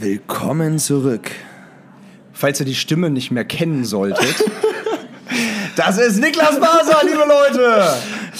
[0.00, 1.30] Willkommen zurück.
[2.32, 4.34] Falls ihr die Stimme nicht mehr kennen solltet.
[5.76, 7.84] das ist Niklas Maser, liebe Leute!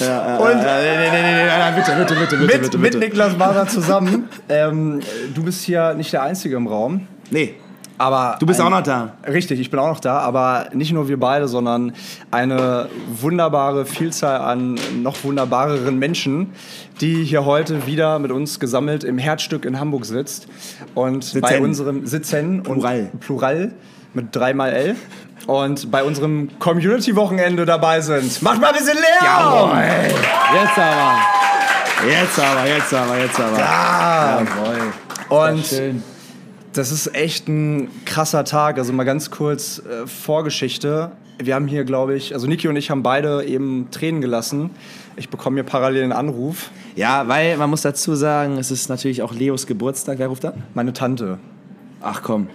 [0.00, 2.98] Ja, Und- äh, nee, nee, nee, nee, nee, bitte, bitte, bitte, bitte, mit, bitte, mit.
[2.98, 4.28] Niklas Maser zusammen.
[4.48, 5.00] Ähm,
[5.32, 7.06] du bist hier nicht der Einzige im Raum.
[7.30, 7.54] Nee,
[7.96, 9.12] Aber du bist ein- auch noch da.
[9.26, 11.92] Richtig, ich bin auch noch da, aber nicht nur wir beide, sondern
[12.32, 12.88] eine
[13.20, 16.52] wunderbare Vielzahl an noch wunderbareren Menschen,
[17.00, 20.48] die hier heute wieder mit uns gesammelt im Herzstück in Hamburg sitzt
[20.94, 23.10] und bei unserem Sitzen Plural.
[23.12, 23.72] und Plural
[24.12, 24.96] mit dreimal L
[25.46, 28.42] und bei unserem Community-Wochenende dabei sind.
[28.42, 29.70] Macht mal ein bisschen Lärm!
[30.54, 31.18] Jetzt aber.
[32.08, 33.58] Jetzt aber, jetzt aber, jetzt aber.
[33.58, 34.40] Ah,
[35.28, 35.52] Jawohl.
[35.54, 36.02] und Schön.
[36.74, 38.78] Das ist echt ein krasser Tag.
[38.78, 41.12] Also mal ganz kurz äh, Vorgeschichte.
[41.38, 44.70] Wir haben hier, glaube ich, also Niki und ich haben beide eben Tränen gelassen.
[45.16, 46.70] Ich bekomme hier parallel einen Anruf.
[46.96, 50.18] Ja, weil man muss dazu sagen, es ist natürlich auch Leos Geburtstag.
[50.18, 50.64] Wer ruft an?
[50.74, 51.38] Meine Tante.
[52.02, 52.48] Ach komm.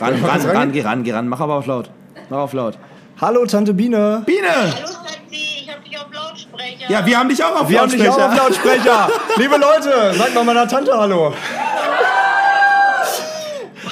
[0.00, 1.28] Ran, ran, ran, geh ran, geh ran.
[1.28, 1.90] Mach aber auf laut.
[2.30, 2.78] Mach auf laut.
[3.20, 4.22] Hallo, Tante Biene.
[4.24, 4.48] Biene!
[4.48, 6.90] Hallo Schatzi, ich hab dich auf Lautsprecher.
[6.90, 9.10] Ja, wir haben dich auch auf Wir haben dich auch auf Lautsprecher.
[9.36, 11.34] Liebe Leute, sagt mal meiner Tante Hallo.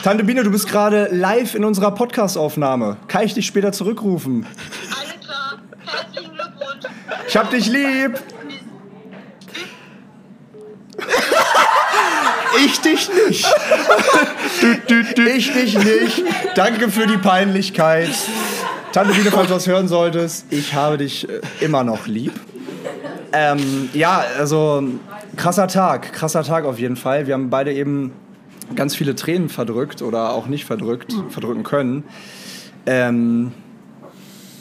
[0.03, 2.97] Tante Biene, du bist gerade live in unserer Podcast-Aufnahme.
[3.09, 4.47] Kann ich dich später zurückrufen?
[4.97, 6.85] Alles klar, herzlichen Glückwunsch.
[7.27, 8.21] Ich hab dich lieb.
[12.65, 13.47] Ich dich nicht.
[15.17, 16.25] Ich dich nicht.
[16.55, 18.11] Danke für die Peinlichkeit.
[18.93, 22.33] Tante Biene, falls du was hören solltest, ich habe dich äh, immer noch lieb.
[23.33, 24.83] Ähm, ja, also
[25.37, 27.27] krasser Tag, krasser Tag auf jeden Fall.
[27.27, 28.13] Wir haben beide eben
[28.75, 32.05] ganz viele Tränen verdrückt oder auch nicht verdrückt, verdrücken können.
[32.87, 33.53] Ähm,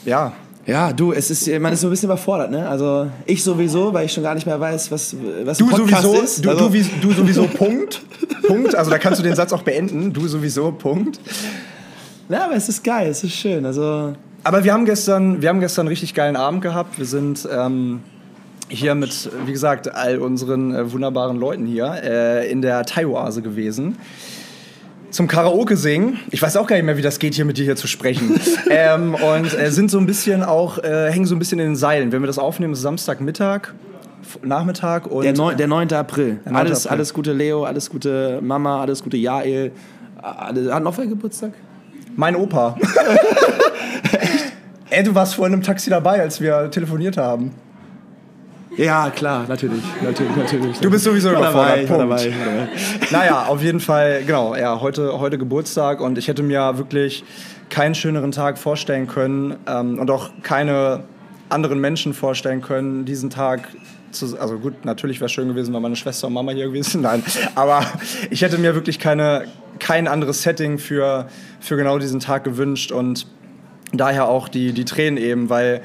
[0.04, 0.32] ja,
[0.66, 2.68] Ja, du, es ist, man ist so ein bisschen überfordert, ne?
[2.68, 6.44] Also ich sowieso, weil ich schon gar nicht mehr weiß, was, was Du sowieso, ist.
[6.44, 8.02] du, also, du, du sowieso, Punkt.
[8.46, 8.74] Punkt.
[8.74, 10.12] Also da kannst du den Satz auch beenden.
[10.12, 11.20] Du sowieso, Punkt.
[12.28, 13.64] ja, aber es ist geil, es ist schön.
[13.64, 14.12] Also
[14.44, 16.98] Aber wir haben gestern, wir haben gestern einen richtig geilen Abend gehabt.
[16.98, 18.00] Wir sind ähm,
[18.68, 23.96] hier mit, wie gesagt, all unseren äh, wunderbaren Leuten hier äh, in der Thai-Oase gewesen.
[25.10, 26.18] Zum Karaoke singen.
[26.30, 28.38] Ich weiß auch gar nicht mehr, wie das geht, hier mit dir hier zu sprechen.
[28.70, 31.76] ähm, und äh, sind so ein bisschen auch, äh, hängen so ein bisschen in den
[31.76, 32.12] Seilen.
[32.12, 33.72] Wenn wir das aufnehmen, ist Samstagmittag,
[34.42, 35.92] Nachmittag und der, neun, der 9.
[35.94, 36.40] April.
[36.44, 36.60] Der 9.
[36.60, 36.96] alles, April.
[36.96, 39.72] alles gute Leo, alles gute Mama, alles gute Jael.
[40.20, 41.52] Alle, hat noch wer Geburtstag?
[42.14, 42.76] Mein Opa.
[44.90, 47.54] Ey, du warst vorhin im Taxi dabei, als wir telefoniert haben.
[48.78, 50.78] Ja, klar, natürlich, natürlich, natürlich.
[50.78, 52.36] Du bist sowieso War dabei, überfordert, war Punkt.
[52.36, 52.68] dabei,
[53.00, 53.08] dabei.
[53.10, 57.24] Naja, auf jeden Fall, genau, ja, heute, heute Geburtstag und ich hätte mir wirklich
[57.70, 61.02] keinen schöneren Tag vorstellen können ähm, und auch keine
[61.48, 63.68] anderen Menschen vorstellen können, diesen Tag
[64.12, 66.90] zu, also gut, natürlich wäre es schön gewesen, wenn meine Schwester und Mama hier gewesen
[66.90, 67.22] sind, nein,
[67.56, 67.84] aber
[68.30, 69.46] ich hätte mir wirklich keine,
[69.80, 71.26] kein anderes Setting für,
[71.58, 73.26] für genau diesen Tag gewünscht und
[73.92, 75.82] daher auch die, die Tränen eben, weil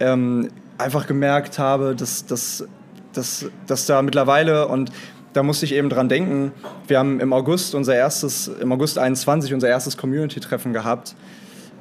[0.00, 2.66] ähm, einfach gemerkt habe, dass, dass,
[3.12, 4.90] dass, dass da mittlerweile und
[5.32, 6.52] da musste ich eben dran denken,
[6.88, 11.14] wir haben im August unser erstes, im August 21 unser erstes Community-Treffen gehabt.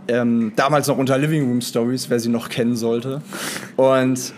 [0.10, 3.22] Ähm, damals noch unter Living Room Stories, wer sie noch kennen sollte.
[3.78, 4.34] Und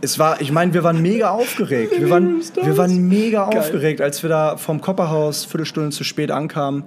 [0.00, 1.92] es war, ich meine, wir waren mega aufgeregt.
[1.96, 6.84] Wir waren, wir waren mega aufgeregt, als wir da vom Kopperhaus Viertelstunde zu spät ankamen.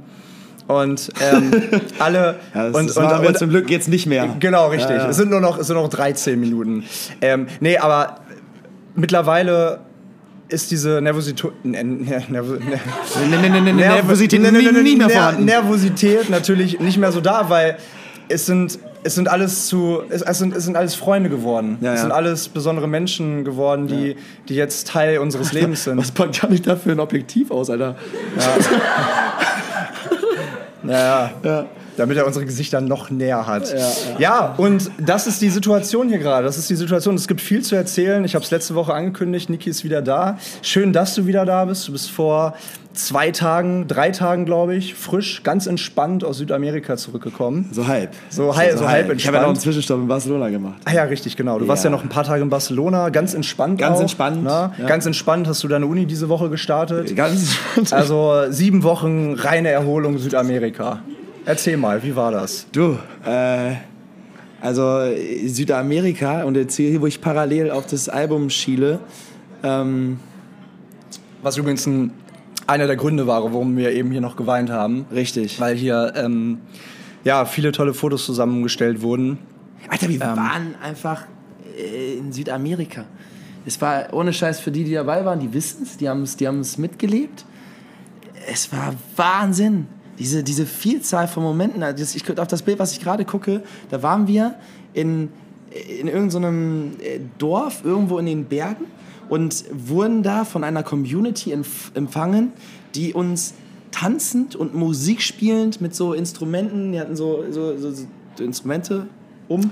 [0.67, 1.51] Und ähm,
[1.99, 2.35] alle.
[2.53, 4.35] Ja, das, und, das und, und, zum Glück jetzt nicht mehr.
[4.39, 4.95] Genau, richtig.
[4.95, 5.09] Ja, ja.
[5.09, 6.83] Es sind nur noch, es sind noch 13 Minuten.
[7.21, 8.21] Ähm, nee, aber
[8.95, 9.79] mittlerweile
[10.47, 11.51] ist diese Nervosität.
[11.63, 12.59] Ne, ne, Nervo, ne,
[13.29, 14.61] Ne, ne, ne, ne, ne, Nervosität ne, ne,
[15.39, 17.77] ne, natürlich nicht mehr so da, weil
[18.27, 21.77] es sind, es sind alles zu, es, es, sind, es sind alles Freunde geworden.
[21.81, 22.01] Ja, es ja.
[22.03, 24.15] sind alles besondere Menschen geworden, die,
[24.49, 25.97] die jetzt Teil unseres Lebens sind.
[25.97, 27.95] Was packt gar nicht da für ein Objektiv aus, Alter?
[28.39, 29.44] Ja,
[30.87, 31.31] Ja.
[31.97, 33.73] Damit er unsere Gesichter noch näher hat.
[33.73, 36.45] Ja, Ja, und das ist die Situation hier gerade.
[36.45, 37.15] Das ist die Situation.
[37.15, 38.23] Es gibt viel zu erzählen.
[38.25, 39.49] Ich habe es letzte Woche angekündigt.
[39.49, 40.37] Niki ist wieder da.
[40.61, 41.87] Schön, dass du wieder da bist.
[41.87, 42.55] Du bist vor
[42.93, 47.67] zwei Tagen, drei Tagen, glaube ich, frisch, ganz entspannt aus Südamerika zurückgekommen.
[47.73, 48.11] So halb.
[48.29, 49.61] So halb- so halb Ich habe ja noch einen entspannt.
[49.61, 50.75] Zwischenstopp in Barcelona gemacht.
[50.85, 51.59] Ah ja, richtig, genau.
[51.59, 51.95] Du warst ja Ja.
[51.97, 53.79] noch ein paar Tage in Barcelona, ganz entspannt.
[53.79, 54.71] Ganz auch, entspannt, ne?
[54.77, 54.85] ja.
[54.87, 57.13] Ganz entspannt hast du deine Uni diese Woche gestartet.
[57.17, 57.57] Ganz
[57.91, 60.99] Also sieben Wochen reine Erholung Südamerika.
[61.47, 62.65] Erzähl mal, wie war das?
[62.71, 63.75] Du, äh,
[64.61, 68.99] also äh, Südamerika und jetzt hier, wo ich parallel auf das Album schiele,
[69.61, 70.19] ähm,
[71.43, 72.11] Was übrigens ein,
[72.65, 75.05] einer der Gründe war, warum wir eben hier noch geweint haben.
[75.13, 75.59] richtig.
[75.59, 76.61] Weil hier ähm,
[77.23, 79.37] ja, viele tolle Fotos zusammengestellt wurden.
[79.87, 81.27] Alter, wir waren einfach
[81.77, 83.05] äh, in Südamerika.
[83.67, 86.37] Es war ohne Scheiß für die, die dabei waren, die wissen es, die haben es
[86.37, 87.45] die haben's mitgelebt.
[88.47, 89.87] es war Wahnsinn.
[90.19, 91.83] Diese, diese Vielzahl von Momenten.
[91.83, 94.55] Also Ich, auf das Bild, was ich gerade gucke, da waren wir
[94.93, 95.29] in,
[95.99, 98.85] in irgendeinem äh, Dorf, irgendwo in den Bergen
[99.29, 102.53] und wurden da von einer Community empf empfangen,
[102.93, 103.53] die uns
[103.91, 109.07] tanzend und Musik spielend mit so Instrumenten, die hatten so, so, so, so Instrumente
[109.47, 109.71] um,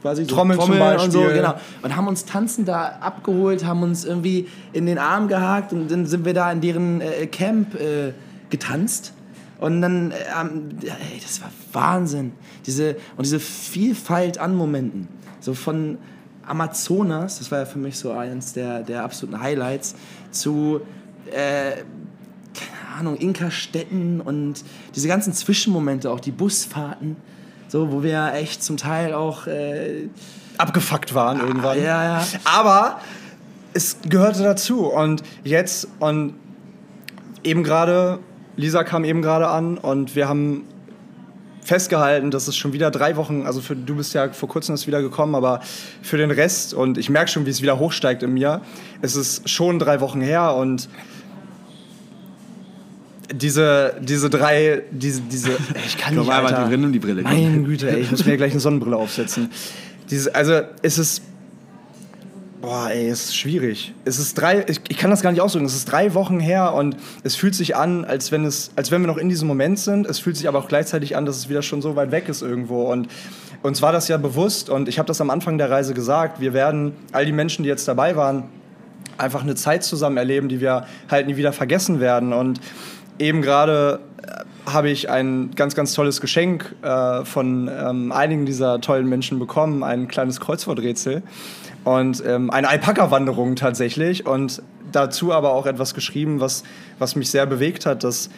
[0.00, 1.36] quasi so Trommeln zum und so, Beispiel.
[1.36, 1.54] genau.
[1.82, 6.06] Und haben uns tanzend da abgeholt, haben uns irgendwie in den Arm gehakt und dann
[6.06, 8.12] sind wir da in deren äh, Camp äh,
[8.50, 9.12] getanzt.
[9.60, 12.32] Und dann, äh, ähm, ey, das war Wahnsinn.
[12.66, 15.08] Diese, und diese Vielfalt an Momenten.
[15.40, 15.98] So von
[16.46, 19.94] Amazonas, das war ja für mich so eines der, der absoluten Highlights,
[20.30, 20.80] zu,
[21.30, 24.64] äh, keine Ahnung, Inka-Städten und
[24.94, 27.16] diese ganzen Zwischenmomente, auch die Busfahrten,
[27.68, 30.08] so, wo wir echt zum Teil auch äh,
[30.56, 31.78] abgefuckt waren irgendwann.
[31.82, 32.26] ja, ja.
[32.44, 33.00] Aber
[33.74, 34.86] es gehörte dazu.
[34.86, 36.34] Und jetzt, und
[37.44, 38.18] eben gerade,
[38.58, 40.64] Lisa kam eben gerade an und wir haben
[41.62, 44.86] festgehalten, dass es schon wieder drei Wochen, also für, du bist ja vor kurzem erst
[44.88, 45.60] wieder gekommen, aber
[46.02, 48.62] für den Rest, und ich merke schon, wie es wieder hochsteigt in mir,
[49.00, 50.88] es ist schon drei Wochen her und
[53.32, 55.50] diese, diese drei, diese, diese,
[55.86, 56.76] ich kann Komm, nicht, einmal Alter.
[56.76, 57.22] nimm die Brille.
[57.22, 59.50] Meine Güte, ey, ich muss mir gleich eine Sonnenbrille aufsetzen.
[60.10, 61.22] Diese, also, es ist,
[62.60, 63.94] boah, ey, es ist schwierig.
[64.04, 66.74] Es ist drei, ich, ich kann das gar nicht ausdrücken, es ist drei Wochen her
[66.74, 69.78] und es fühlt sich an, als wenn es, als wenn wir noch in diesem Moment
[69.78, 70.06] sind.
[70.06, 72.42] Es fühlt sich aber auch gleichzeitig an, dass es wieder schon so weit weg ist
[72.42, 73.08] irgendwo und
[73.62, 76.52] uns war das ja bewusst und ich habe das am Anfang der Reise gesagt, wir
[76.52, 78.44] werden, all die Menschen, die jetzt dabei waren,
[79.18, 82.32] einfach eine Zeit zusammen erleben, die wir halt nie wieder vergessen werden.
[82.32, 82.60] Und
[83.18, 88.80] eben gerade äh, habe ich ein ganz, ganz tolles Geschenk äh, von ähm, einigen dieser
[88.80, 91.22] tollen Menschen bekommen, ein kleines Kreuzworträtsel
[91.88, 94.62] und ähm, eine Alpaka-Wanderung tatsächlich und
[94.92, 96.62] dazu aber auch etwas geschrieben, was,
[96.98, 98.28] was mich sehr bewegt hat, dass,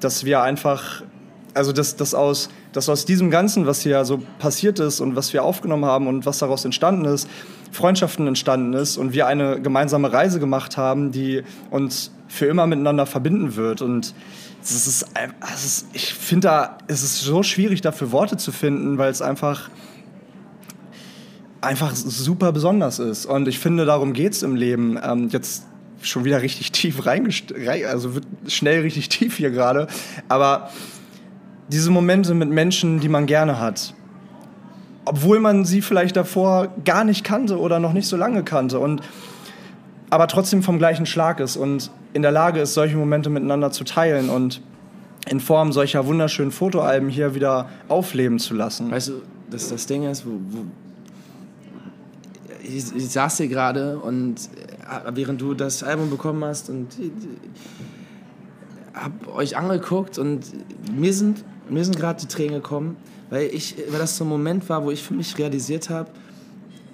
[0.00, 1.02] dass wir einfach,
[1.52, 5.34] also dass, dass, aus, dass aus diesem Ganzen, was hier so passiert ist und was
[5.34, 7.28] wir aufgenommen haben und was daraus entstanden ist,
[7.70, 13.04] Freundschaften entstanden ist und wir eine gemeinsame Reise gemacht haben, die uns für immer miteinander
[13.04, 13.82] verbinden wird.
[13.82, 14.14] Und
[14.62, 14.86] es ist,
[15.52, 19.20] es ist ich finde da, es ist so schwierig dafür Worte zu finden, weil es
[19.20, 19.68] einfach
[21.60, 23.26] einfach super besonders ist.
[23.26, 24.98] Und ich finde, darum geht es im Leben.
[25.02, 25.64] Ähm, jetzt
[26.02, 29.86] schon wieder richtig tief reingest rein, also wird schnell richtig tief hier gerade.
[30.28, 30.70] Aber
[31.68, 33.94] diese Momente mit Menschen, die man gerne hat,
[35.04, 39.02] obwohl man sie vielleicht davor gar nicht kannte oder noch nicht so lange kannte und
[40.10, 43.84] aber trotzdem vom gleichen Schlag ist und in der Lage ist, solche Momente miteinander zu
[43.84, 44.60] teilen und
[45.28, 48.90] in Form solcher wunderschönen Fotoalben hier wieder aufleben zu lassen.
[48.90, 50.64] Weißt du, dass das Ding ist, wo, wo
[52.74, 56.88] ich, ich saß hier gerade und äh, während du das Album bekommen hast und
[58.94, 60.44] hab euch angeguckt und
[60.92, 62.96] mir sind, mir sind gerade die Tränen gekommen,
[63.30, 66.10] weil, ich, weil das so ein Moment war, wo ich für mich realisiert habe,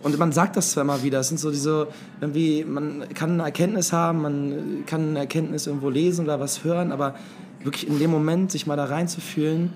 [0.03, 1.89] und man sagt das zwar immer wieder, es sind so diese,
[2.21, 6.93] irgendwie, man kann eine Erkenntnis haben, man kann eine Erkenntnis irgendwo lesen oder was hören,
[6.93, 7.17] aber
[7.65, 9.73] wirklich in dem Moment sich mal da reinzufühlen,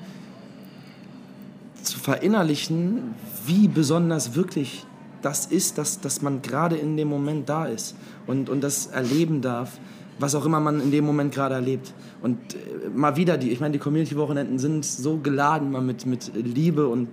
[1.82, 3.14] zu verinnerlichen,
[3.44, 4.85] wie besonders wirklich
[5.22, 7.94] das ist, dass, dass man gerade in dem Moment da ist
[8.26, 9.78] und, und das erleben darf,
[10.19, 11.94] was auch immer man in dem Moment gerade erlebt.
[12.22, 16.33] Und äh, mal wieder, die, ich meine, die Community-Wochenenden sind so geladen mal mit, mit
[16.35, 17.09] Liebe und,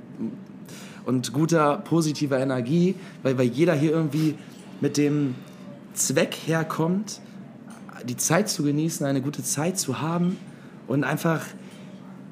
[1.06, 4.36] und guter, positiver Energie, weil, weil jeder hier irgendwie
[4.82, 5.36] mit dem
[5.94, 7.22] Zweck herkommt,
[8.08, 10.38] die Zeit zu genießen, eine gute Zeit zu haben
[10.88, 11.42] und einfach,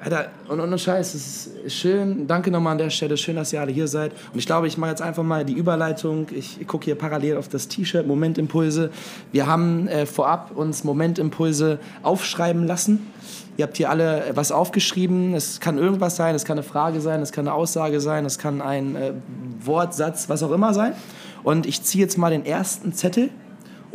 [0.06, 3.60] Alter, und, und Scheiß, es ist schön, danke nochmal an der Stelle, schön, dass ihr
[3.60, 4.12] alle hier seid.
[4.32, 6.28] Und ich glaube, ich mache jetzt einfach mal die Überleitung.
[6.30, 8.92] Ich gucke hier parallel auf das T-Shirt, Momentimpulse.
[9.32, 13.10] Wir haben äh, vorab uns Momentimpulse aufschreiben lassen.
[13.56, 15.34] Ihr habt hier alle äh, was aufgeschrieben.
[15.34, 18.38] Es kann irgendwas sein, es kann eine Frage sein, es kann eine Aussage sein, es
[18.38, 19.12] kann ein äh,
[19.64, 20.92] Wort, Satz, was auch immer sein.
[21.42, 23.30] Und ich ziehe jetzt mal den ersten Zettel,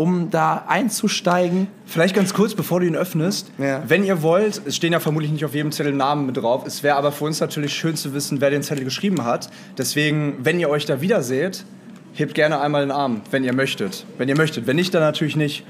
[0.01, 1.67] um da einzusteigen.
[1.85, 3.51] Vielleicht ganz kurz, bevor du ihn öffnest.
[3.59, 3.83] Ja.
[3.87, 6.63] Wenn ihr wollt, es stehen ja vermutlich nicht auf jedem Zettel Namen mit drauf.
[6.65, 9.51] Es wäre aber für uns natürlich schön zu wissen, wer den Zettel geschrieben hat.
[9.77, 11.65] Deswegen, wenn ihr euch da wieder seht,
[12.13, 14.07] hebt gerne einmal den Arm, wenn ihr möchtet.
[14.17, 14.65] Wenn ihr möchtet.
[14.65, 15.63] Wenn nicht, dann natürlich nicht.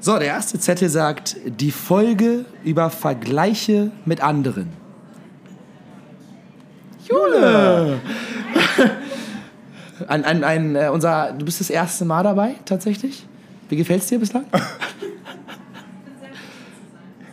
[0.00, 4.68] So, der erste Zettel sagt, die Folge über Vergleiche mit anderen.
[7.08, 8.00] Jule!
[10.08, 13.26] Ein, ein, ein, äh, unser, du bist das erste Mal dabei, tatsächlich?
[13.68, 14.44] Wie gefällt's dir bislang?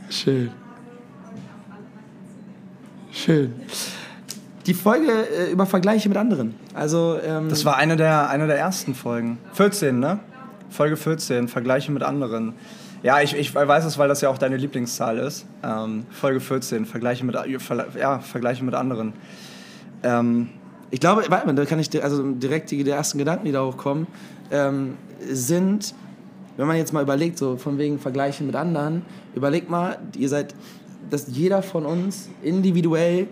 [0.10, 0.52] Schön.
[3.12, 3.54] Schön.
[4.66, 6.56] Die Folge äh, über Vergleiche mit anderen.
[6.74, 9.40] Also, ähm, Das war eine der, eine der ersten Folgen.
[9.54, 10.20] 14, ne?
[10.70, 12.54] Folge 14, Vergleiche mit anderen.
[13.04, 15.46] Ja, ich, ich weiß es, weil das ja auch deine Lieblingszahl ist.
[15.64, 17.36] Ähm, Folge 14, Vergleiche mit,
[18.00, 19.14] ja, Vergleiche mit anderen.
[20.04, 20.50] Ähm,
[20.92, 23.66] ich glaube, warte mal, da kann ich also direkt die, die ersten Gedanken, die da
[23.66, 24.08] hochkommen,
[24.52, 25.96] ähm, sind,
[26.58, 30.54] wenn man jetzt mal überlegt, so von wegen Vergleichen mit anderen, überlegt mal, ihr seid,
[31.10, 33.28] dass jeder von uns individuell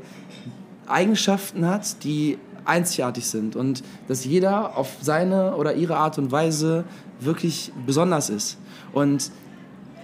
[0.88, 6.86] Eigenschaften hat, die einzigartig sind und dass jeder auf seine oder ihre Art und Weise
[7.20, 8.58] wirklich besonders ist.
[8.94, 9.32] Und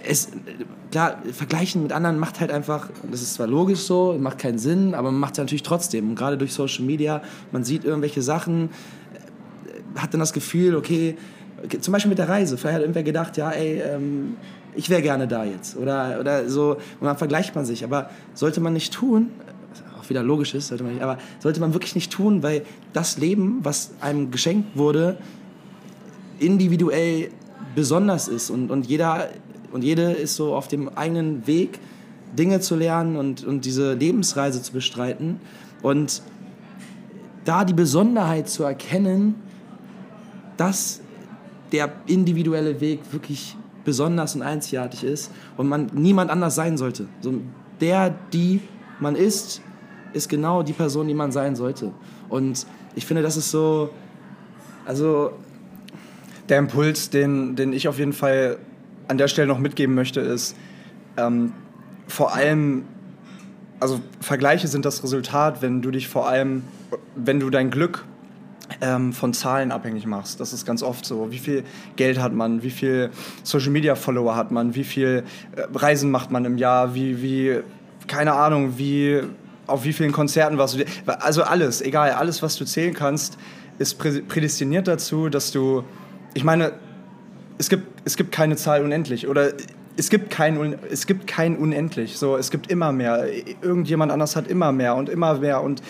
[0.08, 0.28] es,
[0.90, 4.94] klar, vergleichen mit anderen macht halt einfach, das ist zwar logisch so, macht keinen Sinn,
[4.94, 6.10] aber man macht es natürlich trotzdem.
[6.10, 7.22] Und gerade durch Social Media,
[7.52, 8.70] man sieht irgendwelche Sachen,
[9.14, 11.16] äh, hat dann das Gefühl, okay,
[11.80, 14.36] zum Beispiel mit der Reise, vielleicht hat irgendwer gedacht, ja, ey, ähm,
[14.74, 15.76] ich wäre gerne da jetzt.
[15.76, 17.82] Oder, oder so, und dann vergleicht man sich.
[17.82, 19.30] Aber sollte man nicht tun,
[19.98, 23.18] auch wieder logisch ist, sollte man nicht, aber sollte man wirklich nicht tun, weil das
[23.18, 25.16] Leben, was einem geschenkt wurde,
[26.38, 27.30] individuell
[27.74, 29.28] besonders ist und, und jeder
[29.76, 31.80] und jede ist so auf dem eigenen Weg,
[32.34, 35.38] Dinge zu lernen und, und diese Lebensreise zu bestreiten.
[35.82, 36.22] Und
[37.44, 39.34] da die Besonderheit zu erkennen,
[40.56, 41.02] dass
[41.72, 43.54] der individuelle Weg wirklich
[43.84, 47.06] besonders und einzigartig ist und man niemand anders sein sollte.
[47.20, 47.34] So,
[47.82, 48.62] der, die
[48.98, 49.60] man ist,
[50.14, 51.92] ist genau die Person, die man sein sollte.
[52.30, 53.90] Und ich finde, das ist so,
[54.86, 55.32] also...
[56.48, 58.58] Der Impuls, den, den ich auf jeden Fall
[59.08, 60.56] an der Stelle noch mitgeben möchte, ist
[61.16, 61.52] ähm,
[62.08, 62.84] vor allem,
[63.80, 66.62] also Vergleiche sind das Resultat, wenn du dich vor allem,
[67.14, 68.04] wenn du dein Glück
[68.80, 70.40] ähm, von Zahlen abhängig machst.
[70.40, 71.30] Das ist ganz oft so.
[71.30, 71.64] Wie viel
[71.96, 72.62] Geld hat man?
[72.62, 73.10] Wie viel
[73.42, 74.74] Social Media Follower hat man?
[74.74, 76.94] Wie viel äh, Reisen macht man im Jahr?
[76.94, 77.60] Wie, wie,
[78.06, 79.22] keine Ahnung, wie,
[79.66, 80.84] auf wie vielen Konzerten warst du?
[81.06, 83.38] Also alles, egal, alles, was du zählen kannst,
[83.78, 85.84] ist prädestiniert dazu, dass du,
[86.34, 86.72] ich meine,
[87.58, 89.52] es gibt, es gibt keine Zahl unendlich oder
[89.96, 92.18] es gibt kein, es gibt kein unendlich.
[92.18, 93.26] So, es gibt immer mehr.
[93.62, 95.62] Irgendjemand anders hat immer mehr und immer mehr.
[95.62, 95.82] Und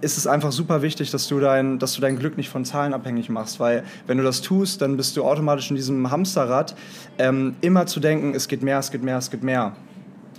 [0.00, 2.94] es ist einfach super wichtig, dass du, dein, dass du dein Glück nicht von Zahlen
[2.94, 3.58] abhängig machst.
[3.58, 6.76] Weil wenn du das tust, dann bist du automatisch in diesem Hamsterrad,
[7.18, 9.72] ähm, immer zu denken, es geht mehr, es geht mehr, es geht mehr.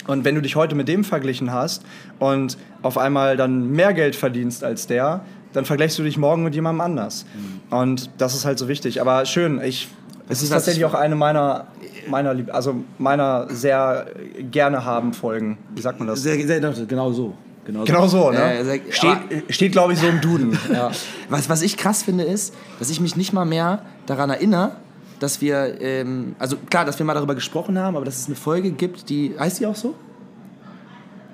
[0.08, 1.84] Und wenn du dich heute mit dem verglichen hast
[2.20, 6.56] und auf einmal dann mehr Geld verdienst als der, dann vergleichst du dich morgen mit
[6.56, 7.26] jemandem anders.
[7.36, 7.78] Mhm.
[7.78, 9.02] Und das ist halt so wichtig.
[9.02, 9.90] Aber schön, ich
[10.30, 11.68] es ist tatsächlich auch eine meiner,
[12.08, 14.08] meiner, also meiner sehr
[14.52, 15.58] gerne haben Folgen.
[15.74, 16.22] Wie sagt man das?
[16.22, 17.34] Sehr, sehr, genau so.
[17.66, 18.60] Genau, genau so, ne?
[18.60, 19.18] Äh, sehr, steht,
[19.50, 20.58] steht glaube ich, so im Duden.
[20.74, 20.90] ja.
[21.28, 24.78] was, was ich krass finde, ist, dass ich mich nicht mal mehr daran erinnere,
[25.20, 28.36] dass wir, ähm, also klar, dass wir mal darüber gesprochen haben, aber dass es eine
[28.36, 29.96] Folge gibt, die, heißt die auch so?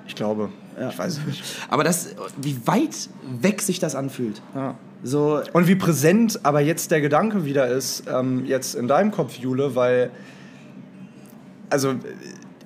[0.06, 0.48] Ich glaube.
[0.78, 0.88] Ja.
[0.88, 1.44] Ich weiß es nicht.
[1.68, 3.08] Aber das, wie weit
[3.40, 4.42] weg sich das anfühlt.
[4.54, 4.74] Ja.
[5.04, 9.36] So, und wie präsent aber jetzt der Gedanke wieder ist, ähm, jetzt in deinem Kopf,
[9.36, 10.10] Jule, weil
[11.68, 11.94] also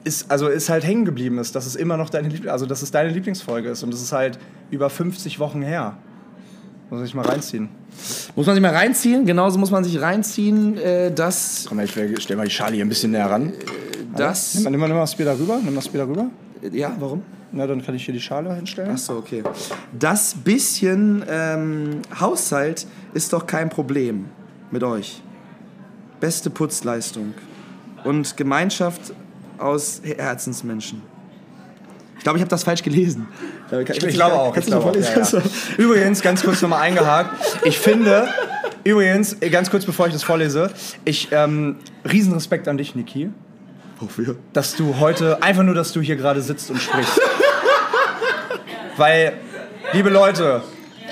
[0.05, 2.83] ist, also ist halt hängen geblieben ist, dass es immer noch deine, Liebl also dass
[2.83, 4.39] es deine Lieblingsfolge ist und es ist halt
[4.71, 5.97] über 50 Wochen her.
[6.91, 7.69] Muss man sich mal reinziehen.
[8.37, 11.67] Muss man sich mal reinziehen, genauso muss man sich reinziehen, äh, dass.
[11.69, 13.49] Komm, ich stell mal die Charlie hier ein bisschen näher ran.
[13.49, 13.55] Äh,
[14.17, 14.55] das.
[14.55, 15.59] Nimm mal, nimm nimm mal das Bier darüber.
[15.63, 16.27] Nimm das Bier darüber.
[16.73, 17.23] Ja, warum?
[17.51, 18.93] Na, dann kann ich hier die Schale hinstellen.
[18.95, 19.43] Ach so, okay.
[19.99, 24.27] Das bisschen ähm, Haushalt ist doch kein Problem
[24.71, 25.23] mit euch.
[26.21, 27.35] Beste Putzleistung
[28.05, 29.15] und Gemeinschaft
[29.57, 31.03] aus Herzensmenschen.
[32.19, 33.29] Ich glaube, ich habe das falsch gelesen.
[33.71, 34.57] Ich, ich, ich glaube auch.
[34.57, 35.43] Ich glaube auch ja, ja.
[35.79, 37.35] Übrigens, ganz kurz nochmal eingehakt.
[37.65, 38.29] Ich finde,
[38.83, 40.71] übrigens, ganz kurz bevor ich das vorlese,
[41.05, 41.77] ich, ähm,
[42.11, 43.31] Riesenrespekt an dich, Niki.
[44.01, 44.37] Wofür?
[44.53, 47.21] Dass du heute, einfach nur, dass du hier gerade sitzt und sprichst.
[48.97, 49.35] Weil,
[49.93, 50.63] liebe Leute,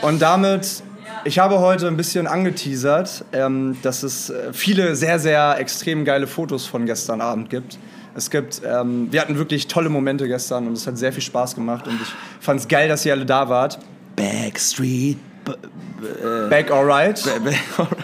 [0.02, 0.82] und damit,
[1.24, 6.26] ich habe heute ein bisschen angeteasert, ähm, dass es äh, viele sehr, sehr extrem geile
[6.26, 7.78] Fotos von gestern Abend gibt.
[8.14, 11.54] Es gibt, ähm, wir hatten wirklich tolle Momente gestern und es hat sehr viel Spaß
[11.54, 12.08] gemacht und ich
[12.40, 13.78] fand es geil, dass ihr alle da wart.
[14.16, 15.18] Backstreet.
[15.46, 17.22] Äh, Back alright.
[17.44, 17.96] Back alright.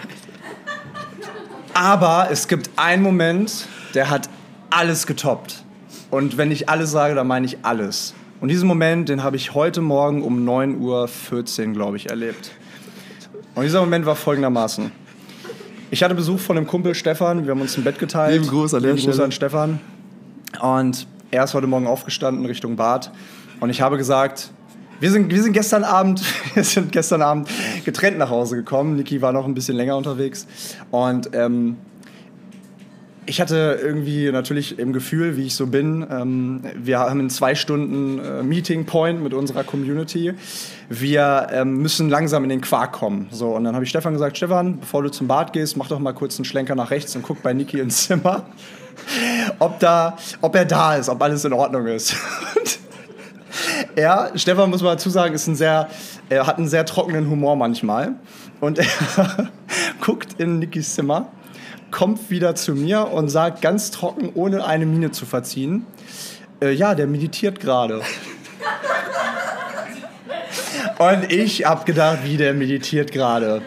[1.73, 4.29] Aber es gibt einen Moment, der hat
[4.73, 5.63] alles getoppt.
[6.09, 8.13] Und wenn ich alles sage, dann meine ich alles.
[8.41, 12.51] Und diesen Moment, den habe ich heute Morgen um 9.14 Uhr, glaube ich, erlebt.
[13.55, 14.91] Und dieser Moment war folgendermaßen.
[15.91, 18.33] Ich hatte Besuch von einem Kumpel Stefan, wir haben uns ein Bett geteilt.
[18.33, 19.79] Lieben Gruß an Lieben Gruß an Stefan.
[20.59, 23.11] Und er ist heute Morgen aufgestanden Richtung Bad.
[23.59, 24.49] Und ich habe gesagt,
[24.99, 26.21] wir sind, wir sind gestern Abend,
[26.55, 27.47] wir sind gestern Abend
[27.85, 28.95] getrennt nach Hause gekommen.
[28.95, 30.47] Niki war noch ein bisschen länger unterwegs.
[30.89, 31.77] Und ähm,
[33.25, 37.55] ich hatte irgendwie natürlich im Gefühl, wie ich so bin, ähm, wir haben einen zwei
[37.55, 40.33] Stunden äh, Meeting Point mit unserer Community.
[40.89, 43.27] Wir ähm, müssen langsam in den Quark kommen.
[43.31, 45.99] So, und dann habe ich Stefan gesagt, Stefan, bevor du zum Bad gehst, mach doch
[45.99, 48.45] mal kurz einen Schlenker nach rechts und guck bei Niki ins Zimmer.
[49.59, 52.15] ob, da, ob er da ist, ob alles in Ordnung ist.
[53.95, 55.87] Er, Stefan muss man dazu sagen, ist ein sehr,
[56.27, 58.15] er hat einen sehr trockenen Humor manchmal.
[58.59, 58.85] Und er
[60.01, 61.27] guckt in Nikis Zimmer,
[61.93, 65.85] kommt wieder zu mir und sagt ganz trocken, ohne eine Miene zu verziehen,
[66.61, 68.01] äh, ja, der meditiert gerade.
[70.97, 73.61] Und ich hab gedacht, wie der meditiert gerade.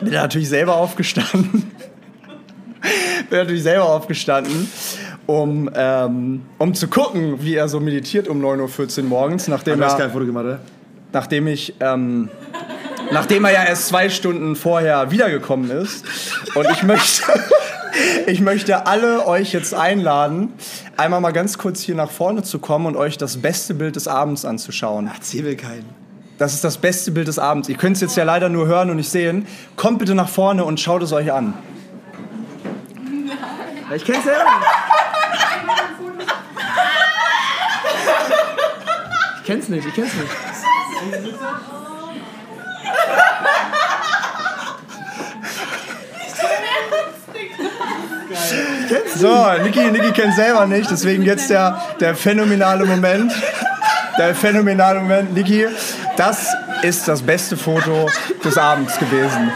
[0.00, 1.50] Bin natürlich selber aufgestanden.
[3.30, 4.70] Bin natürlich selber aufgestanden,
[5.26, 9.84] um, ähm, um zu gucken, wie er so meditiert um 9.14 Uhr morgens, nachdem, Du
[9.84, 10.60] hast er, kein Foto gemacht, oder?
[11.12, 11.74] nachdem ich.
[11.80, 12.28] Ähm,
[13.10, 16.04] nachdem er ja erst zwei Stunden vorher wiedergekommen ist.
[16.54, 17.22] Und ich möchte,
[18.26, 20.52] ich möchte alle euch jetzt einladen,
[20.96, 24.08] einmal mal ganz kurz hier nach vorne zu kommen und euch das beste Bild des
[24.08, 25.10] Abends anzuschauen.
[25.12, 26.06] Erzähl mir keinen.
[26.38, 27.68] Das ist das beste Bild des Abends.
[27.68, 29.46] Ihr könnt es jetzt ja leider nur hören und nicht sehen.
[29.76, 31.54] Kommt bitte nach vorne und schaut es euch an.
[33.94, 34.32] Ich kenn's ja.
[39.36, 41.66] Ich kenn's nicht, ich kenn's nicht.
[49.16, 53.32] So, Niki, Niki kennt selber nicht, deswegen jetzt der, der phänomenale Moment.
[54.18, 55.32] Der phänomenale Moment.
[55.32, 55.66] Niki,
[56.16, 58.10] das ist das beste Foto
[58.44, 59.50] des Abends gewesen.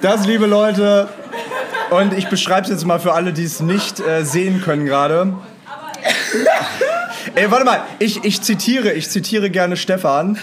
[0.00, 1.10] Das, liebe Leute,
[1.90, 5.34] und ich beschreibe es jetzt mal für alle, die es nicht äh, sehen können gerade.
[7.34, 10.38] Ey, warte mal, ich, ich zitiere, ich zitiere gerne Stefan,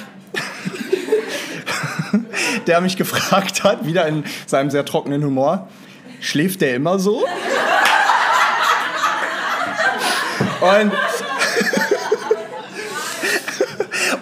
[2.67, 5.67] der mich gefragt hat, wieder in seinem sehr trockenen Humor,
[6.19, 7.25] schläft der immer so?
[10.61, 10.91] Und,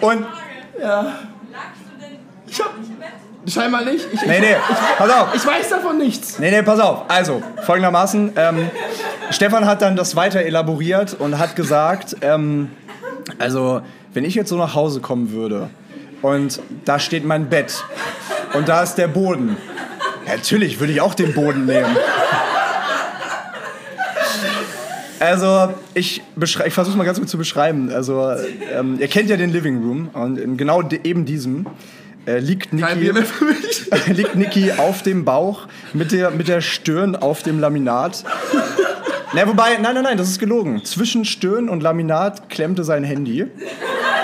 [0.00, 0.26] und
[3.48, 4.06] Scheinbar nicht.
[4.12, 4.56] Ich, nee, nee,
[4.98, 5.34] pass auf.
[5.34, 6.38] ich weiß davon nichts.
[6.38, 7.04] Nee, nee, pass auf.
[7.08, 8.32] Also, folgendermaßen.
[8.34, 8.70] Ähm,
[9.30, 12.70] Stefan hat dann das weiter elaboriert und hat gesagt, ähm,
[13.38, 13.82] also,
[14.14, 15.70] wenn ich jetzt so nach Hause kommen würde
[16.22, 17.84] und da steht mein Bett
[18.54, 19.56] und da ist der Boden.
[20.26, 21.96] Natürlich würde ich auch den Boden nehmen.
[25.20, 27.90] Also, ich, ich versuche mal ganz kurz zu beschreiben.
[27.90, 28.32] Also,
[28.72, 31.66] ähm, ihr kennt ja den Living Room und in genau eben diesem
[32.26, 34.06] äh, liegt Niki mich.
[34.16, 38.24] liegt Niki auf dem Bauch mit der, mit der Stirn auf dem Laminat.
[39.32, 40.84] Na, wobei, nein, nein, nein, das ist gelogen.
[40.84, 43.46] Zwischen Stirn und Laminat klemmte sein Handy.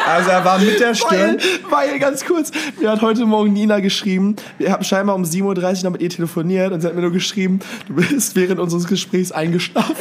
[0.06, 1.38] Also er war mit der Stirn.
[1.70, 5.42] Weil, weil, ganz kurz, mir hat heute Morgen Nina geschrieben, wir haben scheinbar um 7.30
[5.42, 8.86] Uhr noch mit ihr telefoniert und sie hat mir nur geschrieben, du bist während unseres
[8.86, 9.94] Gesprächs eingeschlafen.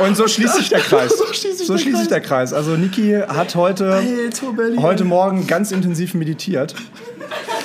[0.00, 1.16] Und so schließt sich der Kreis.
[1.16, 2.52] So schließt sich So der schließt sich der Kreis.
[2.52, 6.74] Also Niki hat heute, Alter, heute Morgen ganz intensiv meditiert.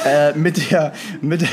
[0.06, 1.47] Äh, mit, der, mit, der,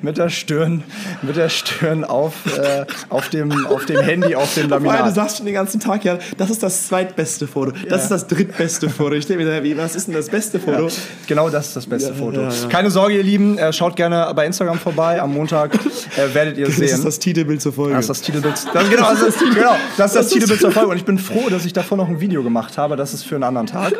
[0.00, 0.84] mit der Stirn,
[1.22, 5.14] mit der Stirn auf, äh, auf, dem, auf dem Handy, auf dem Weil du Laminat.
[5.14, 7.72] sagst schon den ganzen Tag, ja, das ist das zweitbeste Foto.
[7.88, 9.14] Das ist das drittbeste Foto.
[9.16, 10.88] Ich denke mir, was ist denn das beste Foto?
[11.26, 12.42] Genau das ist das beste Ja, Foto.
[12.42, 12.68] ja, ja.
[12.68, 15.20] Keine Sorge, ihr Lieben, äh, schaut gerne bei Instagram vorbei.
[15.20, 16.84] Am Montag äh, werdet ihr Das sehen.
[16.94, 17.94] ist das Titelbild zur Folge.
[17.96, 18.54] Das ist das Titelbild.
[18.72, 20.90] Das, genau, das ist, genau, das ist das Titelbild zur Folge.
[20.90, 22.94] Und ich bin froh, dass ich davor noch ein Video gemacht habe.
[22.96, 23.94] Das ist für einen anderen Tag.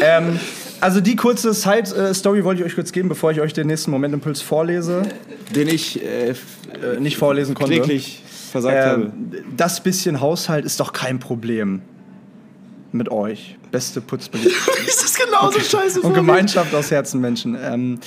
[0.00, 0.40] Ähm,
[0.80, 4.40] also die kurze Side-Story wollte ich euch kurz geben, bevor ich euch den nächsten Momentimpuls
[4.42, 5.02] vorlese.
[5.54, 6.34] Den ich äh,
[6.82, 7.74] Äh, nicht vorlesen konnte.
[7.74, 9.02] kläglich versagt habe.
[9.04, 11.82] Ähm, das bisschen Haushalt ist doch kein Problem.
[12.92, 13.56] Mit euch.
[13.70, 14.56] Beste Putzbelicht.
[14.86, 17.56] ist das genauso scheiße Und Gemeinschaft aus Herzen, Menschen.
[17.62, 17.98] Ähm,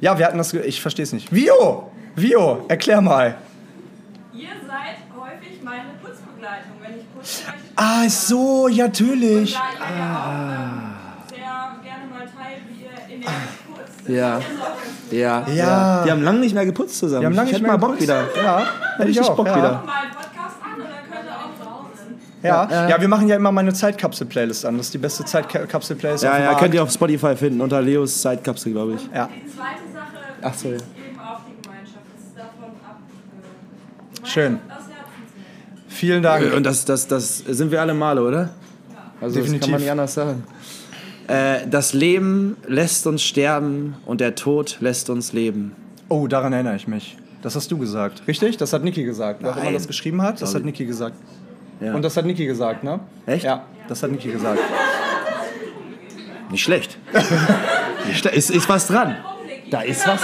[0.00, 0.52] ja, wir hatten das.
[0.54, 1.30] Ich verstehe es nicht.
[1.34, 1.90] Vio!
[2.16, 3.36] Vio, erklär mal.
[4.32, 7.42] Ihr seid häufig meine Putzbegleitung, wenn ich möchte.
[7.76, 9.52] Ah, so, ja, natürlich.
[9.52, 13.19] Da ihr ja auch ähm, sehr gerne mal teilt, wie ihr in den putzt.
[14.08, 14.40] Ja.
[15.10, 15.46] Ja.
[15.48, 16.04] Ja.
[16.04, 17.22] Die haben lange nicht mehr geputzt zusammen.
[17.22, 18.24] Wir haben lange ich nicht hätte mehr mal Bock wieder.
[18.42, 18.58] Ja,
[18.96, 19.36] hätte ich Richtig auch.
[19.36, 19.56] Bock ja.
[19.56, 19.84] wieder.
[22.42, 22.88] Ja.
[22.88, 24.78] Ja, wir machen ja immer meine Zeitkapsel-Playlist an.
[24.78, 26.60] Das ist die beste Zeitkapsel-Playlist auf Ja, dem ja, Markt.
[26.62, 29.08] könnt ihr auf Spotify finden unter Leos Zeitkapsel, glaube ich.
[29.14, 30.06] Ja, Die zweite Sache
[30.42, 30.76] Ach so, ja.
[30.76, 31.98] ist eben auch die Gemeinschaft.
[32.14, 32.98] Das ist davon ab.
[34.22, 34.58] Äh, Schön.
[35.88, 36.54] Vielen Dank.
[36.54, 38.48] Und das, das, das sind wir alle Male, oder?
[39.20, 39.60] Also das Definitiv.
[39.60, 40.44] kann man nicht anders sagen.
[41.30, 45.76] Äh, das Leben lässt uns sterben und der Tod lässt uns leben.
[46.08, 47.16] Oh, daran erinnere ich mich.
[47.40, 48.22] Das hast du gesagt.
[48.26, 48.56] Richtig?
[48.56, 49.40] Das hat Niki gesagt.
[49.42, 49.74] Wer auch immer Nein.
[49.74, 51.14] das geschrieben hat, das hat Niki gesagt.
[51.80, 51.94] Ja.
[51.94, 52.98] Und das hat Niki gesagt, ne?
[53.26, 53.44] Echt?
[53.44, 54.58] Ja, das hat Niki gesagt.
[56.50, 56.98] Nicht schlecht.
[58.06, 58.36] Nicht schlecht.
[58.36, 59.16] Ist, ist was dran.
[59.70, 60.20] Da ist was.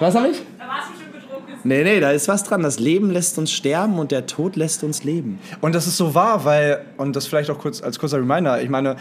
[0.00, 0.38] Was habe ich?
[0.58, 1.54] Da warst du schon betrunken.
[1.62, 2.62] Nee, nee, da ist was dran.
[2.62, 5.40] Das Leben lässt uns sterben und der Tod lässt uns leben.
[5.60, 8.70] Und das ist so wahr, weil, und das vielleicht auch kurz als kurzer Reminder, ich
[8.70, 8.96] meine,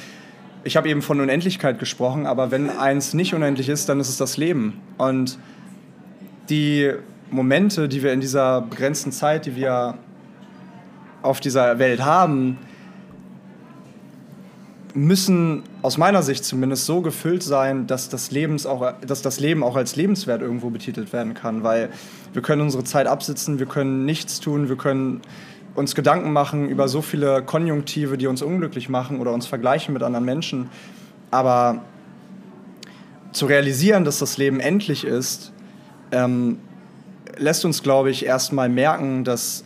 [0.67, 4.17] ich habe eben von Unendlichkeit gesprochen, aber wenn eins nicht unendlich ist, dann ist es
[4.17, 4.82] das Leben.
[4.97, 5.39] Und
[6.49, 6.91] die
[7.32, 9.97] Momente, die wir in dieser begrenzten Zeit, die wir
[11.21, 12.58] auf dieser Welt haben,
[14.93, 19.63] müssen aus meiner Sicht zumindest so gefüllt sein, dass das, Lebens auch, dass das Leben
[19.63, 21.63] auch als lebenswert irgendwo betitelt werden kann.
[21.63, 21.91] Weil
[22.34, 25.21] wir können unsere Zeit absitzen, wir können nichts tun, wir können
[25.78, 30.02] uns Gedanken machen über so viele Konjunktive, die uns unglücklich machen oder uns vergleichen mit
[30.02, 30.70] anderen Menschen.
[31.30, 31.84] Aber
[33.32, 35.54] zu realisieren, dass das Leben endlich ist,
[36.12, 36.58] ähm,
[37.38, 39.63] lässt uns, glaube ich, erstmal merken, dass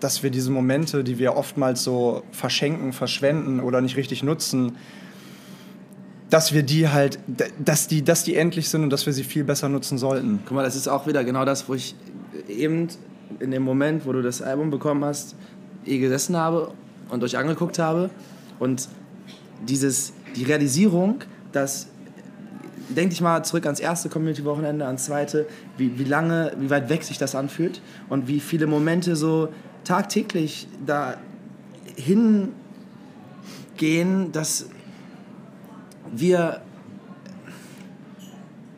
[0.00, 4.76] dass wir diese Momente, die wir oftmals so verschenken, verschwenden oder nicht richtig nutzen,
[6.28, 7.20] dass wir die halt,
[7.64, 10.40] dass die, dass die endlich sind und dass wir sie viel besser nutzen sollten.
[10.44, 11.94] Guck mal, das ist auch wieder genau das, wo ich
[12.48, 12.88] eben
[13.40, 15.34] in dem Moment, wo du das Album bekommen hast,
[15.84, 16.72] eh gesessen habe
[17.10, 18.10] und euch angeguckt habe
[18.58, 18.88] und
[19.66, 21.20] dieses, die Realisierung,
[21.52, 21.88] dass
[22.88, 27.02] denk dich mal zurück ans erste Community-Wochenende, ans zweite, wie, wie lange, wie weit weg
[27.02, 29.48] sich das anfühlt und wie viele Momente so
[29.84, 31.16] tagtäglich da
[31.96, 32.52] hingehen,
[34.32, 34.68] dass
[36.10, 36.60] wir,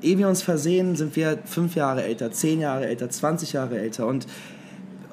[0.04, 4.06] ehe wir uns versehen, sind wir fünf Jahre älter, zehn Jahre älter, 20 Jahre älter
[4.06, 4.26] und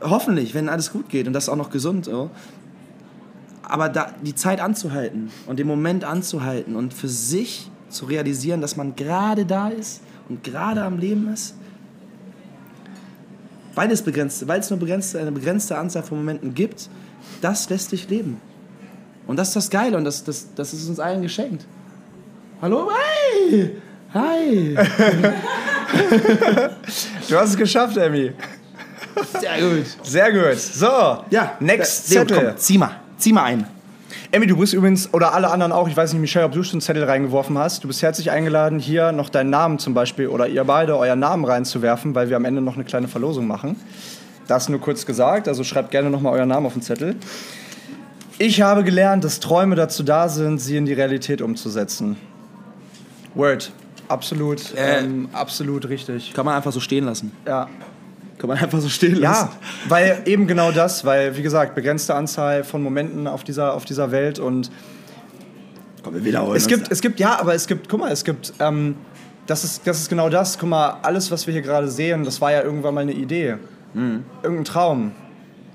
[0.01, 2.29] hoffentlich, wenn alles gut geht und das auch noch gesund so,
[3.63, 8.75] aber da, die Zeit anzuhalten und den Moment anzuhalten und für sich zu realisieren, dass
[8.75, 11.55] man gerade da ist und gerade am Leben ist
[13.75, 16.89] beides begrenzt, weil es nur begrenzte, eine begrenzte Anzahl von Momenten gibt,
[17.39, 18.41] das lässt dich leben.
[19.27, 21.65] Und das ist das Geile und das, das, das ist uns allen geschenkt.
[22.61, 23.77] Hallo, hey!
[24.13, 24.75] Hi!
[27.29, 28.33] du hast es geschafft, Emmy.
[29.39, 29.85] Sehr gut.
[30.03, 30.57] Sehr gut.
[30.57, 32.47] So, ja, next Zettel.
[32.47, 33.67] Komm, zieh mal, zieh mal ein.
[34.33, 36.75] Emmy, du bist übrigens, oder alle anderen auch, ich weiß nicht, Michelle, ob du schon
[36.75, 37.83] einen Zettel reingeworfen hast.
[37.83, 41.45] Du bist herzlich eingeladen, hier noch deinen Namen zum Beispiel oder ihr beide euren Namen
[41.45, 43.77] reinzuwerfen, weil wir am Ende noch eine kleine Verlosung machen.
[44.47, 47.15] Das nur kurz gesagt, also schreibt gerne nochmal euren Namen auf den Zettel.
[48.37, 52.17] Ich habe gelernt, dass Träume dazu da sind, sie in die Realität umzusetzen.
[53.35, 53.71] Word.
[54.11, 56.33] Absolut, äh, ähm, absolut richtig.
[56.33, 57.31] Kann man einfach so stehen lassen.
[57.47, 57.69] Ja,
[58.37, 59.49] kann man einfach so stehen lassen.
[59.51, 63.85] Ja, weil eben genau das, weil, wie gesagt, begrenzte Anzahl von Momenten auf dieser, auf
[63.85, 64.71] dieser Welt und
[66.03, 68.53] Komm, wir wiederholen es gibt, es gibt, ja, aber es gibt, guck mal, es gibt,
[68.59, 68.95] ähm,
[69.45, 72.41] das, ist, das ist genau das, guck mal, alles, was wir hier gerade sehen, das
[72.41, 73.57] war ja irgendwann mal eine Idee.
[73.93, 74.23] Mhm.
[74.41, 75.11] Irgendein Traum.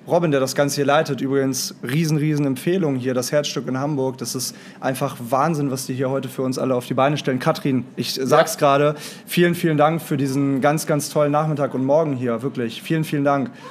[0.07, 4.19] Robin, der das Ganze hier leitet, übrigens riesen, riesen Empfehlung hier, das Herzstück in Hamburg.
[4.19, 7.41] Das ist einfach Wahnsinn, was die hier heute für uns alle auf die Beine stellen.
[7.41, 8.61] Katrin, ich sag's ja.
[8.61, 8.95] gerade,
[9.27, 12.83] vielen, vielen Dank für diesen ganz, ganz tollen Nachmittag und Morgen hier, wirklich.
[12.83, 13.51] Vielen, vielen Dank.
[13.53, 13.67] Gerne,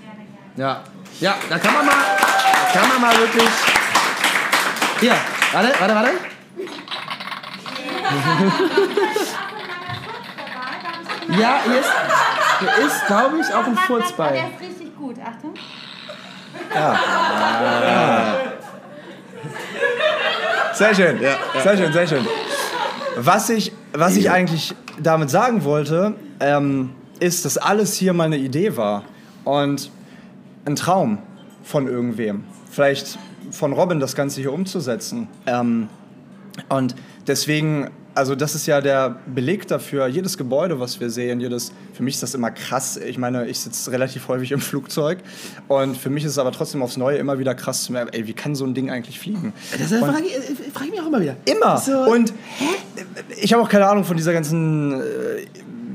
[0.00, 0.24] gerne,
[0.56, 0.56] gerne.
[0.56, 0.84] Ja,
[1.20, 1.94] ja, da kann man mal,
[2.72, 3.48] kann man mal wirklich.
[5.00, 5.14] Hier,
[5.52, 6.10] warte, warte, warte.
[11.40, 11.90] ja, hier ist,
[12.58, 14.32] hier ist glaube ich, auch ein Furzball.
[14.32, 15.53] Der ist richtig gut, Achtung.
[16.74, 16.98] Ja.
[20.72, 22.26] Sehr schön, ja, sehr schön, sehr schön.
[23.16, 28.38] Was ich, was ich eigentlich damit sagen wollte, ähm, ist, dass alles hier mal eine
[28.38, 29.04] Idee war
[29.44, 29.90] und
[30.64, 31.18] ein Traum
[31.62, 32.44] von irgendwem.
[32.70, 33.18] Vielleicht
[33.52, 35.28] von Robin das Ganze hier umzusetzen.
[35.46, 35.88] Ähm,
[36.68, 40.06] und deswegen also das ist ja der Beleg dafür.
[40.06, 42.96] Jedes Gebäude, was wir sehen, jedes, für mich ist das immer krass.
[42.96, 45.18] Ich meine, ich sitze relativ häufig im Flugzeug
[45.68, 48.26] und für mich ist es aber trotzdem aufs Neue immer wieder krass zu merken, ey,
[48.26, 49.52] wie kann so ein Ding eigentlich fliegen?
[49.78, 51.36] Das frage ich, frage ich mich auch immer wieder.
[51.44, 51.78] Immer.
[51.78, 52.64] So, und hä?
[53.40, 55.46] ich habe auch keine Ahnung von dieser ganzen, äh,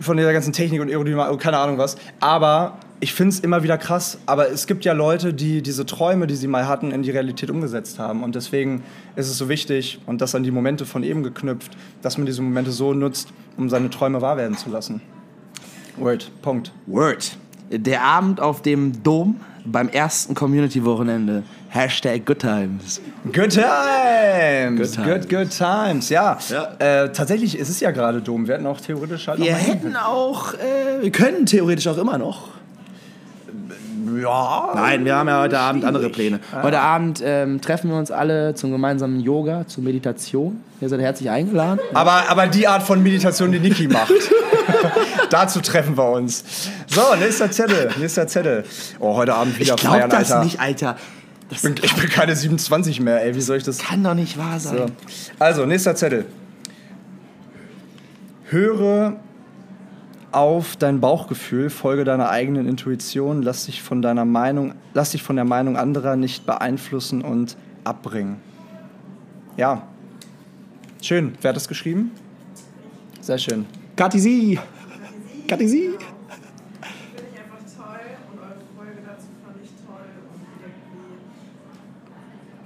[0.02, 1.96] von dieser ganzen Technik und Aerodynamik, keine Ahnung was.
[2.20, 6.28] Aber ich finde es immer wieder krass, aber es gibt ja Leute, die diese Träume,
[6.28, 8.24] die sie mal hatten, in die Realität umgesetzt haben.
[8.24, 8.84] Und deswegen
[9.16, 12.42] ist es so wichtig und das an die Momente von eben geknüpft, dass man diese
[12.42, 15.02] Momente so nutzt, um seine Träume wahr werden zu lassen.
[15.98, 16.74] Word, Punkt.
[16.88, 17.38] Word.
[17.72, 21.44] Der Abend auf dem Dom beim ersten Community-Wochenende.
[21.70, 23.00] Hashtag Good Times.
[23.26, 24.96] Good Times.
[24.96, 25.28] Good, times.
[25.28, 26.10] good, good Times.
[26.10, 27.04] Ja, ja.
[27.04, 28.48] Äh, tatsächlich ist es ja gerade Dom.
[28.48, 32.59] Wir hätten auch theoretisch halt Wir hätten auch, äh, wir können theoretisch auch immer noch
[34.18, 34.72] ja.
[34.76, 36.40] Nein, wir haben ja heute Abend andere Pläne.
[36.62, 40.62] Heute Abend ähm, treffen wir uns alle zum gemeinsamen Yoga, zur Meditation.
[40.82, 41.80] Ihr seid herzlich eingeladen.
[41.94, 44.12] Aber, aber die Art von Meditation, die Niki macht.
[45.30, 46.44] Dazu treffen wir uns.
[46.88, 47.92] So, nächster Zettel.
[48.00, 48.64] Nächster Zettel.
[49.00, 50.44] Oh, heute Abend wieder ich feiern, das Alter.
[50.44, 50.98] nicht, Alter.
[51.52, 53.36] Ich bin, ich bin, keine 27 mehr, ey.
[53.36, 53.80] Wie soll ich das?
[53.80, 54.78] Kann doch nicht wahr sein.
[54.78, 54.86] So.
[55.40, 56.26] Also, nächster Zettel.
[58.46, 59.18] Höre
[60.32, 65.36] auf dein Bauchgefühl, folge deiner eigenen Intuition, lass dich von deiner Meinung, lass dich von
[65.36, 68.38] der Meinung anderer nicht beeinflussen und abbringen.
[69.58, 69.84] Ja.
[71.02, 71.36] Schön.
[71.42, 72.12] Wer hat das geschrieben?
[73.22, 73.66] Sehr schön.
[73.96, 74.60] Kati Sie.
[75.48, 75.90] Kati Sie.
[75.90, 76.00] Finde
[77.34, 78.00] ich einfach toll
[78.32, 81.10] und eure Folge dazu fand ich toll und irgendwie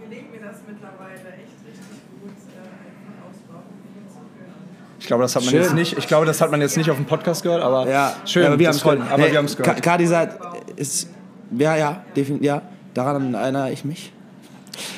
[0.04, 4.64] gelingt mir das mittlerweile echt richtig gut, äh, einfach aufs Bauchgefühl zu hören.
[5.00, 5.62] Ich glaube, das hat man Schön.
[5.62, 5.98] jetzt nicht.
[5.98, 8.44] Ich glaube, das hat man jetzt nicht auf dem Podcast gehört, aber Ja, schön.
[8.44, 9.02] ja, aber wir haben es gehört.
[9.02, 9.82] Aber Nee, wir haben es gehört.
[9.84, 10.40] Kati sagt,
[10.76, 11.08] ist,
[11.56, 12.62] ja, ja, definitiv, ja,
[12.96, 14.12] daran erinnere ich mich.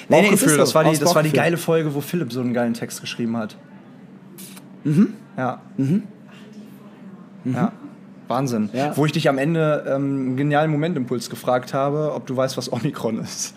[0.07, 2.39] Nee, nee, Bauchgefühl, so, das, war die, das war die geile Folge, wo Philipp so
[2.39, 3.57] einen geilen Text geschrieben hat.
[4.85, 5.13] Mhm.
[5.37, 5.61] Ja.
[7.43, 7.71] Ja.
[8.29, 8.69] Wahnsinn.
[8.71, 8.95] Ja.
[8.95, 12.71] Wo ich dich am Ende ähm, einen genialen Momentimpuls gefragt habe, ob du weißt, was
[12.71, 13.53] Omikron ist.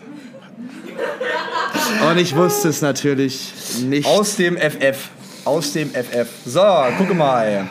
[2.09, 3.53] Und ich wusste es natürlich
[3.87, 4.05] nicht.
[4.05, 5.09] Aus dem FF.
[5.45, 6.27] Aus dem FF.
[6.45, 6.61] So,
[6.97, 7.67] gucke mal.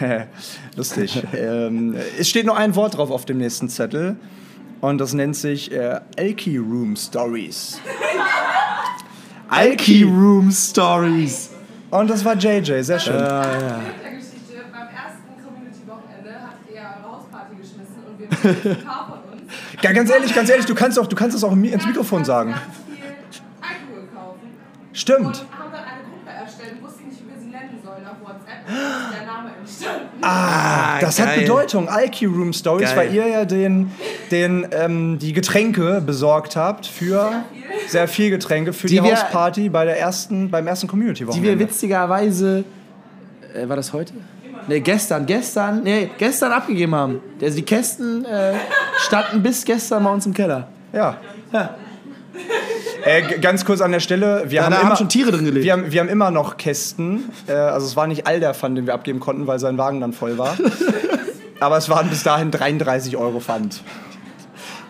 [0.76, 1.22] Lustig.
[1.34, 4.16] ähm, es steht nur ein Wort drauf auf dem nächsten Zettel.
[4.80, 7.80] Und das nennt sich äh, Elky Room Stories.
[9.48, 11.50] Alki Room Stories.
[11.90, 13.18] Und das war JJ, sehr schön.
[13.18, 14.28] Von uns
[19.82, 22.50] Ja, ganz ehrlich, ganz ehrlich, du kannst auch, du kannst es auch ins Mikrofon sagen.
[22.50, 22.98] ganz viel
[23.60, 24.48] Alkohol kaufen
[24.92, 25.26] Stimmt.
[25.26, 28.20] und haben dann eine Gruppe erstellt und wussten nicht, wie wir sie nennen sollen auf
[28.20, 28.38] WhatsApp.
[28.38, 30.08] Und dann ist der Name entstanden.
[30.22, 31.40] Ah, Das hat geil.
[31.40, 31.88] Bedeutung.
[31.88, 32.96] IQ Room Stories, Geil.
[32.96, 33.90] weil ihr ja den,
[34.30, 37.44] den, ähm, die Getränke besorgt habt für
[37.86, 41.58] sehr viel Getränke für die, Die Hausparty bei der ersten, beim ersten Community Die wir
[41.58, 42.64] witzigerweise,
[43.54, 44.12] äh, war das heute?
[44.66, 47.20] Nee, gestern, gestern, nee, gestern abgegeben haben.
[47.40, 48.52] Also die Kästen äh,
[48.98, 50.68] standen bis gestern bei uns im Keller.
[50.92, 51.16] Ja.
[51.52, 51.74] Ja.
[53.04, 55.64] Äh, ganz kurz an der Stelle, wir Ja, haben immer haben schon Tiere drin gelebt.
[55.64, 57.30] Wir haben, wir haben immer noch Kästen.
[57.46, 60.00] Äh, also es war nicht all der Pfand, den wir abgeben konnten, weil sein Wagen
[60.00, 60.56] dann voll war.
[61.60, 63.82] Aber es waren bis dahin 33 Euro Pfand.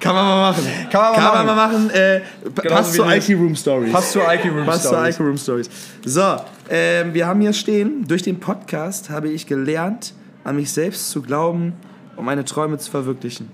[0.00, 0.64] Kann man mal machen.
[0.90, 1.56] Kann man mal Kann man machen.
[1.56, 1.90] mal machen.
[1.90, 2.20] Äh,
[2.54, 3.92] Genauso passt zu das- IQ Room Stories.
[3.92, 5.14] Passt zu IQ Room Passt zu Stories.
[5.16, 5.70] IQ Room Stories.
[6.04, 6.36] So,
[6.70, 11.20] ähm, wir haben hier stehen, durch den Podcast habe ich gelernt, an mich selbst zu
[11.22, 11.72] glauben,
[12.16, 13.50] um meine Träume zu verwirklichen.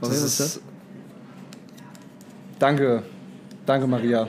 [0.00, 0.60] Das Was ist, ist
[2.58, 3.02] Danke,
[3.66, 4.28] danke Maria.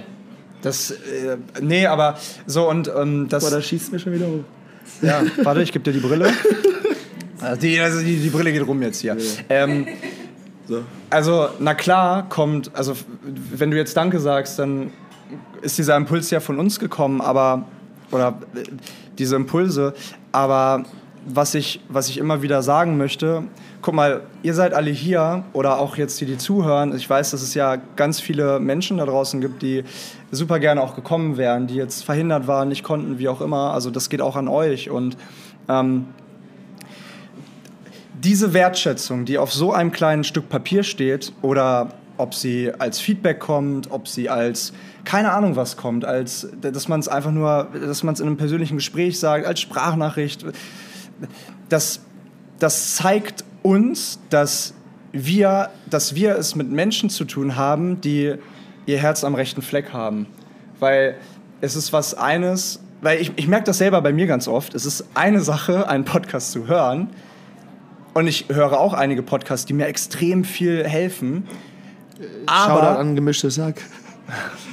[0.61, 3.43] Das, äh, nee, aber so und ähm, das.
[3.43, 4.43] Boah, da schießt mir schon wieder hoch.
[5.01, 6.31] Ja, warte, ich gebe dir die Brille.
[7.39, 9.15] Also die, also die, die Brille geht rum jetzt hier.
[9.49, 9.85] Ähm,
[10.67, 10.83] So.
[11.09, 14.91] also, na klar, kommt, also wenn du jetzt Danke sagst, dann
[15.61, 17.65] ist dieser Impuls ja von uns gekommen, aber,
[18.11, 18.63] oder äh,
[19.17, 19.93] diese Impulse,
[20.33, 20.83] aber
[21.29, 23.43] was ich, was ich immer wieder sagen möchte,
[23.81, 27.41] guck mal, ihr seid alle hier oder auch jetzt die, die zuhören, ich weiß, dass
[27.41, 29.83] es ja ganz viele Menschen da draußen gibt, die
[30.31, 33.91] super gerne auch gekommen wären, die jetzt verhindert waren, nicht konnten, wie auch immer, also
[33.91, 34.89] das geht auch an euch.
[34.89, 35.17] Und
[35.67, 36.05] ähm,
[38.13, 43.39] diese Wertschätzung, die auf so einem kleinen Stück Papier steht, oder ob sie als Feedback
[43.39, 44.73] kommt, ob sie als
[45.05, 48.37] keine Ahnung was kommt, als dass man es einfach nur, dass man es in einem
[48.37, 50.45] persönlichen Gespräch sagt, als Sprachnachricht,
[51.69, 52.01] das,
[52.59, 54.73] das zeigt uns, dass
[55.11, 58.35] wir, dass wir es mit Menschen zu tun haben, die
[58.85, 60.27] ihr Herz am rechten Fleck haben.
[60.79, 61.15] Weil
[61.61, 64.85] es ist was eines, weil ich, ich merke das selber bei mir ganz oft, es
[64.85, 67.09] ist eine Sache, einen Podcast zu hören,
[68.17, 71.47] und ich höre auch einige Podcasts, die mir extrem viel helfen.
[72.49, 73.83] Shoutout Aber an gemischtes Sack.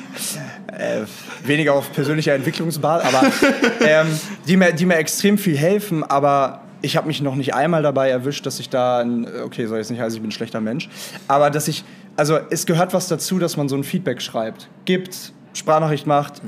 [0.78, 1.04] äh,
[1.46, 3.22] weniger auf persönlicher Entwicklungsbad, aber
[3.86, 4.06] ähm,
[4.46, 6.02] die, mir, die mir extrem viel helfen.
[6.04, 9.78] Aber ich habe mich noch nicht einmal dabei erwischt, dass ich da, ein, okay, soll
[9.78, 10.88] jetzt nicht heißen, ich bin ein schlechter Mensch,
[11.28, 11.84] aber dass ich,
[12.16, 16.42] also es gehört was dazu, dass man so ein Feedback schreibt, gibt, Sprachnachricht macht,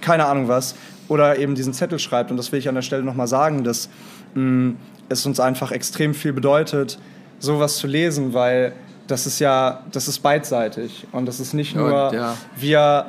[0.00, 0.74] keine Ahnung was,
[1.08, 2.30] oder eben diesen Zettel schreibt.
[2.30, 3.88] Und das will ich an der Stelle nochmal sagen, dass
[4.34, 4.74] mh,
[5.08, 6.98] es uns einfach extrem viel bedeutet,
[7.38, 8.72] sowas zu lesen, weil
[9.06, 11.06] das ist ja, das ist beidseitig.
[11.12, 12.36] Und das ist nicht nur, Und, ja.
[12.56, 13.06] wir,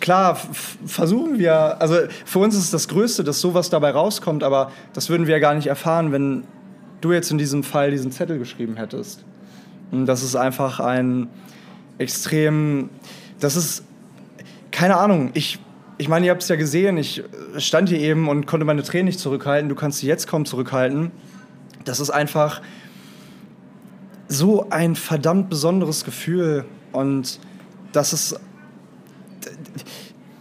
[0.00, 0.36] klar,
[0.86, 5.26] versuchen wir, also für uns ist das Größte, dass sowas dabei rauskommt, aber das würden
[5.26, 6.44] wir ja gar nicht erfahren, wenn
[7.00, 9.24] du jetzt in diesem Fall diesen Zettel geschrieben hättest.
[9.90, 11.28] Und das ist einfach ein
[11.98, 12.90] extrem,
[13.40, 13.84] das ist,
[14.70, 15.58] keine Ahnung, ich,
[15.98, 17.22] ich meine, ihr habt es ja gesehen, ich
[17.58, 21.10] stand hier eben und konnte meine Tränen nicht zurückhalten, du kannst sie jetzt kaum zurückhalten.
[21.84, 22.62] Das ist einfach
[24.28, 27.40] so ein verdammt besonderes Gefühl und
[27.92, 28.40] das ist,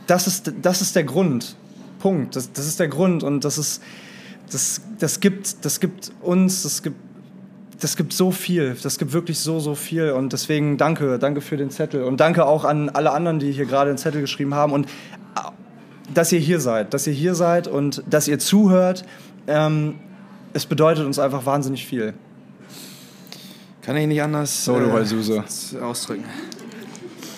[0.08, 1.56] das ist, das ist der Grund.
[2.00, 2.36] Punkt.
[2.36, 3.82] Das, das ist der Grund und das ist,
[4.52, 6.96] das, das gibt, das gibt uns, das gibt,
[7.80, 8.76] das gibt so viel.
[8.82, 12.46] Das gibt wirklich so, so viel und deswegen danke, danke für den Zettel und danke
[12.46, 14.88] auch an alle anderen, die hier gerade den Zettel geschrieben haben und
[16.14, 19.06] dass ihr hier seid, dass ihr hier seid und dass ihr zuhört.
[19.48, 19.96] Ähm,
[20.54, 22.14] es bedeutet uns einfach wahnsinnig viel.
[23.84, 25.44] Kann ich nicht anders So, du Heulsuse.
[25.82, 26.26] ausdrücken.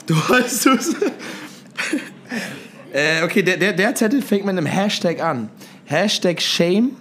[0.06, 0.96] Du Heulsuse.
[2.94, 5.50] Äh, okay, der, der, der Zettel fängt mit einem Hashtag an.
[5.86, 6.92] Hashtag Shame.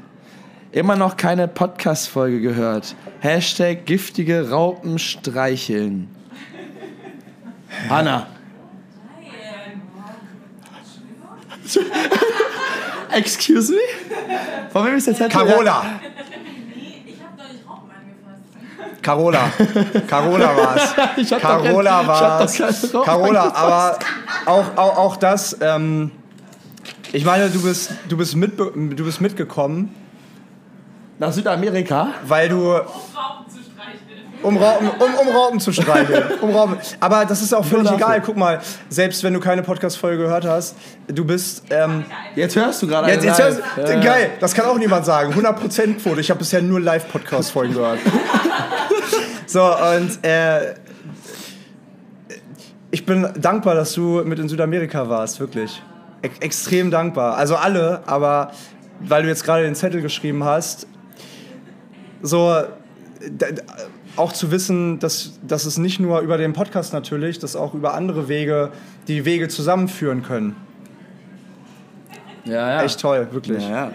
[0.72, 2.94] Immer noch keine Podcast-Folge gehört.
[3.20, 6.08] Hashtag giftige Raupen streicheln.
[7.88, 8.26] Hanna.
[13.12, 13.78] Excuse me?
[14.72, 15.30] Von wem ist der Zettel?
[15.30, 16.00] Carola!
[17.04, 18.89] Ich hab doch nicht Raupen angefasst.
[19.02, 19.50] Carola.
[20.06, 20.94] Carola war's.
[21.16, 22.90] Ich hab Carola kein- ich hab war's.
[22.92, 23.98] doch Carola, aber
[24.46, 26.10] auch, auch, auch das, ähm,
[27.12, 29.94] ich meine, du bist, du, bist mitbe- du bist mitgekommen,
[31.18, 32.08] Nach Südamerika?
[32.26, 32.80] weil du,
[34.42, 36.24] Um Raupen um um, Raupen zu streicheln.
[36.40, 36.76] Um Raupen.
[36.98, 37.98] Aber das ist auch völlig dafür.
[37.98, 38.22] egal.
[38.22, 40.76] Guck mal, selbst wenn du keine Podcast-Folge gehört hast,
[41.08, 44.00] du bist, ähm, Jetzt hörst du gerade Jetzt, jetzt hörst, Ja.
[44.00, 45.32] Geil, das kann auch niemand sagen.
[45.34, 46.20] 100% Quote.
[46.20, 47.98] Ich habe bisher nur Live-Podcast-Folgen gehört.
[49.46, 50.74] so, und äh,
[52.90, 55.82] ich bin dankbar, dass du mit in Südamerika warst, wirklich.
[56.22, 57.36] Ex extrem dankbar.
[57.36, 58.52] Also alle, aber
[59.00, 60.86] weil du jetzt gerade den Zettel geschrieben hast,
[62.22, 62.54] so
[64.20, 67.94] auch zu wissen, dass, dass es nicht nur über den Podcast natürlich, dass auch über
[67.94, 68.70] andere Wege
[69.08, 70.56] die Wege zusammenführen können.
[72.44, 72.82] Ja, ja.
[72.82, 73.62] Echt toll, wirklich.
[73.62, 73.92] Ja, ja.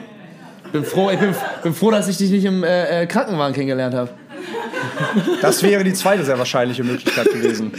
[0.72, 1.34] Bin froh, ich bin,
[1.64, 4.10] bin froh, dass ich dich nicht im äh, äh, Krankenwagen kennengelernt habe.
[5.42, 7.72] Das wäre die zweite sehr wahrscheinliche Möglichkeit gewesen.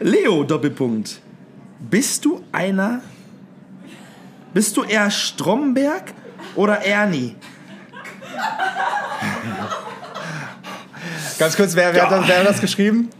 [0.00, 1.20] Leo, Doppelpunkt.
[1.78, 3.02] Bist du einer.
[4.54, 6.14] Bist du eher Stromberg
[6.56, 7.36] oder Ernie?
[11.38, 13.10] Ganz kurz, wer, wer, hat, das, wer hat das geschrieben?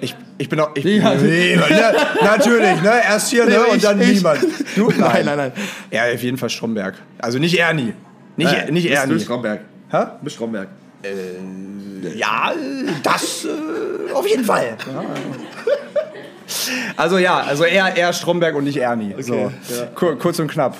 [0.00, 0.70] Ich, ich bin auch.
[0.74, 1.14] Ich, Ja.
[1.14, 1.92] nee, ja,
[2.22, 2.92] natürlich, ne?
[3.06, 3.64] Erst hier, ne?
[3.66, 4.14] Und dann ich.
[4.16, 4.40] niemand.
[4.76, 4.90] Du?
[4.90, 5.52] Nein, nein, nein.
[5.92, 6.94] Ja, auf jeden Fall Stromberg.
[7.18, 7.94] Also nicht Ernie.
[8.36, 9.20] Nicht, nicht Ernie.
[9.20, 9.60] Stromberg.
[9.90, 9.98] Hä?
[10.22, 10.68] Bist Stromberg.
[12.16, 12.52] Ja,
[13.02, 14.76] das äh, auf jeden Fall.
[16.96, 19.14] Also ja, also eher, eher Stromberg und nicht Ernie.
[19.20, 19.34] so.
[19.34, 19.86] ja.
[19.94, 20.76] Kur kurz und knapp.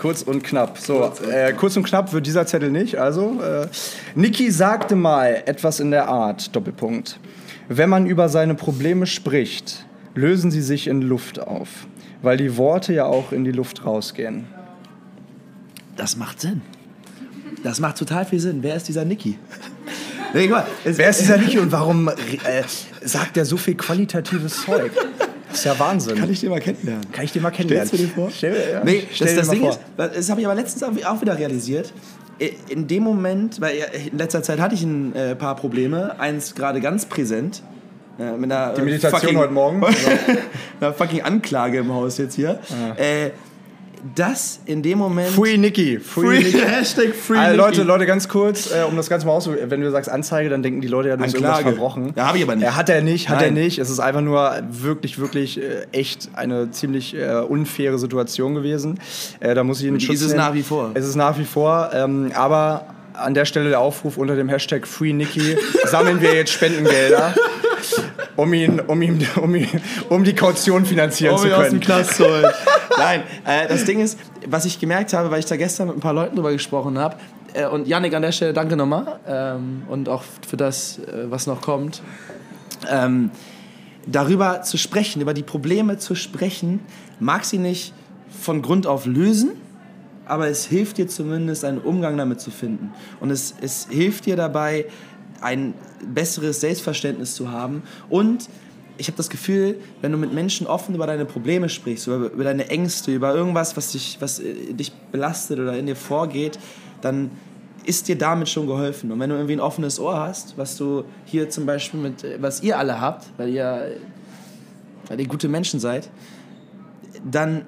[0.00, 0.78] Kurz und knapp.
[0.78, 2.96] So, äh, kurz und knapp wird dieser Zettel nicht.
[2.96, 3.66] Also, äh,
[4.14, 7.18] Niki sagte mal etwas in der Art, Doppelpunkt.
[7.68, 9.84] Wenn man über seine Probleme spricht,
[10.14, 11.86] lösen sie sich in Luft auf,
[12.22, 14.46] weil die Worte ja auch in die Luft rausgehen.
[15.96, 16.62] Das macht Sinn.
[17.64, 18.62] Das macht total viel Sinn.
[18.62, 19.36] Wer ist dieser Niki?
[20.32, 22.14] Nee, mal, Wer ist dieser Niki und warum äh,
[23.02, 24.92] sagt er so viel qualitatives Zeug?
[25.50, 26.16] Das ist ja Wahnsinn.
[26.16, 27.10] Kann ich den mal kennenlernen?
[27.12, 27.88] Kann ich dir mal kennenlernen?
[27.88, 28.30] Stellst du dir vor?
[28.30, 29.70] Stell, ja, Nee, stell das, dir das mal Ding vor.
[30.06, 31.92] ist, das habe ich aber letztens auch wieder realisiert.
[32.68, 33.74] In dem Moment, weil
[34.12, 37.62] in letzter Zeit hatte ich ein äh, paar Probleme, eins gerade ganz präsent.
[38.20, 39.84] äh, Mit einer, Die Meditation fucking, heute Morgen.
[40.80, 42.60] einer fucking Anklage im Haus jetzt hier.
[42.96, 43.30] Äh,
[44.14, 45.28] das in dem Moment.
[45.28, 45.98] Free Niki.
[45.98, 46.58] Free, Free, Niki.
[46.66, 47.56] Hashtag Free Also.
[47.56, 49.70] Leute, Leute, ganz kurz, äh, um das Ganze mal auszuprobieren.
[49.70, 52.12] Wenn du sagst Anzeige, dann denken die Leute ja, du hast irgendwas verbrochen.
[52.16, 52.64] Ja, hab ich aber nicht.
[52.64, 53.62] Er hat er nicht, hat er Nein.
[53.62, 53.78] nicht.
[53.78, 59.00] Es ist einfach nur wirklich, wirklich äh, echt eine ziemlich äh, unfaire Situation gewesen.
[59.40, 60.90] Äh, da muss ich ihn Und die ist es nach wie vor.
[60.94, 61.90] Es ist nach wie vor.
[61.92, 66.52] Ähm, aber an der Stelle der Aufruf unter dem Hashtag Free Niki sammeln wir jetzt
[66.52, 67.34] Spendengelder.
[68.36, 69.68] Um ihn, um ihn, um ihn,
[70.08, 72.04] um die Kaution finanzieren um zu ihn aus dem können.
[72.04, 72.46] Knast holen.
[72.98, 76.00] Nein, äh, das Ding ist, was ich gemerkt habe, weil ich da gestern mit ein
[76.00, 77.16] paar Leuten drüber gesprochen habe,
[77.54, 81.46] äh, und Yannick an der Stelle danke nochmal ähm, und auch für das, äh, was
[81.46, 82.02] noch kommt,
[82.90, 83.30] ähm,
[84.06, 86.80] darüber zu sprechen, über die Probleme zu sprechen,
[87.20, 87.92] mag sie nicht
[88.30, 89.52] von Grund auf lösen,
[90.26, 92.92] aber es hilft dir zumindest, einen Umgang damit zu finden.
[93.20, 94.86] Und es, es hilft dir dabei,
[95.40, 95.74] ein
[96.06, 97.82] besseres Selbstverständnis zu haben.
[98.10, 98.48] Und
[98.98, 102.44] ich habe das Gefühl, wenn du mit Menschen offen über deine Probleme sprichst, über, über
[102.44, 106.58] deine Ängste, über irgendwas, was dich, was äh, dich belastet oder in dir vorgeht,
[107.00, 107.30] dann
[107.84, 109.10] ist dir damit schon geholfen.
[109.10, 112.36] Und wenn du irgendwie ein offenes Ohr hast, was du hier zum Beispiel mit, äh,
[112.40, 113.92] was ihr alle habt, weil ihr,
[115.06, 116.10] weil ihr gute Menschen seid,
[117.24, 117.64] dann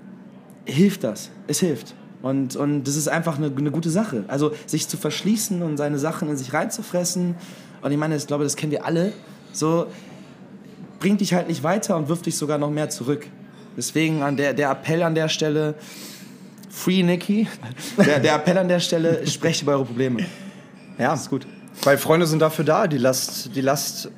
[0.67, 1.31] hilft das.
[1.47, 1.95] Es hilft.
[2.23, 4.25] Und, und das ist einfach eine, eine gute Sache.
[4.29, 7.37] Also sich zu verschließen und seine Sachen in sich reinzufressen.
[7.81, 9.13] Und ich meine, ich glaube, das kennen wir alle.
[9.53, 9.87] So
[11.01, 13.27] bringt dich halt nicht weiter und wirft dich sogar noch mehr zurück.
[13.77, 15.75] Deswegen an der, der Appell an der Stelle,
[16.69, 17.49] Free Nicky,
[17.97, 20.25] der, der Appell an der Stelle, sprecht über eure Probleme.
[20.99, 21.47] Ja, ist gut.
[21.83, 24.11] Weil Freunde sind dafür da, die Last, die Last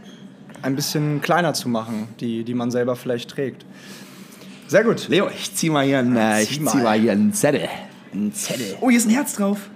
[0.62, 3.64] ein bisschen kleiner zu machen, die, die man selber vielleicht trägt.
[4.66, 5.09] Sehr gut.
[5.09, 6.83] Leo, ich zieh mal hier einen, äh, ich Zieh zieh mal.
[6.83, 7.68] mal hier einen Zettel.
[8.12, 8.76] Ein Zettel.
[8.80, 9.70] Oh, hier ist ein Herz drauf.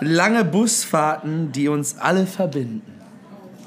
[0.00, 2.93] Lange Busfahrten, die uns alle verbinden.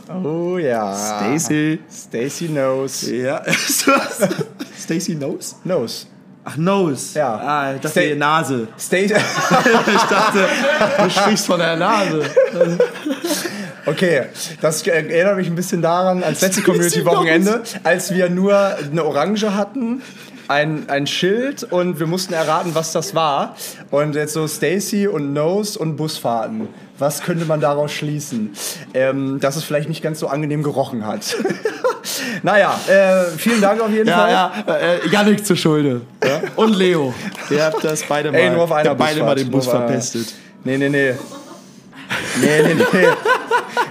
[0.10, 0.94] Oh ja.
[0.96, 1.80] Stacy.
[1.92, 3.10] Stacy knows.
[3.10, 3.42] Ja.
[4.80, 5.56] Stacy Nose?
[5.64, 6.08] Knows.
[6.46, 7.20] Ach, Nose.
[7.20, 7.36] Ja.
[7.36, 8.68] Ah, ich dachte, Sta- die Nase.
[8.80, 9.14] Stacy.
[9.88, 10.48] Ich dachte,
[11.04, 12.22] du sprichst von der Nase.
[13.86, 14.24] Okay,
[14.62, 20.02] das erinnert mich ein bisschen daran ans letzte Community-Wochenende, als wir nur eine Orange hatten,
[20.50, 23.56] ein, ein Schild und wir mussten erraten, was das war.
[23.92, 26.68] Und jetzt so Stacy und Nose und Busfahrten.
[27.00, 28.54] Was könnte man daraus schließen?
[28.94, 31.36] Ähm, dass es vielleicht nicht ganz so angenehm gerochen hat.
[32.44, 34.32] naja, äh, vielen Dank auf jeden Fall.
[34.32, 36.02] Ja, ja, äh, Janik zur Schulde.
[36.24, 36.42] Ja?
[36.56, 37.14] Und Leo.
[37.52, 39.66] Ihr habt das beide mal, Ey, nur auf einer ihr habt beide mal den Bus
[39.66, 40.34] Nur verpestet.
[40.64, 41.14] Nee, nee, nee.
[42.42, 43.08] Nee, nee, nee.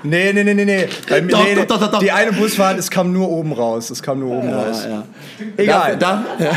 [0.02, 0.88] Nee, nee, nee, nee, nee.
[1.09, 1.66] Bei Doch, nee, doch, nee.
[1.66, 1.98] doch, doch, doch.
[1.98, 3.90] Die eine Busfahrt, es kam nur oben raus.
[3.90, 4.84] Es kam nur oben raus.
[4.84, 5.04] Ja, ja.
[5.57, 5.96] Egal.
[5.96, 6.52] Da, ja.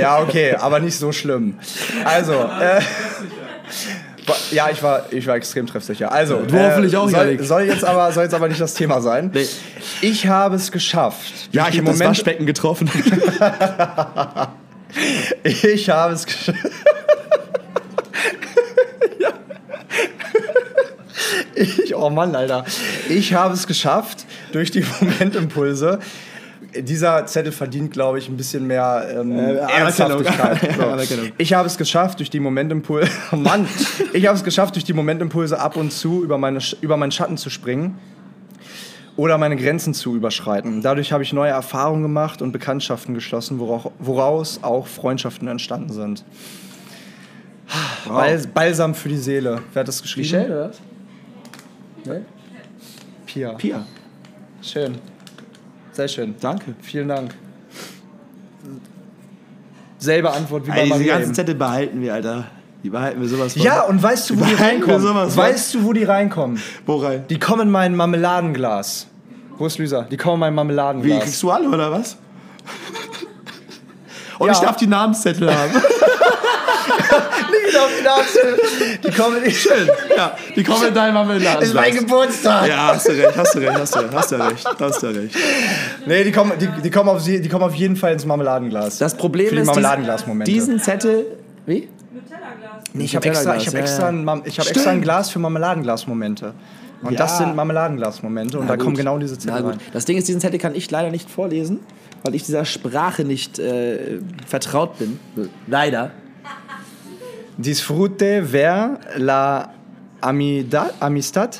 [0.00, 1.58] Ja, okay, aber nicht so schlimm.
[2.04, 2.80] Also, äh,
[4.50, 6.12] ja, ich war, ich war extrem treffsicher.
[6.12, 9.30] Also, Du hoffentlich auch, soll, soll jetzt aber, soll jetzt aber nicht das Thema sein.
[9.32, 9.46] Nee.
[10.00, 11.32] Ich habe es geschafft.
[11.52, 12.90] ja, ich die habe das Waschbecken getroffen.
[15.44, 16.58] Ich habe es geschafft.
[21.54, 22.64] Ich, oh Mann, Alter.
[23.08, 25.98] Ich habe es geschafft, durch die Momentimpulse.
[26.76, 29.68] Dieser Zettel verdient, glaube ich, ein bisschen mehr ähm, Anerkennung.
[29.68, 30.60] Ernsthaftigkeit.
[31.00, 31.16] So.
[31.38, 33.10] Ich habe es geschafft, durch die Momentimpulse.
[33.36, 33.66] Mann,
[34.12, 37.36] ich habe es geschafft, durch die Momentimpulse ab und zu über, meine, über meinen Schatten
[37.36, 37.98] zu springen
[39.16, 40.82] oder meine Grenzen zu überschreiten.
[40.82, 46.24] Dadurch habe ich neue Erfahrungen gemacht und Bekanntschaften geschlossen, woraus, auch Freundschaften entstanden sind.
[48.08, 49.62] Bal Balsam für die Seele.
[49.72, 50.26] Wer hat das geschrieben?
[50.26, 50.80] Michelle, oder was?
[52.04, 52.20] Nee?
[53.26, 53.52] Pia.
[53.52, 53.86] Pia.
[54.62, 54.98] Schön.
[56.00, 56.34] Sehr schön.
[56.40, 56.74] Danke.
[56.80, 57.34] Vielen Dank.
[59.98, 61.34] Selbe Antwort wie bei Ey, diese ganzen.
[61.34, 62.46] Zettel behalten wir, Alter.
[62.82, 63.60] Die behalten wir sowas von.
[63.60, 65.36] Ja, und weißt du, wo die wir reinkommen?
[65.36, 66.58] Weißt du, wo die reinkommen?
[66.86, 67.26] Wo rein?
[67.28, 69.08] Die kommen in mein Marmeladenglas.
[69.58, 70.06] Wo ist Lisa?
[70.10, 71.22] Die kommen in mein Wie, Marmeladenglas.
[71.24, 72.16] kriegst du alle, oder was?
[74.38, 74.52] Und Ja.
[74.54, 75.70] ich darf die Namenszettel haben.
[77.66, 78.98] Nicht auf die Nase.
[79.04, 79.88] Die kommen in Schön.
[80.16, 81.64] Ja, die kommen in dein Marmeladenglas.
[81.64, 82.68] ist mein Geburtstag.
[82.68, 85.06] Ja, hast du recht, hast du recht, hast du recht, hast du recht, hast du
[85.08, 85.36] recht.
[86.06, 88.98] Nee, die kommen, die, die, kommen auf, sie- die kommen auf jeden Fall ins Marmeladenglas.
[88.98, 90.50] Das Problem ist, Marmeladenglas-Momente.
[90.50, 91.26] diesen Zettel...
[91.66, 91.88] Wie?
[92.12, 92.84] Nutella-Glas.
[92.92, 94.68] Nee, ich habe extra, ich hab extra, ein, ich hab Stimmt.
[94.76, 96.54] extra ein Glas für Marmeladenglas-Momente.
[97.02, 97.18] Und Ja.
[97.18, 98.58] das sind Marmeladenglas-Momente.
[98.58, 99.72] Und da kommen genau diese Na Zettel gut.
[99.72, 99.80] rein.
[99.92, 101.80] Das Ding ist, diesen Zettel kann ich leider nicht vorlesen,
[102.22, 105.18] weil ich dieser Sprache nicht äh, vertraut bin.
[105.66, 106.10] Leider.
[107.64, 109.74] Disfrute ver la
[110.22, 111.50] amida- amistad,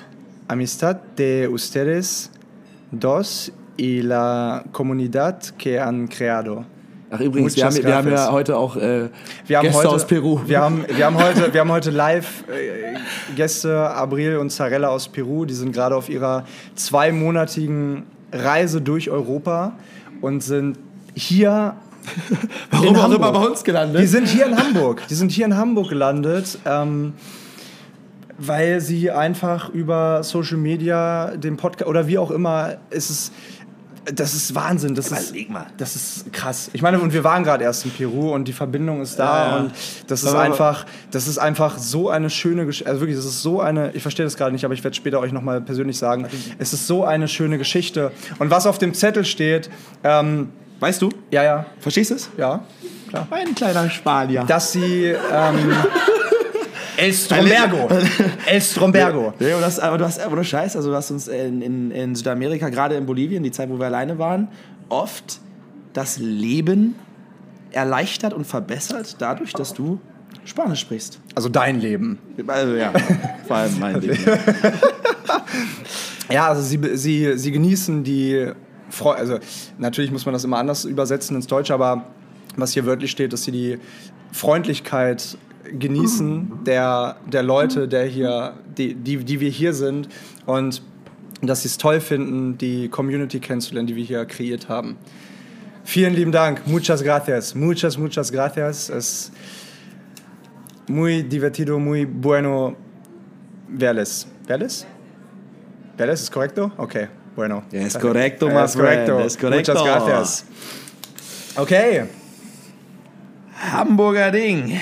[0.48, 2.30] amistad de ustedes
[2.90, 6.64] dos y la comunidad que han creado.
[7.10, 9.08] Ach übrigens, wir haben, wir haben ja heute auch äh,
[9.46, 10.40] Gäste heute, aus Peru.
[10.46, 12.96] Wir haben, wir haben heute, wir haben heute live äh,
[13.36, 15.44] Gäste, Abril und Zarella aus Peru.
[15.44, 16.44] Die sind gerade auf ihrer
[16.76, 19.72] zweimonatigen Reise durch Europa
[20.22, 20.78] und sind
[21.14, 21.74] hier.
[22.70, 24.00] Warum auch immer bei uns gelandet?
[24.00, 25.02] Die sind hier in Hamburg.
[25.08, 26.58] Die sind hier in Hamburg gelandet.
[26.64, 27.14] Ähm,
[28.42, 33.32] weil sie einfach über Social Media den Podcast oder wie auch immer, ist es
[34.04, 35.66] das ist Wahnsinn, das ist mal.
[35.76, 36.70] das ist krass.
[36.72, 39.56] Ich meine, und wir waren gerade erst in Peru und die Verbindung ist da Ja,
[39.58, 39.72] und
[40.06, 42.88] das ist einfach, das ist einfach so eine schöne Geschichte.
[42.88, 45.20] Also wirklich, das ist so eine, ich verstehe das gerade nicht, aber ich werde später
[45.20, 46.26] euch nochmal persönlich sagen.
[46.58, 48.10] Es ist so eine schöne Geschichte.
[48.38, 49.70] Und was auf dem Zettel steht,
[50.02, 50.48] ähm,
[50.80, 51.10] Weißt du?
[51.30, 52.30] ja, ja, Verstehst du es?
[52.36, 52.64] ja,
[53.08, 53.28] klar.
[53.30, 54.44] Ein kleiner Spanier.
[54.44, 55.72] Dass sie, ähm,
[56.96, 57.88] El Strombergo.
[58.46, 59.34] El Strombergo.
[59.38, 61.90] Ja, und das, aber du hast, aber du Scheiß, also du hast uns in, in,
[61.90, 64.48] in Südamerika, gerade in Bolivien, die Zeit, wo wir alleine waren,
[64.88, 65.40] oft
[65.92, 66.94] das Leben
[67.72, 70.00] erleichtert und verbessert dadurch, dass du
[70.44, 71.20] Spanisch sprichst.
[71.34, 72.18] Also dein Leben.
[72.46, 72.92] Also ja,
[73.46, 74.18] vor allem mein Leben.
[76.30, 78.52] Ja, also sie, sie, sie genießen die
[78.90, 79.38] Freude, also
[79.78, 82.04] natürlich muss man das immer anders übersetzen ins Deutsche, aber
[82.56, 83.78] was hier wörtlich steht, dass sie die
[84.32, 85.38] Freundlichkeit
[85.72, 90.08] genießen der, der Leute, der hier, die, die, die wir hier sind
[90.46, 90.82] und
[91.42, 94.96] dass sie es toll finden, die Community kennenzulernen, die wir hier kreiert haben.
[95.84, 98.90] Vielen lieben Dank, muchas gracias, muchas, muchas gracias.
[98.90, 99.32] Es
[100.86, 102.76] muy divertido, muy bueno
[103.68, 104.26] verles.
[104.46, 104.86] ¿Verles?
[105.96, 106.72] ¿Verles es correcto?
[106.76, 107.08] Ok,
[107.40, 107.62] bueno.
[107.72, 109.20] Es correcto, my es correcto.
[109.20, 109.72] es correcto.
[109.72, 110.44] Muchas gracias.
[111.56, 112.04] Okay,
[113.72, 114.78] Hamburger Ding.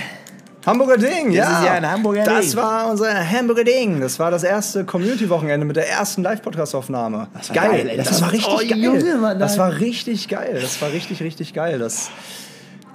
[0.66, 1.60] Hamburger Ding, ja.
[1.60, 2.56] ist ja ein Hamburger das Ding.
[2.56, 4.00] war unser Hamburger Ding.
[4.00, 7.28] Das war das erste Community-Wochenende mit der ersten Live-Podcast-Aufnahme.
[7.54, 7.96] geil, ey.
[7.96, 8.78] Das, Das war richtig oh, geil.
[8.78, 10.58] Junge, das war richtig geil.
[10.60, 11.78] Das war richtig, richtig geil.
[11.78, 12.10] Das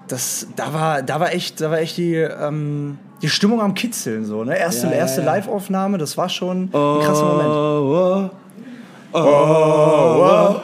[0.07, 4.25] das, da war, da war echt, da war echt die, ähm, die Stimmung am Kitzeln
[4.25, 4.43] so.
[4.43, 4.57] Ne?
[4.57, 5.27] Erste, Ja, ja, erste ja.
[5.27, 7.49] Live-Aufnahme, das war schon ein krasser Moment.
[7.49, 8.29] Oh,
[9.13, 10.61] oh.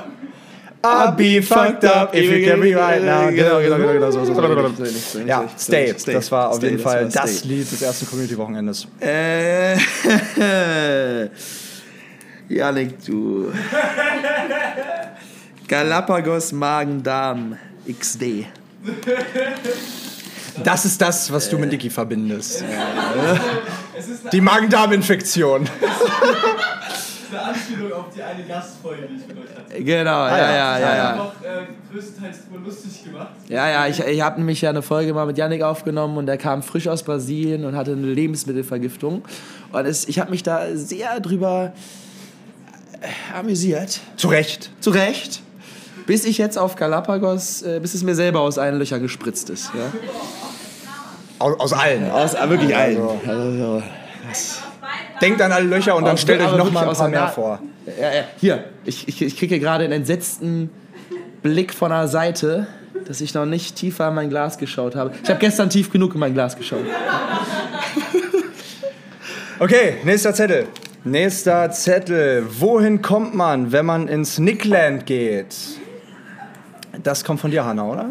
[0.82, 3.30] I'll be fucked up if you can be right now.
[3.30, 4.12] Genau, genau, genau, genau.
[4.12, 5.94] So, so, so, Ja, Stay.
[5.94, 7.48] Das war auf Stay, jeden Fall das Stay.
[7.50, 8.88] Lied des ersten Community-Wochenendes.
[9.02, 9.78] Äh,
[12.48, 13.52] Janik, du.
[15.68, 18.46] Galapagos Magen-Darm XD.
[20.64, 22.64] Das ist das, was du mit Niki verbindest.
[24.32, 25.70] Die Magen-Darm-Infektion.
[27.32, 29.84] Eine Anspielung auf die eine Gastfolge, die ich mit euch hatte.
[29.84, 30.38] Genau, ja, ja.
[30.38, 31.16] ja, ja, Ich habe ja.
[31.16, 33.30] noch äh, größtenteils drüber lustig gemacht.
[33.48, 36.38] Ja, ja, ich, ich habe nämlich ja eine Folge mal mit Yannick aufgenommen und der
[36.38, 39.24] kam frisch aus Brasilien und hatte eine Lebensmittelvergiftung.
[39.72, 41.74] Und es, ich habe mich da sehr drüber
[43.02, 44.00] äh, amüsiert.
[44.16, 44.72] Zu Recht.
[44.80, 45.42] Zu Recht.
[46.06, 49.72] Bis ich jetzt auf Galapagos, äh, bis es mir selber aus allen Löchern gespritzt ist.
[49.76, 49.92] Ja?
[51.40, 52.10] Aus, aus allen.
[52.10, 53.00] Aus äh, wirklich allen.
[53.28, 53.84] Also,
[55.22, 57.60] Denkt an alle Löcher und dann Aus- stellt euch noch mal ein paar mehr vor.
[58.00, 58.24] Ja, ja.
[58.40, 60.70] Hier, ich, ich, ich kriege gerade einen entsetzten
[61.42, 62.68] Blick von der Seite,
[63.08, 65.12] dass ich noch nicht tiefer in mein Glas geschaut habe.
[65.24, 66.86] Ich habe gestern tief genug in mein Glas geschaut.
[69.62, 70.68] Okay, nächster Zettel.
[71.04, 72.46] Nächster Zettel.
[72.60, 75.54] Wohin kommt man, wenn man ins Nickland geht?
[77.04, 78.10] Das kommt von dir, Hanna, oder?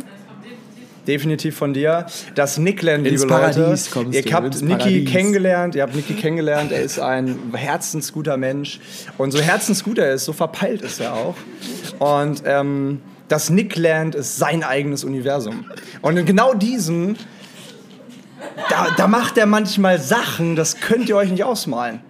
[1.09, 2.07] Definitiv von dir.
[2.35, 3.27] Das Nickland, liebe Leute.
[3.27, 5.75] Paradies kommst Ihr habt Niki kennengelernt.
[5.75, 6.71] Ihr habt Niki kennengelernt.
[6.71, 8.79] Er ist ein herzensguter Mensch.
[9.17, 11.35] Und so herzensgut er ist, so verpeilt ist er auch.
[11.99, 15.65] Und ähm, das Nickland ist sein eigenes Universum.
[16.03, 17.17] Und in genau diesem
[18.69, 22.01] da, da macht er manchmal Sachen, das könnt ihr euch nicht ausmalen.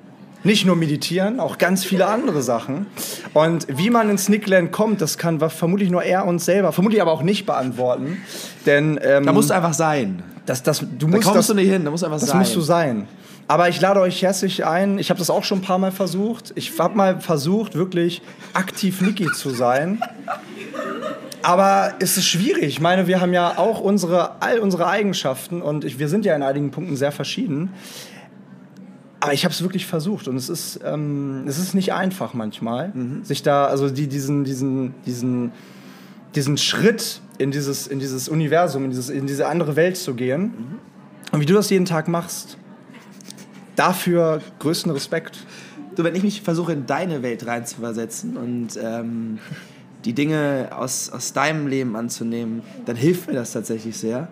[0.45, 2.86] Nicht nur meditieren, auch ganz viele andere Sachen.
[3.34, 7.11] Und wie man ins Nickland kommt, das kann vermutlich nur er uns selber, vermutlich aber
[7.12, 8.18] auch nicht beantworten.
[8.64, 10.22] Denn ähm, Da musst du einfach sein.
[10.47, 12.28] das, das, du Da musst kommst das, du nicht hin, da musst du einfach das
[12.30, 12.39] sein.
[12.39, 13.09] musst du sein.
[13.49, 14.99] Aber ich lade euch herzlich ein.
[14.99, 16.53] Ich habe das auch schon ein paar Mal versucht.
[16.55, 18.20] Ich habe mal versucht, wirklich
[18.53, 20.01] aktiv Niki zu sein.
[21.43, 22.64] Aber es ist schwierig.
[22.64, 26.34] Ich meine, wir haben ja auch unsere, all unsere Eigenschaften und ich, wir sind ja
[26.36, 27.72] in einigen Punkten sehr verschieden.
[29.20, 32.92] Aber ich habe es wirklich versucht und es ist, ähm, es ist nicht einfach manchmal,
[33.22, 35.52] sich da, also die, diesen, diesen, diesen,
[36.36, 40.78] diesen Schritt in dieses, in dieses Universum, in, dieses, in diese andere Welt zu gehen.
[41.32, 42.58] Und wie du das jeden Tag machst,
[43.78, 45.38] dafür größten Respekt.
[45.94, 49.38] Du, wenn ich mich versuche, in deine Welt reinzuversetzen und ähm,
[50.04, 54.28] die Dinge aus, aus deinem Leben anzunehmen, dann hilft mir das tatsächlich sehr.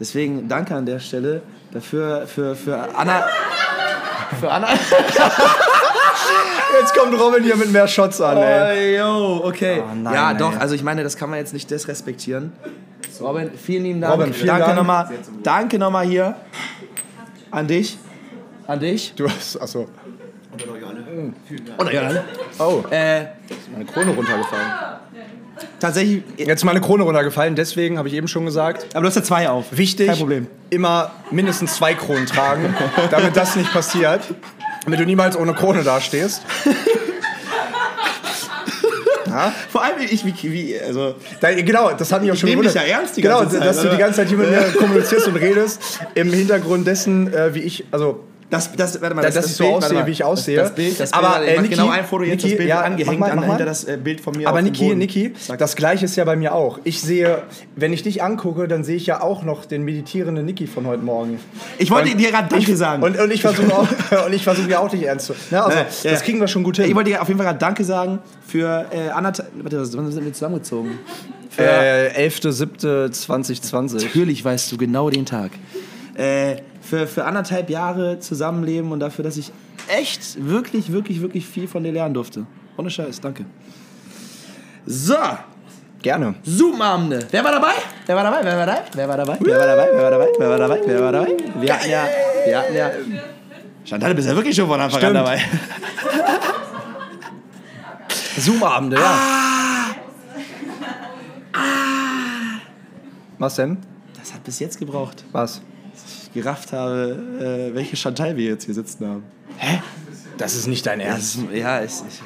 [0.00, 3.24] Deswegen danke an der Stelle dafür, für, für Anna.
[4.40, 4.68] Für Anna.
[6.80, 8.98] Jetzt kommt Robin hier mit mehr Shots an, ey.
[9.00, 9.82] Oh, yo, okay.
[9.84, 10.38] Oh, nein, ja, ey.
[10.38, 12.52] doch, also ich meine, das kann man jetzt nicht disrespektieren.
[13.20, 14.14] Robin, vielen lieben Dank.
[14.14, 14.76] Robin, vielen danke Dank.
[14.78, 15.08] nochmal.
[15.42, 16.34] Danke nochmal hier.
[17.50, 17.98] An dich.
[18.66, 19.12] An dich.
[19.14, 19.86] Du hast, achso.
[21.78, 22.10] Und ja,
[22.58, 23.24] Oh, äh,
[23.72, 24.72] meine Krone runtergefallen.
[25.80, 26.22] Tatsächlich.
[26.36, 28.86] Jetzt ist meine Krone runtergefallen, deswegen habe ich eben schon gesagt.
[28.94, 29.66] Aber du hast ja zwei auf.
[29.70, 30.46] Wichtig, Kein Problem.
[30.70, 32.74] immer mindestens zwei Kronen tragen,
[33.10, 34.22] damit das nicht passiert.
[34.84, 36.42] Damit du niemals ohne Krone dastehst.
[39.70, 42.74] Vor allem ich, wie, wie also Da, genau, das hat mich auch schon gewundert.
[42.74, 43.92] ja ernst die genau, ganze Zeit, dass du oder?
[43.92, 47.84] die ganze Zeit hier mit mir kommunizierst und redest, im Hintergrund dessen, äh, wie ich,
[47.90, 48.20] also
[48.52, 50.56] Das, das, warte mal, dass das, ich so warte aussehe, wie ich aussehe.
[50.56, 52.68] Das, das Bild, das Bild, Aber, äh, Niki- genau ein Foto jetzt, Niki, das Bild
[52.68, 54.94] ja, angehängt mal, an, hinter das äh, Bild von mir Aber Niki.
[54.94, 56.78] Niki, Sag- das gleiche ist ja bei mir auch.
[56.84, 57.44] Ich sehe,
[57.76, 61.02] wenn ich dich angucke, dann sehe ich ja auch noch den meditierenden Niki von heute
[61.02, 61.40] Morgen.
[61.78, 63.02] Ich wollte Und dir gerade Danke sagen.
[63.02, 63.88] Und, und ich versuche auch,
[64.26, 65.32] und ich versuche ja auch dich ernst zu.
[65.50, 66.10] Ne, also, Ja, ja.
[66.10, 66.84] das kriegen wir schon gut hin.
[66.84, 69.48] ich wollte dir auf jeden Fall gerade Danke sagen für äh, anderthalb.
[69.62, 70.98] Warte, wann sind wir zusammengezogen?
[71.48, 74.04] Für, äh, 11.07.2020.
[74.04, 75.52] Natürlich weißt du genau den Tag.
[76.14, 76.56] Äh,
[76.92, 79.50] für, für anderthalb Jahre Zusammenleben und dafür, dass ich
[79.88, 82.44] echt, wirklich, wirklich, wirklich viel von dir lernen durfte.
[82.76, 83.46] Ohne Scheiß, danke.
[84.84, 85.16] So,
[86.02, 86.34] Gerne.
[86.42, 87.26] Zoom-Abende.
[87.30, 87.72] Wer war dabei?
[88.04, 88.40] Wer war dabei?
[88.42, 88.82] Wer war dabei?
[88.92, 89.38] Wer war dabei?
[89.40, 89.88] Wer war dabei?
[89.94, 90.28] Wer war dabei?
[90.36, 90.80] Wer war dabei?
[90.84, 91.36] Wer war dabei?
[91.60, 92.04] Wir hatten ja,
[92.44, 92.90] wir hatten ja.
[93.86, 95.40] Chantal, du bist ja wirklich schon von Anfang an dabei.
[98.36, 99.18] Zoom-Abende, ja.
[103.38, 103.78] Was denn?
[104.18, 105.62] Das hat bis jetzt gebraucht, Was?
[106.34, 109.24] Ich gerafft habe, äh, welche Chantal wir jetzt hier sitzen haben.
[110.38, 111.36] Das ist nicht dein Ernst.
[111.50, 112.22] Das, ja, ist nicht.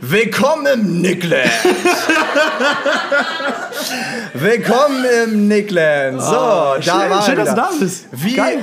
[0.00, 1.50] Willkommen im Nickland.
[4.34, 6.20] Willkommen im Nickland.
[6.20, 8.06] So, da Oh, schön, war schön, dass du da bist.
[8.12, 8.58] Wie, Geil.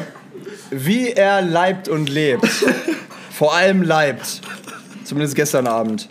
[0.70, 2.48] wie er leibt und lebt.
[3.32, 4.42] Vor allem leibt.
[5.04, 6.08] Zumindest gestern Abend.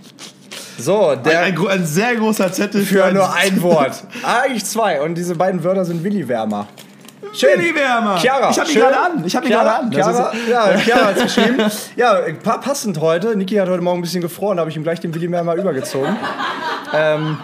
[0.78, 4.02] So, der ein, gro- ein sehr großer Zettel für ein- nur ein Wort.
[4.24, 5.00] Eigentlich zwei.
[5.02, 6.66] Und diese beiden Wörter sind Willi-Wärmer.
[7.34, 7.58] Schön.
[7.58, 8.18] Willi-Wärmer.
[8.18, 9.24] Chiara, Ich hab ihn gerade an.
[9.24, 9.90] Ich hab ihn gerade an.
[9.90, 11.70] Chiara, ist- ja, Chiara hat geschrieben.
[11.96, 13.34] Ja, pa passend heute.
[13.36, 16.14] Niki hat heute Morgen ein bisschen gefroren, da habe ich ihm gleich den Willi-Wärmer übergezogen.
[16.94, 17.38] ähm,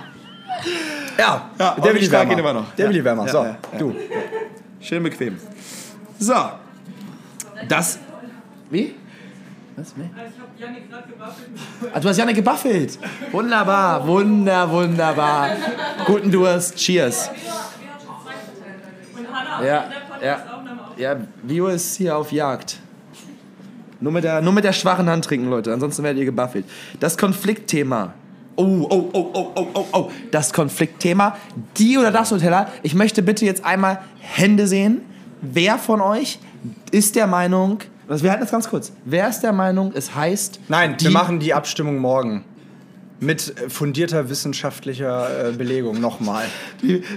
[1.19, 2.33] ja, Ja, der ich trage Willi-Wärmer.
[2.33, 2.75] ihn immer noch.
[2.77, 2.91] Der Ja.
[2.91, 3.27] Willi-Wärmer.
[3.27, 3.79] Ja, So, ja, ja.
[3.79, 3.95] du.
[4.81, 5.39] Schön bequem.
[6.19, 6.35] So.
[7.69, 7.99] Das.
[8.71, 8.95] Wie?
[9.77, 9.95] Was?
[9.97, 10.11] Nee?
[10.15, 11.49] Ich hab Janik gerade gewaffelt.
[11.95, 12.99] Ah, du hast Janne gebuffelt.
[13.33, 15.51] Wunderbar, wunder, wunderbar.
[16.05, 16.77] Guten Durst.
[16.77, 17.31] Cheers.
[19.63, 19.85] Ja,
[20.23, 20.39] ja.
[20.97, 22.81] Ja, Bio ist hier auf Jagd.
[24.01, 25.73] Nur mit, der, nur mit der schwachen Hand trinken, Leute.
[25.73, 26.65] Ansonsten werdet ihr gebuffelt.
[27.01, 28.15] Das Konfliktthema.
[28.57, 30.11] Oh, oh, oh, oh, oh, oh, oh.
[30.33, 31.37] Das Konfliktthema.
[31.77, 32.69] Die oder das Nutella.
[32.83, 35.03] Ich möchte bitte jetzt einmal Hände sehen.
[35.41, 36.41] Wer von euch
[36.91, 37.79] ist der Meinung,
[38.09, 38.93] also wir halten das ganz kurz.
[39.05, 40.61] Wer ist der Meinung, es heißt.
[40.69, 42.45] Nein, die, wir machen die Abstimmung morgen.
[43.21, 46.45] Mit äh, fundierter wissenschaftlicher äh, Belegung nochmal.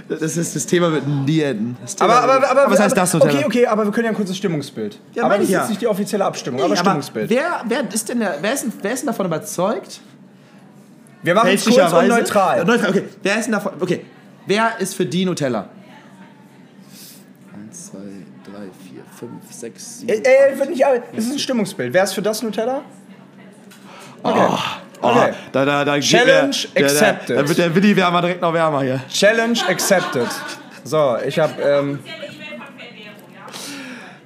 [0.08, 1.76] Das ist das Thema mit nie enden.
[1.80, 3.32] Das Thema Aber, aber, aber, was heißt aber, das Nutella?
[3.34, 4.98] Okay, okay, aber wir können ja ein kurzes Stimmungsbild.
[5.14, 5.60] Ja, aber das ist ja.
[5.60, 7.30] jetzt nicht die offizielle Abstimmung, Nee, aber aber Stimmungsbild.
[7.30, 10.00] wer, wer, ist denn der, wer, ist denn, wer ist denn davon überzeugt?
[11.22, 12.58] wir machen es kurz und neutral.
[12.58, 12.90] Ja, neutral.
[12.90, 13.04] Okay.
[13.22, 13.72] Wer ist denn davon?
[13.80, 14.04] Okay.
[14.46, 15.68] Wer ist für die Nutella?
[17.54, 17.98] Eins, zwei,
[18.44, 20.12] drei, vier, fünf, sechs, sieben.
[20.12, 20.84] Ey, ey, wird nicht,
[21.16, 21.92] es ist ein Stimmungsbild.
[21.92, 22.82] Wer ist für das Nutella?
[24.24, 24.58] Okay.
[25.02, 25.32] Okay.
[25.52, 27.36] da, da, da, Challenge der, accepted.
[27.36, 29.00] Da, da wird der Willi wärmer direkt noch wärmer hier.
[29.10, 30.28] Challenge accepted.
[30.84, 31.54] So, ich habe.
[31.62, 31.98] Ähm,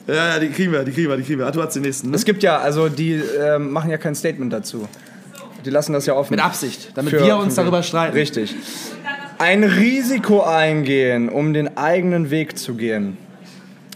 [0.06, 1.46] Ja, ja, die kriegen wir, die kriegen wir, die kriegen wir.
[1.46, 2.10] Ah, du hast den nächsten.
[2.10, 2.16] Ne?
[2.16, 4.88] es gibt ja, also die ähm, machen ja kein Statement dazu.
[5.64, 6.34] Die lassen das ja offen.
[6.34, 8.16] Mit Absicht, damit Für- wir uns darüber streiten.
[8.16, 8.54] Richtig.
[9.38, 13.18] Ein Risiko eingehen, um den eigenen Weg zu gehen.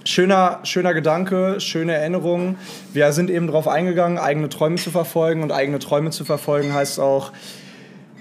[0.04, 2.56] Schöner, schöner Gedanke, schöne Erinnerung.
[2.92, 5.42] Wir sind eben darauf eingegangen, eigene Träume zu verfolgen.
[5.42, 7.32] Und eigene Träume zu verfolgen heißt auch,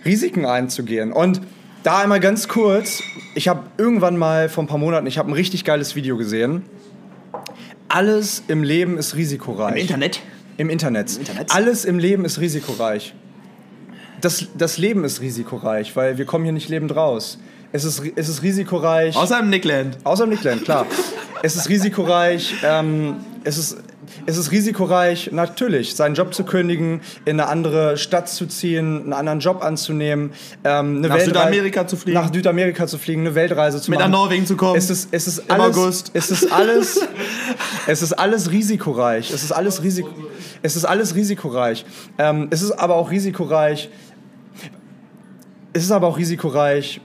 [0.06, 1.14] Risiken einzugehen.
[1.14, 1.42] Und
[1.84, 3.02] da einmal ganz kurz,
[3.36, 6.64] ich habe irgendwann mal vor ein paar Monaten, ich habe ein richtig geiles Video gesehen.
[7.88, 9.76] Alles im Leben ist risikoreich.
[9.76, 10.20] Im Internet?
[10.58, 11.18] Im Internet.
[11.18, 11.56] Internet?
[11.56, 13.16] Alles im Leben ist risikoreich.
[14.20, 17.40] Das, das Leben ist risikoreich, weil wir kommen hier nicht lebend raus.
[17.72, 19.16] Es ist, es ist risikoreich.
[19.16, 19.98] Außer im Nickland.
[20.04, 20.86] Außer im Nickland, klar.
[21.42, 23.78] es ist risikoreich, ähm, es, ist,
[24.26, 29.14] es ist risikoreich, natürlich, seinen Job zu kündigen, in eine andere Stadt zu ziehen, einen
[29.14, 30.32] anderen Job anzunehmen,
[30.64, 32.20] ähm, eine Nach Weltrei- Südamerika zu fliegen.
[32.20, 34.12] Nach Südamerika zu fliegen, eine Weltreise zu Mit machen.
[34.12, 34.78] nach Norwegen zu kommen.
[34.78, 36.12] Es ist, es ist Im alles, August.
[36.14, 37.00] Es ist alles,
[37.88, 39.32] es ist alles risikoreich.
[39.32, 40.10] Es ist alles, Risiko,
[40.62, 41.86] es ist alles risikoreich.
[42.18, 43.90] Ähm, es ist aber auch risikoreich.
[45.72, 47.00] Es ist aber auch risikoreich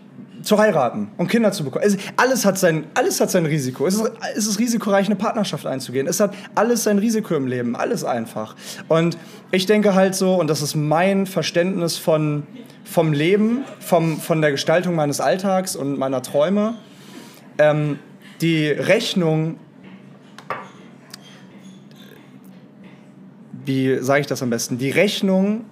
[0.45, 1.85] zu heiraten und Kinder zu bekommen.
[1.87, 3.87] Es, alles, hat sein, alles hat sein Risiko.
[3.87, 6.07] Es ist, es ist risikoreich, eine Partnerschaft einzugehen.
[6.07, 7.75] Es hat alles sein Risiko im Leben.
[7.77, 8.55] Alles einfach.
[8.89, 9.17] Und
[9.51, 12.45] ich denke halt so, und das ist mein Verständnis von,
[12.85, 16.75] vom Leben, vom, von der Gestaltung meines Alltags und meiner Träume,
[17.59, 17.99] ähm,
[18.41, 19.57] die Rechnung,
[23.65, 25.65] wie sage ich das am besten, die Rechnung,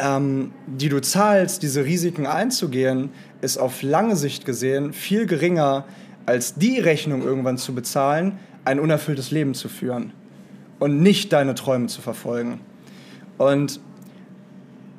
[0.00, 3.10] ähm, die du zahlst, diese Risiken einzugehen,
[3.42, 5.84] ist auf lange Sicht gesehen viel geringer,
[6.26, 10.12] als die Rechnung irgendwann zu bezahlen, ein unerfülltes Leben zu führen
[10.78, 12.60] und nicht deine Träume zu verfolgen.
[13.38, 13.80] Und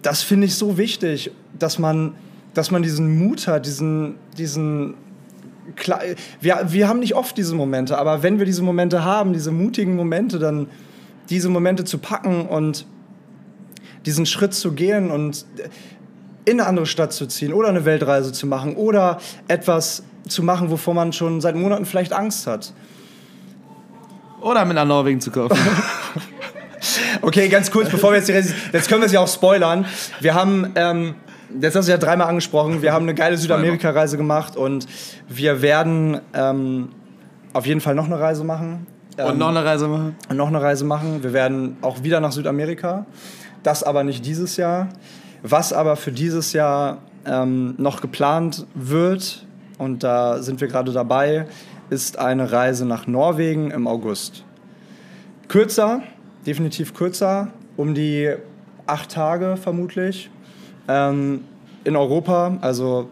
[0.02, 2.16] das finde ich so wichtig, dass man,
[2.54, 4.96] dass man diesen Mut hat, diesen, diesen
[6.42, 9.96] wir, wir haben nicht oft diese Momente, aber wenn wir diese Momente haben, diese mutigen
[9.96, 10.68] Momente, dann
[11.30, 12.86] diese Momente zu packen und
[14.06, 15.46] diesen Schritt zu gehen und
[16.46, 20.72] in eine andere Stadt zu ziehen oder eine Weltreise zu machen oder etwas zu machen,
[20.72, 22.74] wovor man schon seit Monaten vielleicht Angst hat.
[24.42, 25.58] Oder mit nach Norwegen zu kaufen.
[27.22, 29.86] Okay, ganz kurz, bevor wir jetzt die Resi jetzt können wir es ja auch spoilern.
[30.20, 31.14] Wir haben, ähm,
[31.60, 34.88] jetzt hast du ja dreimal angesprochen, wir haben eine geile Südamerika-Reise gemacht und
[35.30, 36.90] wir werden ähm,
[37.54, 38.88] auf jeden Fall noch eine Reise machen.
[39.18, 40.16] Und Ähm, noch eine Reise machen.
[40.34, 41.22] noch eine Reise machen.
[41.22, 43.06] Wir werden auch wieder nach Südamerika.
[43.64, 44.90] Das aber nicht dieses Jahr.
[45.44, 49.46] Was aber für dieses Jahr ähm, noch geplant wird,
[49.78, 51.48] und da sind wir gerade dabei,
[51.90, 54.44] ist eine Reise nach Norwegen im August.
[55.48, 56.02] Kürzer,
[56.46, 58.34] definitiv kürzer, um die
[58.86, 60.30] acht Tage vermutlich.
[60.88, 61.44] Ähm,
[61.84, 63.10] in Europa, also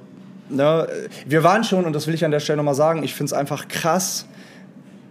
[0.50, 0.88] ne,
[1.26, 3.34] wir waren schon, und das will ich an der Stelle nochmal sagen, ich finde es
[3.34, 4.26] einfach krass,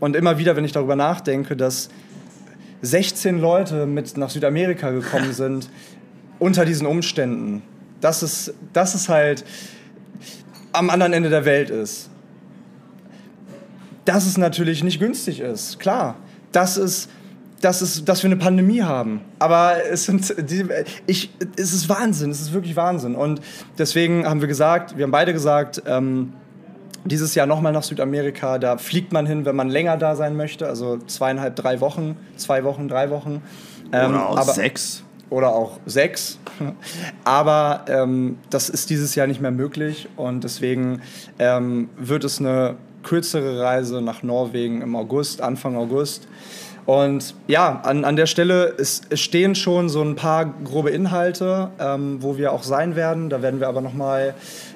[0.01, 1.89] und immer wieder, wenn ich darüber nachdenke, dass
[2.83, 5.69] 16 Leute mit nach Südamerika gekommen sind,
[6.39, 7.63] unter diesen Umständen,
[8.01, 9.45] dass es, dass es halt
[10.73, 12.11] am anderen Ende der Welt ist.
[14.05, 16.17] Dass es natürlich nicht günstig ist, klar.
[16.53, 17.09] Dass es
[17.61, 19.21] dass, es, dass wir eine Pandemie haben.
[19.39, 20.65] Aber es, sind die,
[21.07, 23.15] ich, es ist Wahnsinn, es ist wirklich Wahnsinn.
[23.15, 23.41] Und
[23.77, 26.35] deswegen haben wir gesagt, wir haben beide gesagt, ähm,
[27.09, 28.59] dieses Jahr nochmal nach Südamerika.
[28.59, 32.65] Da fliegt man hin, wenn man länger da sein möchte, also zweieinhalb, drei Wochen, zwei
[32.65, 33.43] Wochen, drei Wochen.
[33.93, 35.03] Ähm, Oder auch aber- sechs.
[35.31, 36.39] oder auch sechs.
[37.25, 41.03] Aber ähm, das ist dieses Jahr nicht mehr möglich und deswegen
[41.39, 46.27] ähm, wird es eine kürzere Reise nach Norwegen im August, Anfang August.
[46.89, 52.23] Und ja, an, an der Stelle es, stehen schon so ein paar grobe Inhalte, ähm,
[52.23, 53.29] wo wir auch sein werden.
[53.29, 54.33] Da werden wir aber nochmal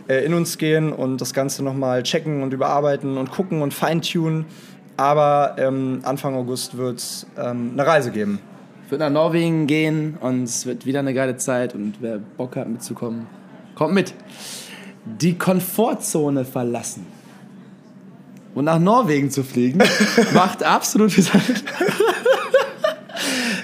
[0.08, 4.44] äh, in uns gehen und das Ganze nochmal checken und überarbeiten und gucken und feintunen.
[4.98, 8.40] Aber ähm, Anfang August wird es ähm, eine Reise geben.
[8.84, 12.56] Ich würde nach Norwegen gehen und es wird wieder eine geile Zeit und wer Bock
[12.56, 13.26] hat mitzukommen,
[13.74, 14.12] kommt mit.
[15.06, 17.06] Die Komfortzone verlassen
[18.54, 19.82] und nach Norwegen zu fliegen,
[20.34, 21.40] macht absolut viel Sinn.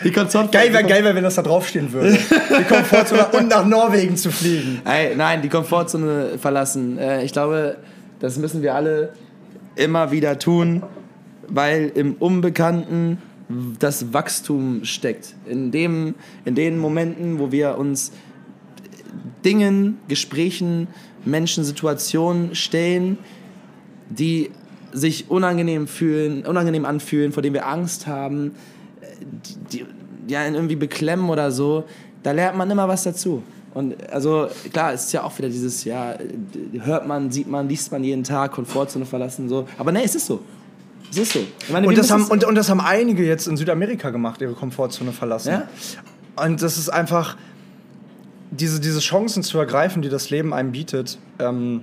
[0.05, 0.49] Die Komfortzone.
[0.51, 2.17] Geil wäre geil, wär, wenn das da draufstehen würde.
[2.17, 4.81] Die Komfortzone und nach Norwegen zu fliegen.
[4.85, 6.99] Ey, nein, die Komfortzone verlassen.
[6.99, 7.77] Äh, ich glaube,
[8.21, 9.13] das müssen wir alle
[9.75, 10.83] immer wieder tun,
[11.49, 13.19] weil im Unbekannten
[13.79, 15.35] das Wachstum steckt.
[15.47, 16.15] In, dem,
[16.45, 18.13] in den Momenten, wo wir uns
[19.45, 20.89] Dingen, Gesprächen,
[21.25, 23.19] Menschen, Situationen stellen,
[24.11, 24.51] die
[24.99, 28.53] sich unangenehm fühlen, unangenehm anfühlen, vor denen wir Angst haben,
[29.73, 29.85] die,
[30.29, 31.85] die einen irgendwie beklemmen oder so,
[32.23, 33.43] da lernt man immer was dazu.
[33.75, 36.17] Und also klar, es ist ja auch wieder dieses Jahr,
[36.81, 39.69] hört man, sieht man, liest man jeden Tag, Komfortzone verlassen, so.
[39.79, 40.41] Aber nee, es ist so.
[41.11, 41.41] Es ist so.
[41.71, 45.13] Meine, Und das, haben, und, und das haben einige jetzt in Südamerika gemacht, ihre Komfortzone
[45.13, 45.51] verlassen.
[45.51, 45.69] Ja.
[46.45, 47.37] Und das ist einfach,
[48.51, 51.83] diese, diese Chancen zu ergreifen, die das Leben einem bietet, ähm,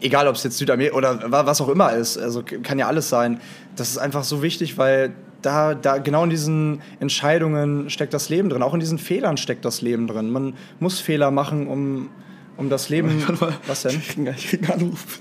[0.00, 3.08] egal ob es jetzt Südamerika oder wa- was auch immer ist, also kann ja alles
[3.08, 3.40] sein,
[3.76, 8.48] das ist einfach so wichtig, weil da, da genau in diesen Entscheidungen steckt das Leben
[8.48, 10.30] drin, auch in diesen Fehlern steckt das Leben drin.
[10.30, 12.10] Man muss Fehler machen, um,
[12.56, 13.22] um das Leben.
[13.66, 13.96] Was denn?
[13.96, 15.04] Ich krieg ich krieg einen Anruf.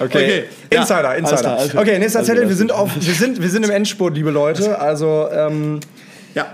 [0.00, 0.80] Okay, ja.
[0.80, 1.56] Insider, Alles Insider.
[1.58, 1.82] alles klar.
[1.82, 2.48] Okay, nächster Alles Zettel.
[2.48, 4.78] Wir sind, auf, wir, sind, wir sind im Endspurt, liebe Leute.
[4.78, 5.80] Also, ähm,
[6.34, 6.46] Ja.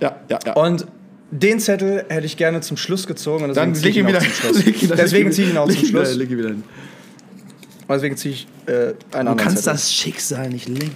[0.00, 0.52] Ja, ja, ja.
[0.54, 0.86] und
[1.30, 3.44] den Zettel hätte ich gerne zum Schluss gezogen.
[3.44, 4.66] Und deswegen Dann ziehe ich ihn wieder auch zum Schluss.
[4.82, 6.14] ihn- Deswegen ziehe ich ihn auch zum Schluss.
[6.16, 6.62] leg ihn wieder hin.
[7.86, 9.72] Und deswegen ziehe ich äh, einen Du anderen kannst Zettel.
[9.72, 10.94] das Schicksal nicht lenken.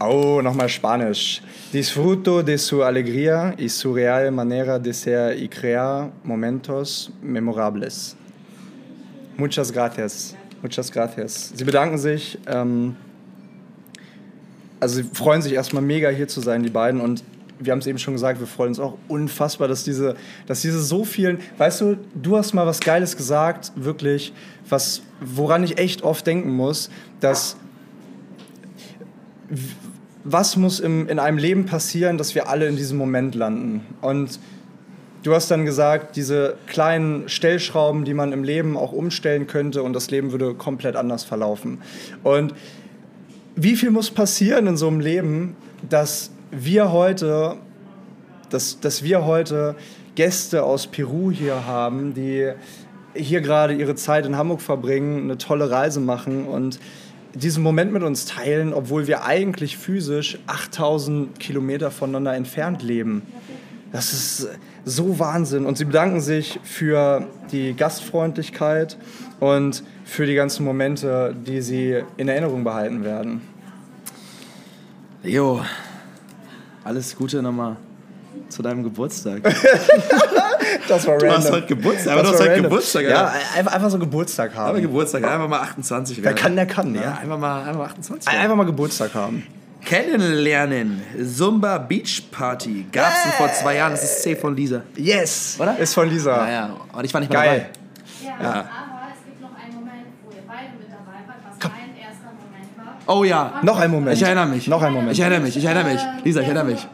[0.00, 1.42] Oh, nochmal Spanisch.
[1.72, 8.16] Disfruto de su alegría y su real manera de ser y crear momentos memorables.
[9.36, 10.34] Muchas gracias.
[10.62, 11.52] Muchas gracias.
[11.54, 12.38] Sie bedanken sich.
[12.46, 12.96] Ähm,
[14.80, 17.00] also sie freuen sich erstmal mega hier zu sein, die beiden.
[17.00, 17.22] Und
[17.60, 20.80] wir haben es eben schon gesagt, wir freuen uns auch unfassbar, dass diese, dass diese
[20.80, 21.38] so vielen.
[21.56, 24.32] Weißt du, du hast mal was Geiles gesagt, wirklich,
[24.68, 26.90] was, woran ich echt oft denken muss,
[27.20, 27.56] dass
[30.24, 33.86] was muss im, in einem Leben passieren, dass wir alle in diesem Moment landen?
[34.02, 34.38] Und
[35.22, 39.94] du hast dann gesagt, diese kleinen Stellschrauben, die man im Leben auch umstellen könnte und
[39.94, 41.78] das Leben würde komplett anders verlaufen.
[42.22, 42.54] Und
[43.56, 45.56] wie viel muss passieren in so einem Leben,
[45.88, 47.56] dass wir heute,
[48.50, 49.76] dass, dass wir heute
[50.14, 52.52] Gäste aus Peru hier haben, die
[53.14, 56.78] hier gerade ihre Zeit in Hamburg verbringen, eine tolle Reise machen und
[57.34, 63.22] diesen Moment mit uns teilen, obwohl wir eigentlich physisch 8000 Kilometer voneinander entfernt leben.
[63.92, 64.48] Das ist
[64.84, 65.64] so Wahnsinn.
[65.64, 68.98] Und sie bedanken sich für die Gastfreundlichkeit
[69.40, 73.40] und für die ganzen Momente, die sie in Erinnerung behalten werden.
[75.22, 75.62] Jo,
[76.88, 77.76] alles Gute nochmal
[78.48, 79.42] zu deinem Geburtstag.
[80.86, 82.64] Das war Du hast heute Geburtstag, aber Das du hast heute random.
[82.70, 83.38] Geburtstag, Ja, Alter.
[83.56, 84.82] einfach, einfach so Geburtstag haben.
[84.82, 86.36] Geburtstag, einfach mal 28 Wer werden.
[86.36, 87.18] kann, der kann, Ja, ja.
[87.22, 88.42] einfach mal, einfach mal 28 werden.
[88.42, 89.46] Einfach mal Geburtstag haben.
[89.84, 91.02] Kennenlernen.
[91.36, 92.86] Zumba Beach Party.
[92.92, 93.92] Gab's denn vor zwei Jahren.
[93.92, 94.82] Das ist C von Lisa.
[94.96, 95.56] Yes!
[95.58, 95.78] Oder?
[95.78, 96.36] Ist von Lisa.
[96.36, 97.66] Naja, und ich war nicht mal Geil.
[98.22, 98.50] Ja, Ja.
[98.50, 98.64] aber
[99.14, 102.42] es gibt noch einen Moment, wo ihr beide mit dabei wart, was mein erster Moment
[102.44, 102.67] dabei.
[103.06, 103.60] Oh ja.
[103.62, 104.16] Noch ein Moment.
[104.16, 104.68] Ich erinnere mich.
[104.68, 105.12] Noch ein Moment.
[105.12, 106.00] Ich erinnere mich, ich erinnere mich.
[106.24, 106.86] Lisa, ich erinnere mich.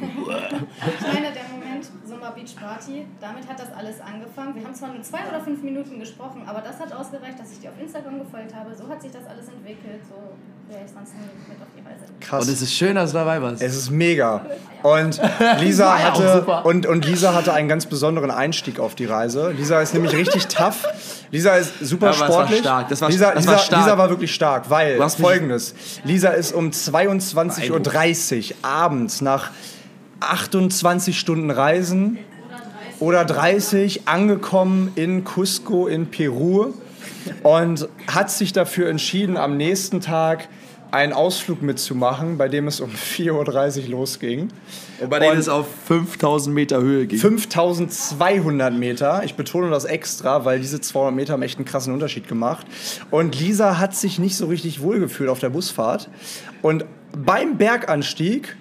[0.00, 4.54] Ich meine, der Moment Summer Beach Party, damit hat das alles angefangen.
[4.54, 7.60] Wir haben zwar nur zwei oder fünf Minuten gesprochen, aber das hat ausgereicht, dass ich
[7.60, 8.74] dir auf Instagram gefolgt habe.
[8.74, 10.00] So hat sich das alles entwickelt.
[10.08, 10.16] So
[10.70, 12.04] wäre ich sonst nie mit auf die Reise.
[12.20, 12.46] Krass.
[12.46, 13.62] Und es ist schön, dass du dabei warst.
[13.62, 14.46] Es ist mega.
[14.82, 15.20] Und
[15.60, 19.50] Lisa, War hatte, und, und Lisa hatte einen ganz besonderen Einstieg auf die Reise.
[19.50, 20.86] Lisa ist nämlich richtig tough.
[21.30, 22.60] Lisa ist super Ja, war sportlich.
[22.60, 22.88] stark.
[22.88, 23.82] Das war- Lisa, das Lisa, war stark.
[23.84, 25.74] Lisa war wirklich stark, weil folgendes.
[26.04, 29.50] Lisa ist um 22.30 Uhr abends nach
[30.20, 32.18] 28 Stunden Reisen
[33.00, 36.72] oder 30 angekommen in Cusco in Peru
[37.42, 40.48] und hat sich dafür entschieden, am nächsten Tag
[40.92, 44.48] einen Ausflug mitzumachen, bei dem es um 4.30 Uhr losging.
[45.00, 47.18] Und bei Und- es auf 5000 Meter Höhe ging.
[47.18, 49.22] 5200 Meter.
[49.24, 52.66] Ich betone das extra, weil diese 200 Meter haben echt einen krassen Unterschied gemacht.
[53.10, 56.08] Und Lisa hat sich nicht so richtig wohlgefühlt auf der Busfahrt.
[56.62, 56.84] Und
[57.16, 58.56] beim Berganstieg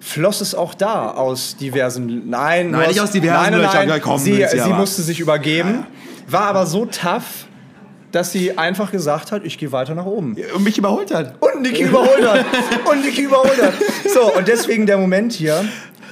[0.00, 2.28] floss es auch da aus diversen.
[2.28, 4.00] Nein, Nein, nicht aus diversen nein, nein, nein.
[4.02, 5.86] Komm, sie sie musste sich übergeben,
[6.28, 7.46] war aber so tough,
[8.14, 10.36] dass sie einfach gesagt hat, ich gehe weiter nach oben.
[10.54, 11.34] Und mich überholt hat.
[11.40, 12.46] Und Niki überholt hat.
[12.88, 13.74] Und Niki überholt hat.
[14.06, 15.64] So, und deswegen der Moment hier.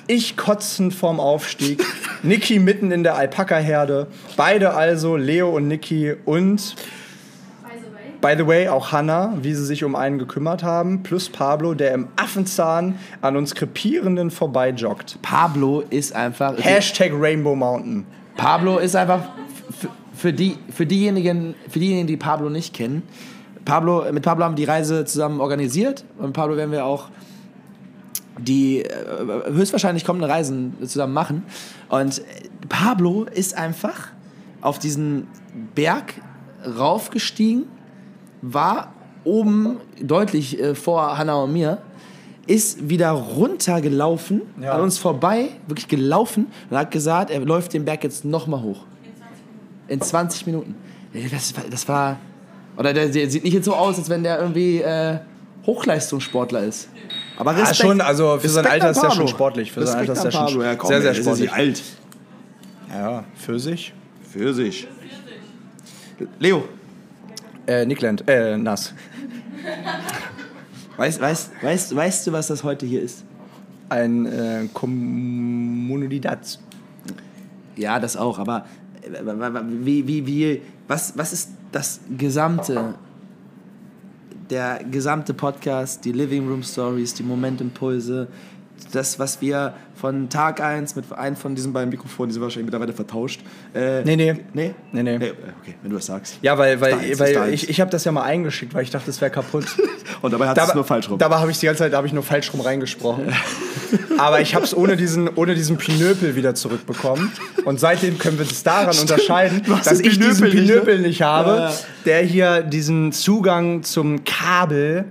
[0.08, 1.84] Ich kotzend vorm Aufstieg.
[2.24, 4.08] Niki mitten in der Alpaka-Herde.
[4.36, 6.74] Beide also, Leo und Niki und,
[8.20, 11.04] by the way, auch Hannah, wie sie sich um einen gekümmert haben.
[11.04, 15.18] Plus Pablo, der im Affenzahn an uns Krepierenden vorbeijoggt.
[15.22, 16.54] Pablo ist einfach.
[16.58, 18.04] Hashtag Rainbow Mountain.
[18.36, 19.20] Pablo ist einfach
[20.22, 23.02] für, die, für, diejenigen, für diejenigen, die Pablo nicht kennen.
[23.64, 27.08] Pablo, mit Pablo haben wir die Reise zusammen organisiert und mit Pablo werden wir auch
[28.38, 28.88] die äh,
[29.50, 31.42] höchstwahrscheinlich kommenden Reisen zusammen machen.
[31.88, 32.22] Und
[32.68, 34.10] Pablo ist einfach
[34.60, 35.26] auf diesen
[35.74, 36.14] Berg
[36.78, 37.64] raufgestiegen,
[38.42, 38.92] war
[39.24, 41.78] oben deutlich äh, vor Hannah und mir,
[42.46, 44.74] ist wieder runtergelaufen, Ja.
[44.74, 48.84] an uns vorbei, wirklich gelaufen und hat gesagt, er läuft den Berg jetzt nochmal hoch.
[49.88, 50.74] In 20 Minuten.
[51.30, 52.16] Das war, das war
[52.76, 55.18] oder der, der sieht nicht jetzt so aus, als wenn der irgendwie äh,
[55.66, 56.88] Hochleistungssportler ist.
[57.36, 59.70] Aber Ja, Respekt, schon, also für sein Alter ist er schon sportlich.
[59.72, 60.62] Für sein Respekt Alter ist er schon Pablo.
[60.64, 61.52] Ja, komm, sehr, sehr ey, ist sportlich.
[61.52, 61.82] alt.
[62.90, 63.92] Ja, für sich.
[64.32, 64.88] Für sich.
[66.38, 66.64] Leo,
[67.66, 68.94] Äh, Nickland, äh, nass.
[70.96, 73.24] weißt, weißt, weißt, weißt du, was das heute hier ist?
[73.88, 76.38] Ein äh, Kommunidad.
[77.76, 78.64] Ja, das auch, aber
[79.84, 82.94] wie, wie, wie, was, was ist das gesamte,
[84.50, 88.28] der gesamte Podcast, die Living Room Stories, die Momentimpulse,
[88.90, 92.66] das, was wir von Tag 1 mit einem von diesen beiden Mikrofonen, die sind wahrscheinlich
[92.66, 93.40] mittlerweile vertauscht.
[93.74, 94.36] Äh, Nee, nee.
[94.52, 94.74] Nee?
[94.90, 95.16] Nee, nee.
[95.16, 96.38] Okay, wenn du das sagst.
[96.42, 98.90] Ja, weil, weil, Deins, ist weil ich, ich habe das ja mal eingeschickt, weil ich
[98.90, 99.66] dachte, es wäre kaputt.
[100.22, 101.18] Und dabei hat es nur falsch rum.
[101.18, 103.26] Dabei habe ich die ganze Zeit habe ich nur falsch rum reingesprochen.
[104.22, 107.32] Aber ich habe es ohne diesen, ohne diesen Pinöpel wieder zurückbekommen.
[107.64, 111.26] Und seitdem können wir es daran unterscheiden, Du hast dass ich diesen Pinöpel nicht, ne?
[111.26, 111.72] Pinöpel habe, Ja,
[112.06, 115.06] der hier diesen Zugang zum Kabel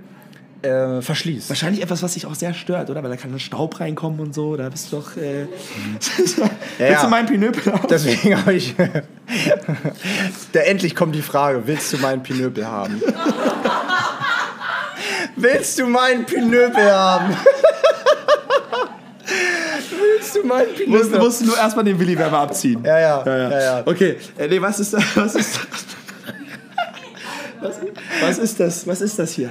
[0.62, 1.50] äh, verschließt.
[1.50, 3.02] Wahrscheinlich etwas, was dich auch sehr stört, oder?
[3.02, 4.56] Weil da kann ein Staub reinkommen und so.
[4.56, 5.16] Da bist du doch.
[5.16, 5.42] Äh,
[6.78, 7.86] Ja, Willst du meinen Pinöpel haben?
[7.90, 8.74] Deswegen habe ich.
[10.54, 13.02] der endlich kommt die Frage: Willst du meinen Pinöpel haben?
[15.36, 17.36] Willst du meinen Pinöpel haben?
[20.34, 22.82] Du meinen Pinöpel Musst, musst du nur erstmal den Willi-Wärmer abziehen.
[22.84, 23.82] Ja, ja, ja, ja.
[23.84, 25.02] Okay, äh, nee, was ist das?
[25.16, 25.66] Was ist das?
[27.60, 27.76] Was,
[28.20, 28.86] was ist das?
[28.88, 29.50] Was ist das hier?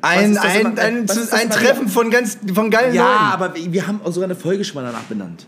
[0.00, 3.24] Ein, das ein, immer- ein, ein immer Treffen von ganz von geilen Ja, Leuten.
[3.42, 5.46] aber wir haben auch sogar eine Folge schon mal danach benannt.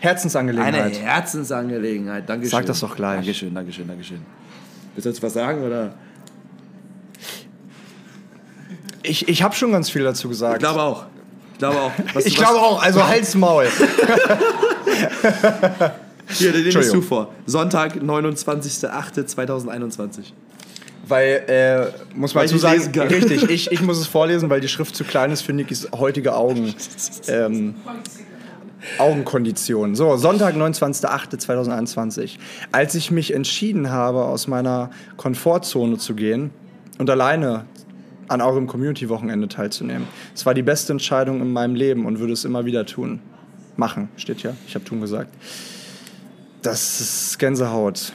[0.00, 1.00] Eine Herzensangelegenheit.
[1.00, 2.28] Herzensangelegenheit.
[2.28, 2.50] Dankeschön.
[2.50, 3.16] Sag das doch gleich.
[3.18, 4.18] Dankeschön, Dankeschön, Dankeschön.
[4.94, 5.94] Willst du jetzt was sagen oder?
[9.02, 10.54] Ich, ich habe schon ganz viel dazu gesagt.
[10.54, 11.06] Ich glaube auch.
[11.56, 11.90] Ich glaube auch.
[12.12, 13.64] Was, Ich was- glaube auch, also Halsmaul.
[16.28, 17.32] Hier, den liest du vor.
[17.46, 20.34] Sonntag, 29.08.2021.
[21.08, 24.68] Weil, äh, muss man Weil dazu sagen, richtig, ich, ich muss es vorlesen, weil die
[24.68, 26.74] Schrift zu klein ist für Nikis heutige Augen.
[27.28, 27.76] Ähm,
[28.98, 29.94] Augenkondition.
[29.94, 32.32] So, Sonntag, 29.08.2021.
[32.70, 36.50] Als ich mich entschieden habe, aus meiner Komfortzone zu gehen
[36.98, 37.64] und alleine
[38.28, 40.06] an eurem Community-Wochenende teilzunehmen.
[40.34, 43.20] Es war die beste Entscheidung in meinem Leben und würde es immer wieder tun.
[43.76, 44.52] Machen, steht ja.
[44.66, 45.30] Ich habe tun gesagt.
[46.62, 48.12] Das ist Gänsehaut.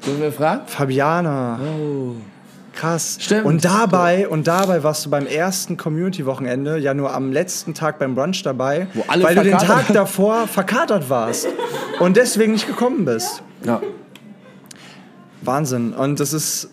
[0.00, 0.66] Sollen wir fragen?
[0.66, 1.60] Fabiana.
[1.60, 2.16] Oh.
[2.74, 3.18] Krass.
[3.20, 3.44] Stimmt.
[3.44, 8.14] Und dabei, und dabei warst du beim ersten Community-Wochenende ja nur am letzten Tag beim
[8.14, 11.48] Brunch dabei, Wo alle weil du den Tag davor verkatert warst
[12.00, 13.42] und deswegen nicht gekommen bist.
[13.64, 13.80] Ja.
[15.42, 15.92] Wahnsinn.
[15.92, 16.70] Und das ist,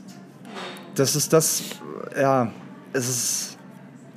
[0.96, 1.64] das ist das,
[2.20, 2.52] ja,
[2.94, 3.58] es ist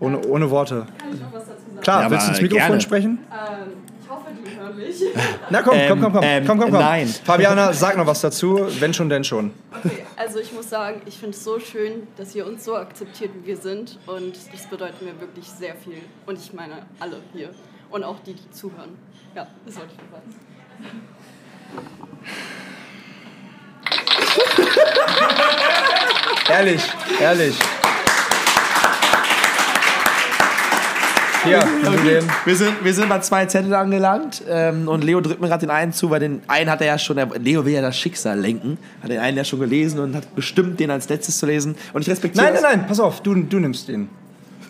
[0.01, 0.87] ohne, ohne Worte.
[0.99, 1.81] Kann ich noch was dazu sagen?
[1.81, 2.81] Klar, Ja, willst du ins Mikrofon gerne.
[2.81, 3.19] sprechen?
[3.31, 5.03] Ähm, ich hoffe, die hören mich.
[5.51, 6.81] Na komm, komm, komm, komm, ähm, komm, komm, komm.
[6.81, 7.07] nein.
[7.09, 9.53] Fabiana, sag noch was dazu, wenn schon, denn schon.
[9.85, 13.31] Okay, also ich muss sagen, ich finde es so schön, dass ihr uns so akzeptiert,
[13.43, 13.99] wie wir sind.
[14.07, 15.99] Und das bedeutet mir wirklich sehr viel.
[16.27, 17.51] Und ich meine alle hier.
[17.91, 18.97] Und auch die, die zuhören.
[19.35, 21.03] Ja, das wollte ich nur sagen.
[26.49, 26.83] Ehrlich,
[27.21, 27.55] ehrlich.
[31.45, 32.25] Nimm den.
[32.45, 35.71] Wir sind, wir sind bei zwei Zetteln angelangt ähm, und Leo drückt mir gerade den
[35.71, 38.79] einen zu, weil den einen hat er ja schon, Leo will ja das Schicksal lenken,
[39.03, 41.75] hat den einen ja schon gelesen und hat bestimmt, den als letztes zu lesen.
[41.93, 44.09] Und ich respektiere Nein, nein, nein, pass auf, du, du nimmst ihn.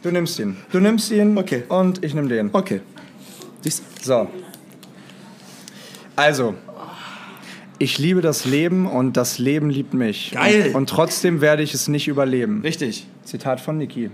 [0.03, 0.57] Du nimmst ihn.
[0.71, 1.65] Du nimmst ihn Okay.
[1.69, 2.51] und ich nehme den.
[2.53, 2.81] Okay.
[3.61, 4.05] Siehst du?
[4.05, 4.31] So.
[6.17, 6.55] Also.
[7.83, 10.31] Ich liebe das Leben und das Leben liebt mich.
[10.31, 10.69] Geil.
[10.69, 12.61] Und, und trotzdem werde ich es nicht überleben.
[12.63, 13.09] Richtig.
[13.25, 14.09] Zitat von Niki.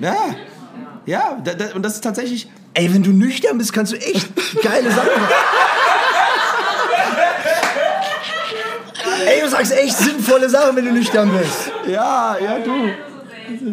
[0.00, 0.16] Ja.
[1.06, 2.48] Ja, da, da, und das ist tatsächlich.
[2.72, 4.28] Ey, wenn du nüchtern bist, kannst du echt
[4.64, 5.34] geile Sachen machen.
[9.26, 11.70] Ey, du sagst echt sinnvolle Sachen, wenn du nüchtern bist.
[11.86, 12.90] Ja, ja, du.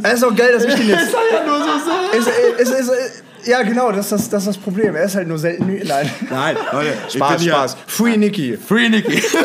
[0.03, 1.09] Es ist auch geil, dass ich den jetzt.
[1.11, 2.19] soll ja nur so sein.
[2.19, 2.27] Es,
[2.59, 4.95] es, es, es, ja, genau, das ist das, das ist das Problem.
[4.95, 6.09] Er ist halt nur selten nü Nein.
[6.29, 7.77] Nein, Leute, Spaß, Spaß.
[7.87, 8.57] Free Niki.
[8.57, 9.21] Free Nicky.
[9.21, 9.37] Free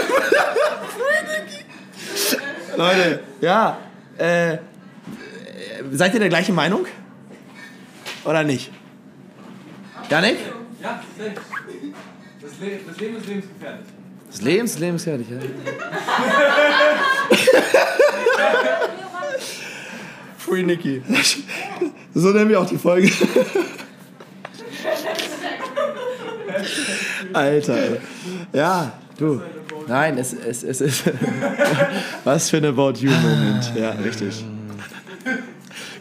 [1.26, 1.64] Nicky.
[2.76, 3.78] Leute, ja.
[4.18, 4.58] Äh,
[5.92, 6.86] seid ihr der gleichen Meinung?
[8.24, 8.70] Oder nicht?
[10.10, 10.36] Janik?
[10.82, 11.32] Ja, safe.
[12.40, 13.86] Das, Le das Leben ist lebensgefährlich.
[14.30, 15.38] Das Leben ist lebensgefährlich, ja.
[20.38, 21.02] Free Niki.
[22.14, 23.10] So nennen wir auch die Folge.
[27.36, 27.98] Alter.
[28.52, 29.42] Ja, du.
[29.86, 31.04] Nein, es, es, es ist.
[32.24, 33.72] Was für ein About You-Moment.
[33.76, 34.44] Ja, richtig.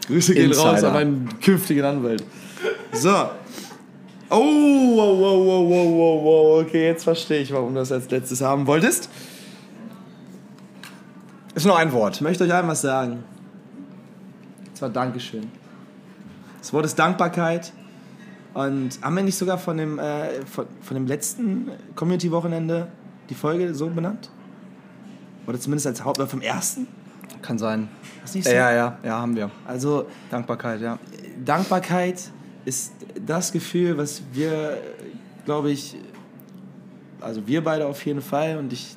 [0.06, 0.88] Grüße gehen raus Insider.
[0.88, 2.24] an meinen künftigen Anwalt.
[2.92, 3.30] So.
[4.28, 6.62] Oh, wow, wow, wow, wow, wow, wow.
[6.62, 9.08] Okay, jetzt verstehe ich, warum du das als letztes haben wolltest.
[11.54, 12.16] Ist nur ein Wort.
[12.16, 13.24] Ich möchte euch allen was sagen.
[14.66, 15.50] Und zwar Dankeschön.
[16.58, 17.72] Das Wort ist Dankbarkeit.
[18.56, 22.88] Und haben wir nicht sogar von dem, äh, von, von dem letzten Community-Wochenende
[23.28, 24.30] die Folge so benannt?
[25.46, 26.86] Oder zumindest als Haupt vom ersten?
[27.42, 27.90] Kann sein.
[28.24, 28.54] Ist nicht so?
[28.54, 29.50] Ja, ja, ja, haben wir.
[29.66, 30.98] Also Dankbarkeit, ja.
[31.44, 32.30] Dankbarkeit
[32.64, 32.94] ist
[33.26, 34.78] das Gefühl, was wir,
[35.44, 35.94] glaube ich,
[37.20, 38.96] also wir beide auf jeden Fall und ich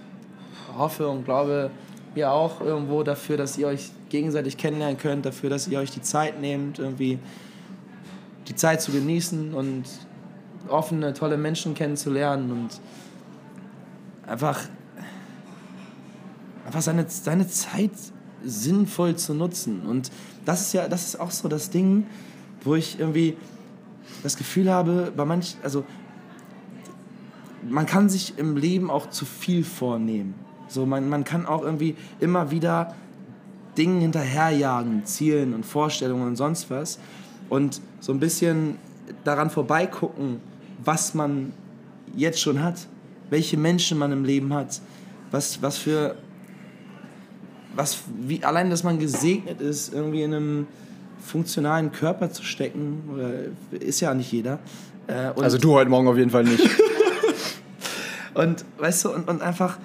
[0.78, 1.70] hoffe und glaube,
[2.16, 6.02] ihr auch irgendwo dafür, dass ihr euch gegenseitig kennenlernen könnt, dafür, dass ihr euch die
[6.02, 7.20] Zeit nehmt, irgendwie
[8.50, 9.84] die Zeit zu genießen und
[10.68, 12.82] offene, tolle Menschen kennenzulernen und
[14.28, 14.60] einfach,
[16.66, 17.92] einfach seine, seine Zeit
[18.44, 19.82] sinnvoll zu nutzen.
[19.86, 20.12] Und
[20.46, 22.08] das ist ja, das ist auch so das Ding,
[22.64, 23.38] wo ich irgendwie
[24.24, 25.86] das Gefühl habe, bei manch, also
[27.70, 30.34] man kann sich im Leben auch zu viel vornehmen.
[30.68, 32.96] So, man, man kann auch irgendwie immer wieder
[33.78, 37.00] Dingen hinterherjagen, Zielen und Vorstellungen und sonst was.
[37.50, 38.78] Und so ein bisschen
[39.24, 40.40] daran vorbeigucken,
[40.84, 41.52] was man
[42.16, 42.88] jetzt schon hat,
[43.30, 44.82] welche Menschen man im Leben hat,
[45.32, 46.16] was, was für,
[47.76, 50.68] was, wie, allein, dass man gesegnet ist, irgendwie in einem
[51.24, 53.32] funktionalen Körper zu stecken, oder
[53.80, 54.60] ist ja nicht jeder.
[55.08, 56.64] Äh, Also du heute Morgen auf jeden Fall nicht.
[58.34, 59.78] und weißt du, und, und einfach.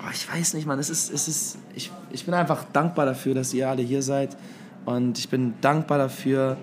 [0.00, 0.78] Oh, ich weiß nicht, Mann.
[0.78, 4.36] Es ist, es ist, ich, ich bin einfach dankbar dafür, dass ihr alle hier seid.
[4.84, 6.56] Und ich bin dankbar dafür,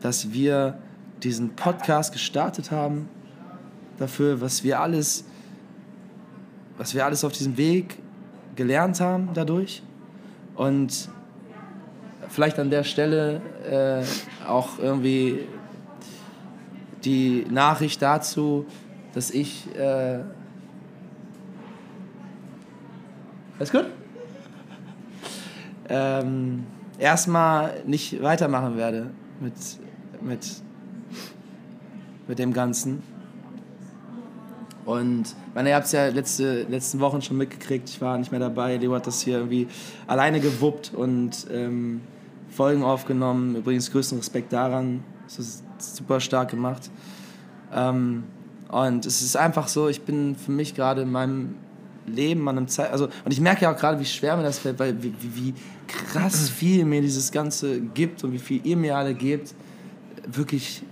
[0.00, 0.78] dass wir
[1.22, 3.08] diesen Podcast gestartet haben.
[3.98, 5.24] Dafür, was wir alles,
[6.76, 7.96] was wir alles auf diesem Weg
[8.56, 9.82] gelernt haben dadurch.
[10.54, 11.08] Und
[12.28, 15.40] vielleicht an der Stelle äh, auch irgendwie
[17.04, 18.66] die Nachricht dazu,
[19.14, 19.74] dass ich.
[19.76, 20.20] Äh
[23.56, 23.86] Alles gut?
[25.88, 26.66] Ähm,
[26.98, 29.54] erstmal nicht weitermachen werde mit,
[30.20, 30.62] mit,
[32.28, 33.02] mit dem Ganzen.
[34.84, 38.40] Und meine, ihr habt es ja letzte, letzten Wochen schon mitgekriegt, ich war nicht mehr
[38.40, 38.76] dabei.
[38.76, 39.66] Leo hat das hier irgendwie
[40.06, 42.02] alleine gewuppt und ähm,
[42.50, 43.56] Folgen aufgenommen.
[43.56, 45.02] Übrigens größten Respekt daran.
[45.24, 46.90] Das ist super stark gemacht.
[47.72, 48.24] Ähm,
[48.68, 51.54] und es ist einfach so, ich bin für mich gerade in meinem
[52.06, 54.58] Leben an einem Zeit, also und ich merke ja auch gerade, wie schwer mir das
[54.58, 55.54] fällt, weil wie, wie,
[55.86, 59.54] krass viel mir dieses Ganze gibt und wie viel ihr mir alle gebt,
[60.26, 60.82] wirklich.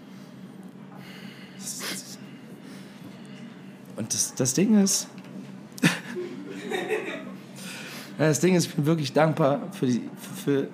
[3.97, 5.07] Und das, das Ding ist,
[8.19, 10.09] das Ding ist, ich bin wirklich dankbar für, die,
[10.45, 10.69] für,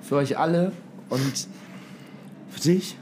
[0.00, 0.72] für euch alle
[1.10, 1.46] und
[2.50, 2.96] für dich.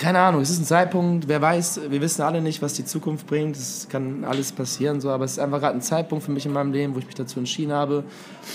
[0.00, 3.26] Keine Ahnung, es ist ein Zeitpunkt, wer weiß, wir wissen alle nicht, was die Zukunft
[3.26, 3.54] bringt.
[3.54, 6.54] Es kann alles passieren, so, aber es ist einfach gerade ein Zeitpunkt für mich in
[6.54, 8.04] meinem Leben, wo ich mich dazu entschieden habe,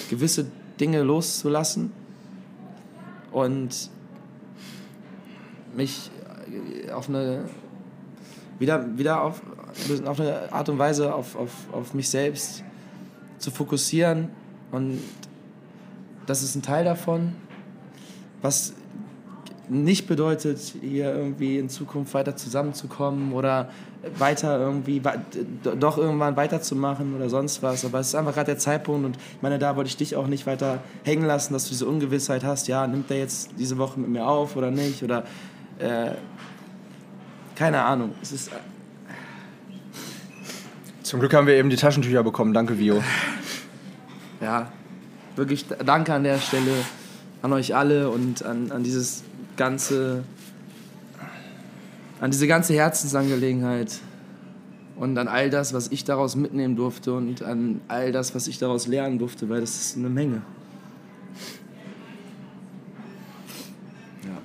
[0.09, 0.47] gewisse
[0.79, 1.93] Dinge loszulassen
[3.31, 3.91] und
[5.75, 6.09] mich
[6.91, 7.45] auf eine
[8.57, 9.39] wieder, wieder auf,
[10.03, 12.63] auf eine Art und Weise auf, auf, auf mich selbst
[13.37, 14.29] zu fokussieren
[14.71, 14.99] und
[16.25, 17.35] das ist ein Teil davon
[18.41, 18.73] was
[19.69, 23.69] nicht bedeutet, hier irgendwie in Zukunft weiter zusammenzukommen oder
[24.17, 25.01] weiter irgendwie,
[25.79, 27.85] doch irgendwann weiterzumachen oder sonst was.
[27.85, 30.27] Aber es ist einfach gerade der Zeitpunkt und ich meine, da wollte ich dich auch
[30.27, 33.99] nicht weiter hängen lassen, dass du diese Ungewissheit hast, ja, nimmt der jetzt diese Woche
[33.99, 35.23] mit mir auf oder nicht oder
[35.79, 36.11] äh,
[37.55, 38.11] keine Ahnung.
[38.21, 38.51] Es ist
[41.03, 42.53] Zum Glück haben wir eben die Taschentücher bekommen.
[42.53, 43.03] Danke, Vio.
[44.41, 44.71] ja,
[45.35, 46.71] wirklich danke an der Stelle
[47.45, 49.23] an euch alle und an, an dieses
[49.57, 50.23] ganze,
[52.21, 53.99] an diese ganze Herzensangelegenheit
[54.95, 58.57] und an all das, was ich daraus mitnehmen durfte und an all das, was ich
[58.57, 60.41] daraus lernen durfte, weil das ist eine Menge.
[64.23, 64.37] Ja.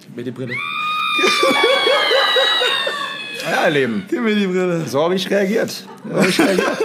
[0.00, 0.54] Gib mir die Brille.
[3.50, 4.04] Ja, ihr Lieben.
[4.08, 4.86] Gib mir die Brille.
[4.86, 5.70] So habe ich reagiert.
[5.70, 6.78] So hab ich reagiert.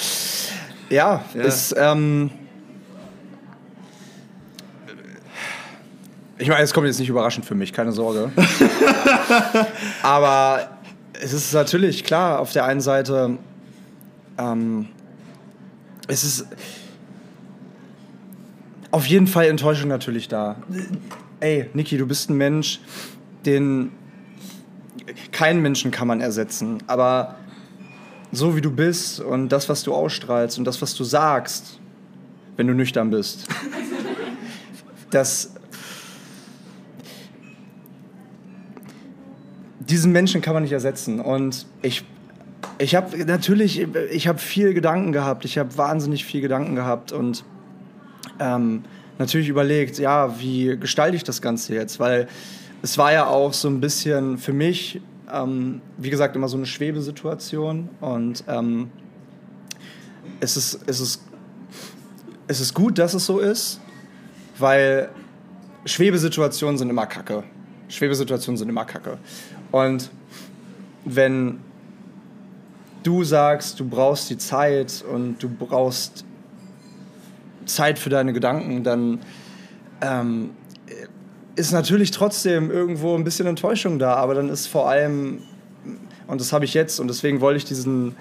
[0.90, 1.42] ja, Ja.
[1.42, 1.74] ist.
[1.76, 2.30] Ähm,
[6.42, 8.32] ich meine, es kommt jetzt nicht überraschend für mich, keine Sorge.
[10.02, 10.76] Aber
[11.20, 13.38] es ist natürlich klar, auf der einen Seite.
[14.38, 14.88] Ähm,
[16.08, 16.46] es ist
[18.90, 20.56] auf jeden Fall Enttäuschung natürlich da.
[21.38, 22.80] Ey, Niki, du bist ein Mensch,
[23.46, 23.92] den
[25.30, 27.36] keinen Menschen kann man ersetzen, aber
[28.32, 31.78] so wie du bist und das, was du ausstrahlst und das, was du sagst,
[32.56, 33.46] wenn du nüchtern bist,
[35.10, 35.54] das.
[39.88, 41.20] Diesen Menschen kann man nicht ersetzen.
[41.20, 42.04] Und ich,
[42.78, 45.44] ich habe natürlich, ich habe viel Gedanken gehabt.
[45.44, 47.44] Ich habe wahnsinnig viel Gedanken gehabt und
[48.38, 48.84] ähm,
[49.18, 52.00] natürlich überlegt, ja, wie gestalte ich das Ganze jetzt?
[52.00, 52.28] Weil
[52.82, 55.00] es war ja auch so ein bisschen für mich,
[55.32, 57.88] ähm, wie gesagt, immer so eine Schwebesituation.
[58.00, 58.90] Und ähm,
[60.40, 61.22] es, ist, es, ist,
[62.48, 63.80] es ist gut, dass es so ist,
[64.58, 65.08] weil
[65.84, 67.44] Schwebesituationen sind immer kacke.
[67.88, 69.18] Schwebesituationen sind immer kacke.
[69.72, 70.10] Und
[71.04, 71.58] wenn
[73.02, 76.24] du sagst, du brauchst die Zeit und du brauchst
[77.66, 79.20] Zeit für deine Gedanken, dann
[80.00, 80.50] ähm,
[81.56, 85.42] ist natürlich trotzdem irgendwo ein bisschen Enttäuschung da, aber dann ist vor allem,
[86.26, 88.14] und das habe ich jetzt, und deswegen wollte ich diesen,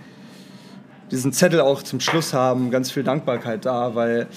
[1.11, 4.27] diesen Zettel auch zum Schluss haben, ganz viel Dankbarkeit da, weil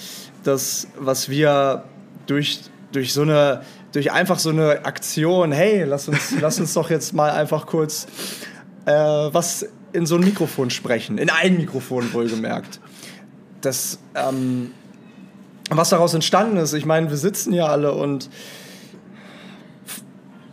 [0.43, 1.83] das, was wir
[2.27, 2.61] durch,
[2.91, 3.61] durch so eine,
[3.95, 8.07] durch einfach so eine Aktion, hey, lass uns, lass uns doch jetzt mal einfach kurz
[8.85, 12.81] äh, was in so ein Mikrofon sprechen, in ein Mikrofon wohlgemerkt.
[13.61, 14.71] Das, ähm,
[15.69, 18.29] was daraus entstanden ist, ich meine, wir sitzen hier alle und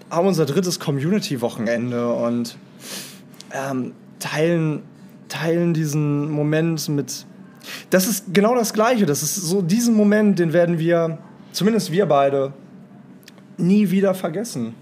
[0.08, 2.56] haben unser drittes Community-Wochenende und
[3.52, 4.84] ähm, teilen,
[5.28, 7.26] teilen diesen Moment mit.
[7.90, 9.04] Das ist genau das Gleiche.
[9.04, 11.18] Das ist so diesen Moment, den werden wir,
[11.50, 12.52] zumindest wir beide,
[13.56, 14.74] nie wieder vergessen.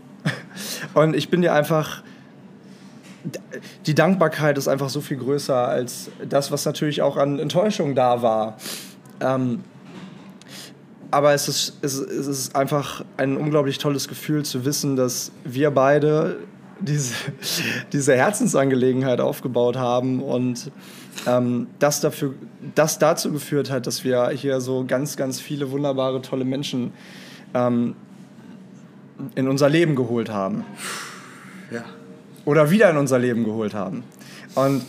[0.94, 2.02] Und ich bin dir einfach.
[3.84, 8.22] Die Dankbarkeit ist einfach so viel größer als das, was natürlich auch an Enttäuschung da
[8.22, 8.56] war.
[9.20, 9.62] Ähm,
[11.10, 15.70] aber es ist, es, es ist einfach ein unglaublich tolles Gefühl zu wissen, dass wir
[15.70, 16.38] beide
[16.80, 17.14] diese,
[17.92, 20.70] diese Herzensangelegenheit aufgebaut haben und
[21.26, 22.34] ähm, das, dafür,
[22.74, 26.92] das dazu geführt hat, dass wir hier so ganz, ganz viele wunderbare, tolle Menschen
[27.54, 27.96] ähm,
[29.34, 30.64] in unser Leben geholt haben.
[31.70, 31.84] Ja.
[32.44, 34.04] Oder wieder in unser Leben geholt haben.
[34.54, 34.82] Und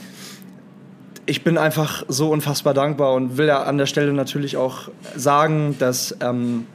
[1.25, 5.75] ich bin einfach so unfassbar dankbar und will ja an der Stelle natürlich auch sagen,
[5.79, 6.65] dass ähm,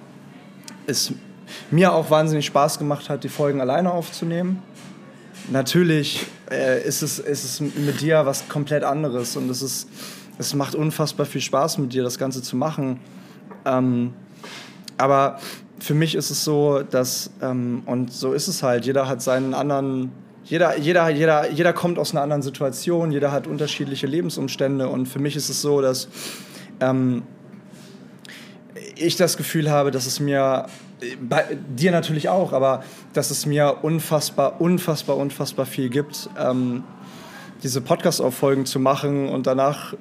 [0.87, 1.13] es
[1.71, 4.63] mir auch wahnsinnig Spaß gemacht hat, die Folgen alleine aufzunehmen.
[5.51, 9.89] Natürlich äh, ist, es, ist es mit dir was komplett anderes und es, ist,
[10.39, 13.01] es macht unfassbar viel Spaß mit dir, das Ganze zu machen.
[13.65, 14.13] Ähm,
[14.99, 15.39] aber
[15.87, 19.54] für mich ist es so, dass, ähm, und so ist es halt, jeder hat seinen
[19.54, 20.11] anderen
[20.45, 25.18] jeder, jeder, jeder, jeder kommt aus einer anderen Situation, jeder hat unterschiedliche Lebensumstände und für
[25.18, 26.08] mich ist es so, dass
[26.80, 27.25] ähm,
[28.96, 30.67] ich das Gefühl habe, dass es mir,
[31.21, 31.45] bei
[31.76, 36.84] dir natürlich auch, aber dass es mir unfassbar, unfassbar, unfassbar viel gibt, ähm,
[37.64, 39.95] diese Podcast-Auffolgen zu machen und danach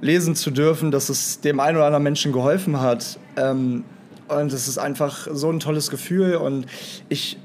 [0.00, 3.18] lesen zu dürfen, dass es dem einen oder anderen Menschen geholfen hat.
[3.36, 3.84] Ähm,
[4.28, 6.66] und es ist einfach so ein tolles Gefühl und
[7.08, 7.38] ich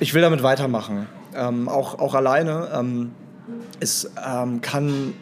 [0.00, 1.06] ich will damit weitermachen.
[1.36, 2.68] Ähm, auch, auch alleine.
[2.74, 3.12] Ähm,
[3.80, 5.12] es ähm, kann,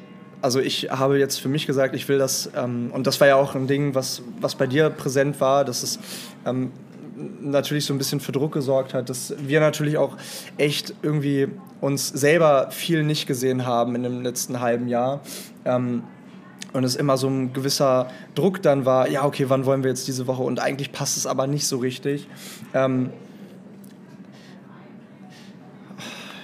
[0.40, 3.36] also ich habe jetzt für mich gesagt, ich will das, ähm, und das war ja
[3.36, 5.98] auch ein Ding, was, was bei dir präsent war, dass es
[6.47, 6.70] ähm,
[7.40, 10.16] natürlich so ein bisschen für Druck gesorgt hat, dass wir natürlich auch
[10.56, 11.48] echt irgendwie
[11.80, 15.20] uns selber viel nicht gesehen haben in dem letzten halben Jahr.
[15.64, 16.05] Ähm,
[16.72, 20.06] und es immer so ein gewisser Druck dann war, ja, okay, wann wollen wir jetzt
[20.08, 20.42] diese Woche?
[20.42, 22.28] Und eigentlich passt es aber nicht so richtig.
[22.74, 23.10] Ähm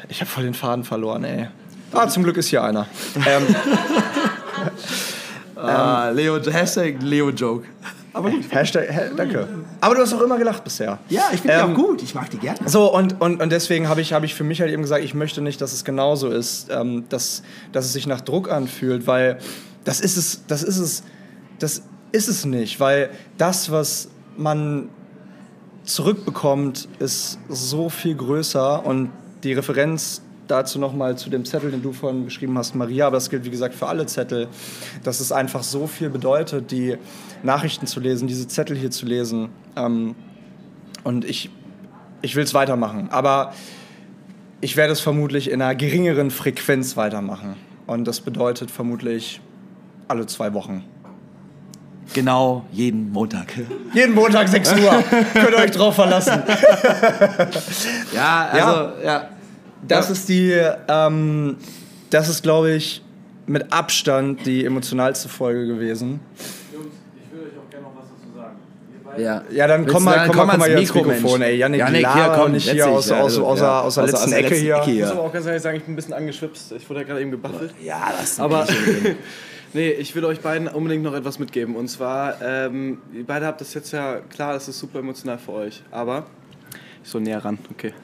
[0.08, 1.48] ich habe voll den Faden verloren, ey.
[1.92, 2.86] Ah, zum Glück ist hier einer.
[3.26, 3.42] ähm,
[5.56, 7.66] Ah, Leo, Hashtag Leo-Joke.
[8.12, 8.44] Aber gut.
[8.50, 9.48] Hashtag, danke.
[9.80, 10.98] Aber du hast auch immer gelacht bisher.
[11.08, 12.02] Ja, ich finde Ähm, die auch gut.
[12.02, 12.58] Ich mag die gerne.
[12.66, 15.14] So, und, und, und deswegen habe ich, hab ich für mich halt eben gesagt, ich
[15.14, 17.42] möchte nicht, dass es genauso ist, ähm, dass,
[17.72, 19.38] dass es sich nach Druck anfühlt, weil
[19.84, 21.02] das ist es, das ist es,
[21.58, 21.82] das
[22.12, 24.88] ist es nicht, weil das, was man
[25.84, 29.10] zurückbekommt, ist so viel größer und
[29.42, 33.30] die Referenz dazu nochmal zu dem Zettel, den du vorhin geschrieben hast, Maria, aber das
[33.30, 34.48] gilt wie gesagt für alle Zettel,
[35.02, 36.96] dass es einfach so viel bedeutet, die
[37.42, 39.48] Nachrichten zu lesen, diese Zettel hier zu lesen.
[39.76, 40.14] Ähm,
[41.02, 41.50] und ich,
[42.22, 43.54] ich will es weitermachen, aber
[44.60, 47.56] ich werde es vermutlich in einer geringeren Frequenz weitermachen.
[47.86, 49.40] Und das bedeutet vermutlich
[50.08, 50.84] alle zwei Wochen.
[52.12, 53.46] Genau, jeden Montag.
[53.94, 54.78] Jeden Montag 6 Uhr.
[55.32, 56.42] Könnt ihr euch drauf verlassen.
[58.14, 59.28] Ja, also, ja.
[59.86, 60.52] Das ist die,
[60.88, 61.56] ähm,
[62.10, 63.02] das ist, glaube ich,
[63.46, 66.20] mit Abstand die emotionalste Folge gewesen.
[66.72, 66.86] Jungs,
[67.16, 69.22] ich würde euch auch gerne noch was dazu sagen.
[69.22, 69.42] Ja.
[69.50, 71.52] Ja, dann komm mal, dann- komm mal, komm komm mal hier ins Mikro, Mikrofon, Mensch.
[71.52, 71.58] ey.
[71.58, 73.80] Janik, Janik, hier, komm, nicht hier aus, ja, aus, du- aus, ja.
[73.80, 74.74] aus, der Aus- aus letzten der Ecke letzten hier.
[74.76, 75.04] Ecke Ich hier.
[75.06, 76.72] muss aber auch ganz ehrlich sagen, ich bin ein bisschen angeschwipst.
[76.72, 77.74] Ich wurde ja gerade eben gebaffelt.
[77.82, 78.66] Ja, das Aber
[79.74, 81.76] nee, ich will euch beiden unbedingt noch etwas mitgeben.
[81.76, 85.52] Und zwar, ähm, ihr beide habt das jetzt ja klar, das ist super emotional für
[85.52, 85.82] euch.
[85.90, 86.26] Aber
[87.02, 87.92] ich soll näher ran, okay.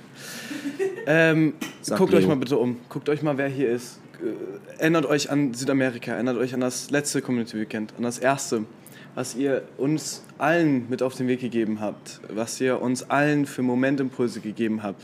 [1.07, 1.55] Ähm,
[1.97, 2.21] guckt Leo.
[2.21, 2.77] euch mal bitte um.
[2.91, 4.01] Guckt euch mal, wer hier ist.
[4.23, 8.65] Äh, Erinnert euch an Südamerika, erinnert euch an das letzte Community Weekend, an das erste,
[9.15, 13.63] was ihr uns allen mit auf den Weg gegeben habt, was ihr uns allen für
[13.63, 15.03] Momentimpulse gegeben habt.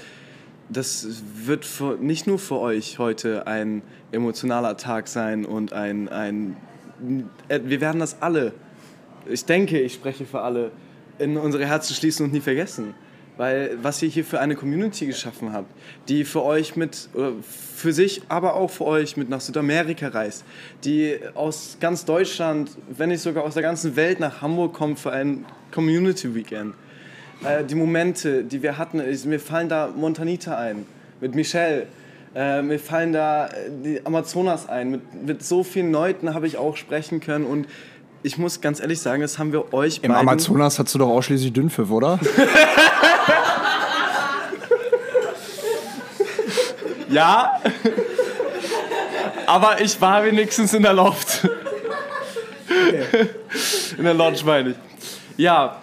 [0.68, 6.56] Das wird für, nicht nur für euch heute ein emotionaler Tag sein und ein, ein
[7.48, 8.52] äh, wir werden das alle,
[9.28, 10.70] ich denke, ich spreche für alle,
[11.18, 12.94] in unsere Herzen schließen und nie vergessen.
[13.36, 15.70] Weil was ihr hier für eine Community geschaffen habt,
[16.09, 17.10] die für euch mit,
[17.43, 20.43] für sich, aber auch für euch mit nach Südamerika reist,
[20.84, 25.12] die aus ganz Deutschland, wenn nicht sogar aus der ganzen Welt nach Hamburg kommt für
[25.12, 26.74] ein Community Weekend.
[27.45, 30.87] Äh, die Momente, die wir hatten, ist, mir fallen da Montanita ein,
[31.21, 31.87] mit Michelle.
[32.35, 33.51] Äh, mir fallen da äh,
[33.85, 34.91] die Amazonas ein.
[34.91, 37.67] Mit, mit so vielen Leuten habe ich auch sprechen können und
[38.23, 41.09] ich muss ganz ehrlich sagen, das haben wir euch Im beiden- Amazonas hast du doch
[41.09, 42.19] ausschließlich Dünnpfiff, oder?
[47.09, 47.61] Ja,
[49.47, 51.49] aber ich war wenigstens in der Loft.
[53.97, 54.77] In der Lodge meine ich.
[55.37, 55.81] Ja,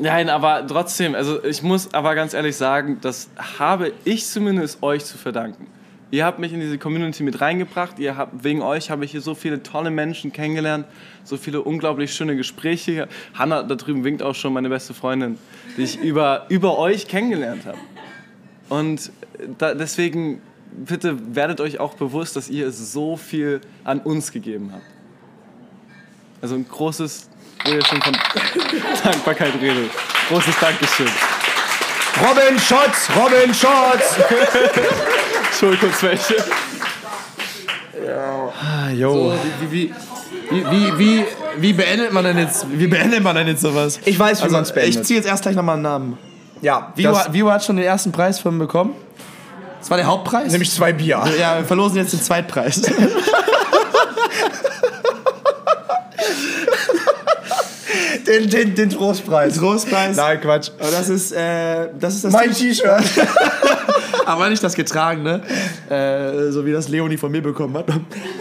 [0.00, 5.04] nein, aber trotzdem, also ich muss aber ganz ehrlich sagen, das habe ich zumindest euch
[5.04, 5.66] zu verdanken.
[6.10, 7.98] Ihr habt mich in diese Community mit reingebracht.
[7.98, 10.86] Ihr habt, wegen euch habe ich hier so viele tolle Menschen kennengelernt,
[11.22, 13.08] so viele unglaublich schöne Gespräche.
[13.34, 15.38] Hanna da drüben winkt auch schon, meine beste Freundin,
[15.76, 17.78] die ich über, über euch kennengelernt habe.
[18.70, 19.12] Und
[19.58, 20.40] da, deswegen,
[20.72, 24.84] bitte werdet euch auch bewusst, dass ihr so viel an uns gegeben habt.
[26.40, 27.27] Also ein großes,
[27.64, 28.12] wo ihr schon von
[29.04, 29.90] Dankbarkeit redet.
[30.28, 31.08] Großes Dankeschön.
[32.20, 33.08] Robin Schotz!
[33.16, 34.18] Robin Schotz!
[35.62, 36.36] Hol kurz welche.
[38.60, 39.12] Ah, yo.
[39.12, 39.38] So,
[39.70, 39.94] wie, wie,
[40.50, 41.24] wie, wie, wie,
[41.58, 44.00] wie beendet man denn jetzt, wie beendet man denn jetzt sowas?
[44.04, 44.94] Ich weiß, wie Also, man's beendet.
[44.96, 46.18] Ich ziehe jetzt erst gleich nochmal einen Namen.
[46.62, 48.94] ja, Vivo, das, Vivo hat schon den ersten Preis von bekommen.
[49.80, 50.50] Das war der Hauptpreis.
[50.50, 51.22] nämlich zwei Bier.
[51.38, 52.82] ja, wir verlosen jetzt den Zweitpreis.
[58.28, 59.56] Den, den, den Trostpreis.
[59.56, 60.16] Trostpreis.
[60.16, 60.70] Nein, Quatsch.
[60.78, 63.02] Aber das ist, äh, das ist das Mein T-Shirt.
[64.26, 65.40] aber nicht das getragene,
[65.88, 67.86] äh, so wie das Leonie von mir bekommen hat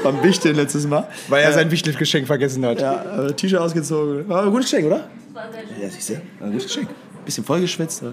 [0.04, 1.08] beim Wichteln letztes Mal.
[1.30, 2.82] Weil er sein Wichtelgeschenk vergessen hat.
[2.82, 4.28] Ja, äh, T-Shirt ausgezogen.
[4.28, 5.08] War ein gutes Geschenk, oder?
[5.82, 6.14] Ja, siehst du?
[6.40, 6.90] War ein gutes Geschenk.
[7.24, 8.04] Bisschen vollgeschwitzt.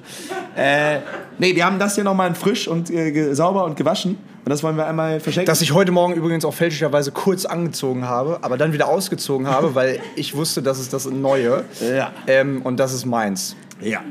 [0.56, 0.98] Äh,
[1.38, 4.18] nee, wir haben das hier nochmal frisch und äh, sauber und gewaschen.
[4.44, 5.46] Und das wollen wir einmal verschenken.
[5.46, 9.74] Das ich heute Morgen übrigens auch fälschlicherweise kurz angezogen habe, aber dann wieder ausgezogen habe,
[9.74, 11.64] weil ich wusste, das ist das Neue.
[11.80, 12.12] Ja.
[12.26, 13.56] Ähm, und das ist meins.
[13.80, 14.02] Ja.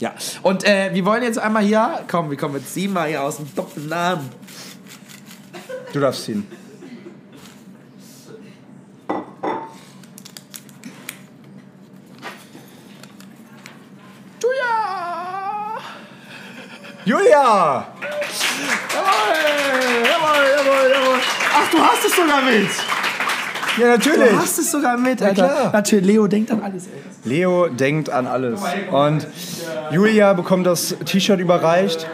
[0.00, 0.14] Ja.
[0.42, 3.36] Und äh, wir wollen jetzt einmal hier, komm, wir kommen jetzt sieben mal hier aus
[3.36, 4.28] dem doppelten Namen.
[5.92, 6.46] Du darfst ziehen.
[17.04, 17.86] Julia!
[17.88, 17.97] Jawohl,
[20.72, 21.18] jawohl, jawohl.
[21.54, 22.68] Ach, du hast es sogar mit.
[23.78, 24.32] Ja, Du natürlich.
[24.36, 25.34] hast es sogar mit, Alter.
[25.48, 25.70] klar.
[25.72, 27.30] Natürlich, Leo denkt an alles, ey.
[27.30, 28.60] Leo denkt an alles.
[28.90, 29.26] Und
[29.92, 32.06] Julia bekommt das T-Shirt überreicht.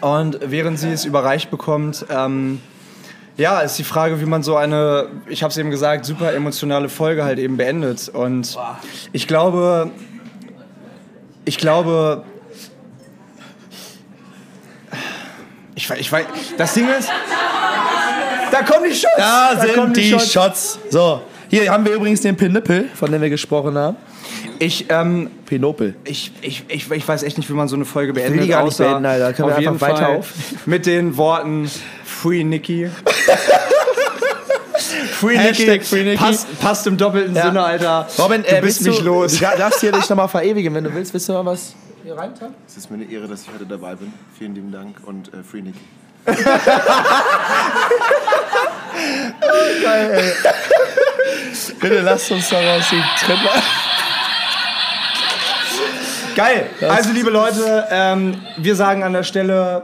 [0.00, 2.60] Und während sie es überreicht bekommt, ähm,
[3.36, 6.88] Ja, ist die Frage, wie man so eine, ich habe es eben gesagt, super emotionale
[6.88, 8.08] Folge halt eben beendet.
[8.08, 8.58] Und
[9.12, 9.90] ich glaube,
[11.44, 12.24] ich glaube,
[15.78, 16.24] ich, weiß- ich weiß,
[16.56, 17.08] das Ding ist,
[18.50, 19.12] da kommen die Shots.
[19.16, 20.78] Da kommen sind die Shots.
[20.90, 23.96] So, hier haben wir übrigens den Pinnippel, von dem wir gesprochen haben.
[24.58, 25.94] Ich, ähm, Pinopel.
[26.04, 28.42] ich, ich, ich, ich weiß echt nicht, wie man so eine Folge beendet.
[28.42, 29.32] die gar nicht beenden, Alter.
[29.32, 30.32] Können wir auf einfach jeden weiter Fall auf?
[30.66, 31.70] Mit den Worten
[32.04, 32.90] Free Nicky.
[35.12, 36.16] Free Hashtag Free Nicky.
[36.16, 37.46] Passt, passt im doppelten Ja.
[37.46, 38.08] Sinne, Alter.
[38.18, 39.32] Robin, du äh, bist willst nicht los.
[39.38, 41.12] Du darfst hier dich nochmal verewigen, wenn du willst.
[41.14, 41.74] Willst du mal was
[42.08, 42.54] hier rein tun?
[42.66, 44.10] Es ist mir eine Ehre, dass ich heute dabei bin.
[44.38, 45.78] Vielen lieben Dank und äh, Free Nicky.
[51.80, 53.50] Bitte lasst uns daraus die Triple.
[56.34, 56.70] Geil.
[56.88, 59.82] Also, liebe Leute, ähm, wir sagen an der Stelle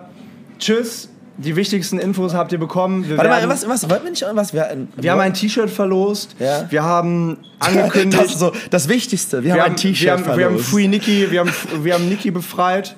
[0.58, 1.10] Tschüss.
[1.36, 3.08] Die wichtigsten Infos habt ihr bekommen.
[3.08, 4.54] Wir, Warte mal, was, was wollten wir nicht was?
[4.54, 6.36] Wir, wir haben ein T-Shirt verlost.
[6.38, 6.70] Ja.
[6.70, 8.22] Wir haben angekündigt.
[8.22, 9.42] das, so, das Wichtigste.
[9.42, 10.70] Wir, wir haben ein T-Shirt haben, wir haben verlost.
[10.70, 11.52] Free Nicky, wir haben,
[11.82, 12.94] wir haben Nicky befreit.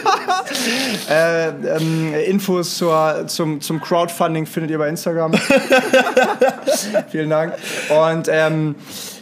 [1.10, 5.32] äh, ähm, Infos zur, zum, zum Crowdfunding findet ihr bei Instagram.
[7.10, 7.54] Vielen Dank.
[7.88, 8.74] Und ähm,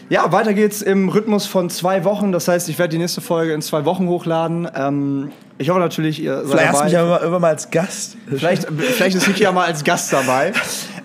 [0.08, 2.32] ja, weiter geht's im Rhythmus von zwei Wochen.
[2.32, 4.68] Das heißt, ich werde die nächste Folge in zwei Wochen hochladen.
[4.74, 6.84] Ähm, ich hoffe natürlich, ihr seid Vielleicht hast du dabei.
[6.84, 8.16] mich ja immer, immer mal als Gast.
[8.28, 10.52] Vielleicht, vielleicht ist Niki ja mal als Gast dabei.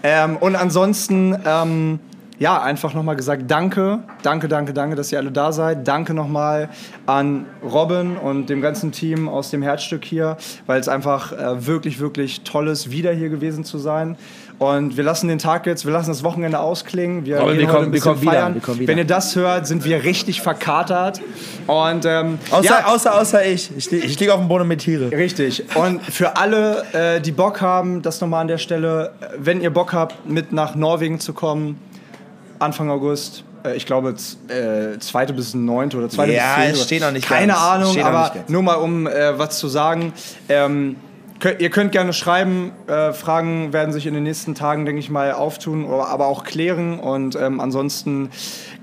[0.04, 2.00] Ähm, und ansonsten, ähm,
[2.40, 5.88] ja, einfach nochmal gesagt, danke, danke, danke, danke, dass ihr alle da seid.
[5.88, 6.70] Danke nochmal
[7.06, 12.00] an Robin und dem ganzen Team aus dem Herzstück hier, weil es einfach äh, wirklich,
[12.00, 14.18] wirklich toll ist, wieder hier gewesen zu sein.
[14.60, 17.26] Und wir lassen den Tag jetzt, wir lassen das Wochenende ausklingen.
[17.26, 18.54] Wir Robin, wir kommen- wir kommen wieder, feiern.
[18.56, 18.92] wir kommen wieder.
[18.92, 21.22] Wenn ihr das hört, sind wir richtig verkatert.
[21.66, 23.72] Und ähm, Außer, ja, außer, außer ich.
[23.78, 25.12] Ich, li- ich liege auf dem Boden mit Tiere.
[25.14, 25.64] Richtig.
[25.76, 29.94] Und für alle, äh, die Bock haben, das nochmal an der Stelle, wenn ihr Bock
[29.94, 31.80] habt, mit nach Norwegen zu kommen,
[32.60, 34.10] Anfang August, äh, ich glaube,
[34.50, 36.80] äh, zweite bis neunte oder zweite Ja, bis zehnte.
[36.80, 37.64] es steht noch nicht Keine ganz.
[37.64, 40.12] Ahnung, aber nur mal um äh, was zu sagen.
[40.50, 40.98] Ähm,
[41.60, 42.72] ihr könnt gerne schreiben.
[42.88, 47.00] Äh, Fragen werden sich in den nächsten Tagen, denke ich mal, auftun, aber auch klären.
[47.00, 48.30] Und ähm, ansonsten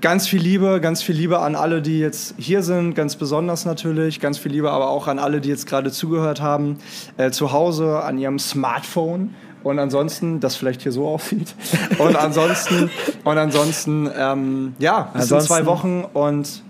[0.01, 4.19] ganz viel Liebe, ganz viel Liebe an alle, die jetzt hier sind, ganz besonders natürlich.
[4.19, 6.79] Ganz viel Liebe aber auch an alle, die jetzt gerade zugehört haben,
[7.17, 9.35] äh, zu Hause, an ihrem Smartphone.
[9.63, 11.53] Und ansonsten, das vielleicht hier so aussieht.
[11.97, 12.89] Und ansonsten,
[13.25, 16.63] und ansonsten, ähm, ja, bis in Ansonsten- zwei Wochen und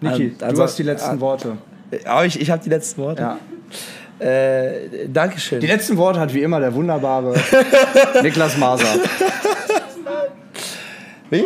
[0.00, 1.56] Niki, An- du hast die letzten an- Worte.
[2.04, 3.22] Aber ich, ich habe die letzten Worte.
[3.22, 3.38] Ja.
[4.18, 5.60] Äh, Dankeschön.
[5.60, 7.34] Die letzten Worte hat wie immer der wunderbare
[8.22, 8.86] Niklas Maser.
[11.28, 11.44] Wie?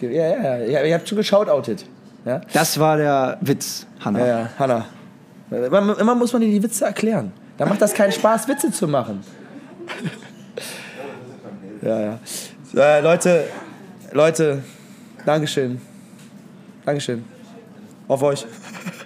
[0.00, 0.82] Ja, ja, ja.
[0.84, 1.84] Ihr habt schon geschautoutet.
[2.24, 2.40] Ja?
[2.52, 4.18] Das war der Witz, Hanna.
[4.18, 4.86] Ja, ja, Hanna.
[5.50, 7.32] Immer, immer muss man dir die Witze erklären.
[7.56, 9.22] Da macht das keinen Spaß, Witze zu machen.
[11.82, 12.18] Ja, ja.
[12.74, 13.44] Äh, Leute,
[14.12, 14.62] Leute,
[15.24, 15.80] Dankeschön.
[16.84, 17.24] Dankeschön.
[18.08, 18.46] Auf euch.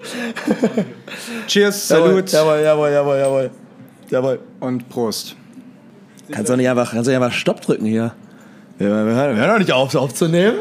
[1.46, 3.50] Cheers, Salut Jawohl, jawohl, jawohl, jawohl.
[4.08, 4.40] Jawohl.
[4.60, 5.36] und Prost.
[6.30, 8.12] Kannst du nicht einfach, kannst du nicht einfach Stopp drücken hier?
[8.78, 10.58] Wir, wir, hören, wir hören doch nicht auf, aufzunehmen.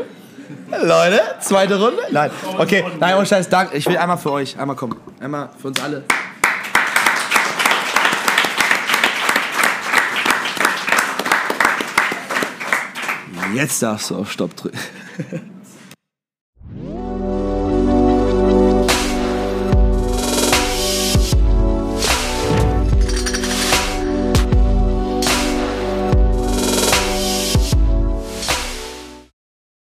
[0.71, 2.01] Leute, zweite Runde?
[2.11, 2.31] Nein.
[2.57, 3.77] Okay, nein, ohne Scheiß, danke.
[3.77, 4.95] Ich will einmal für euch, einmal kommen.
[5.19, 6.03] Einmal für uns alle.
[13.53, 14.77] Jetzt darfst du auf Stopp drücken.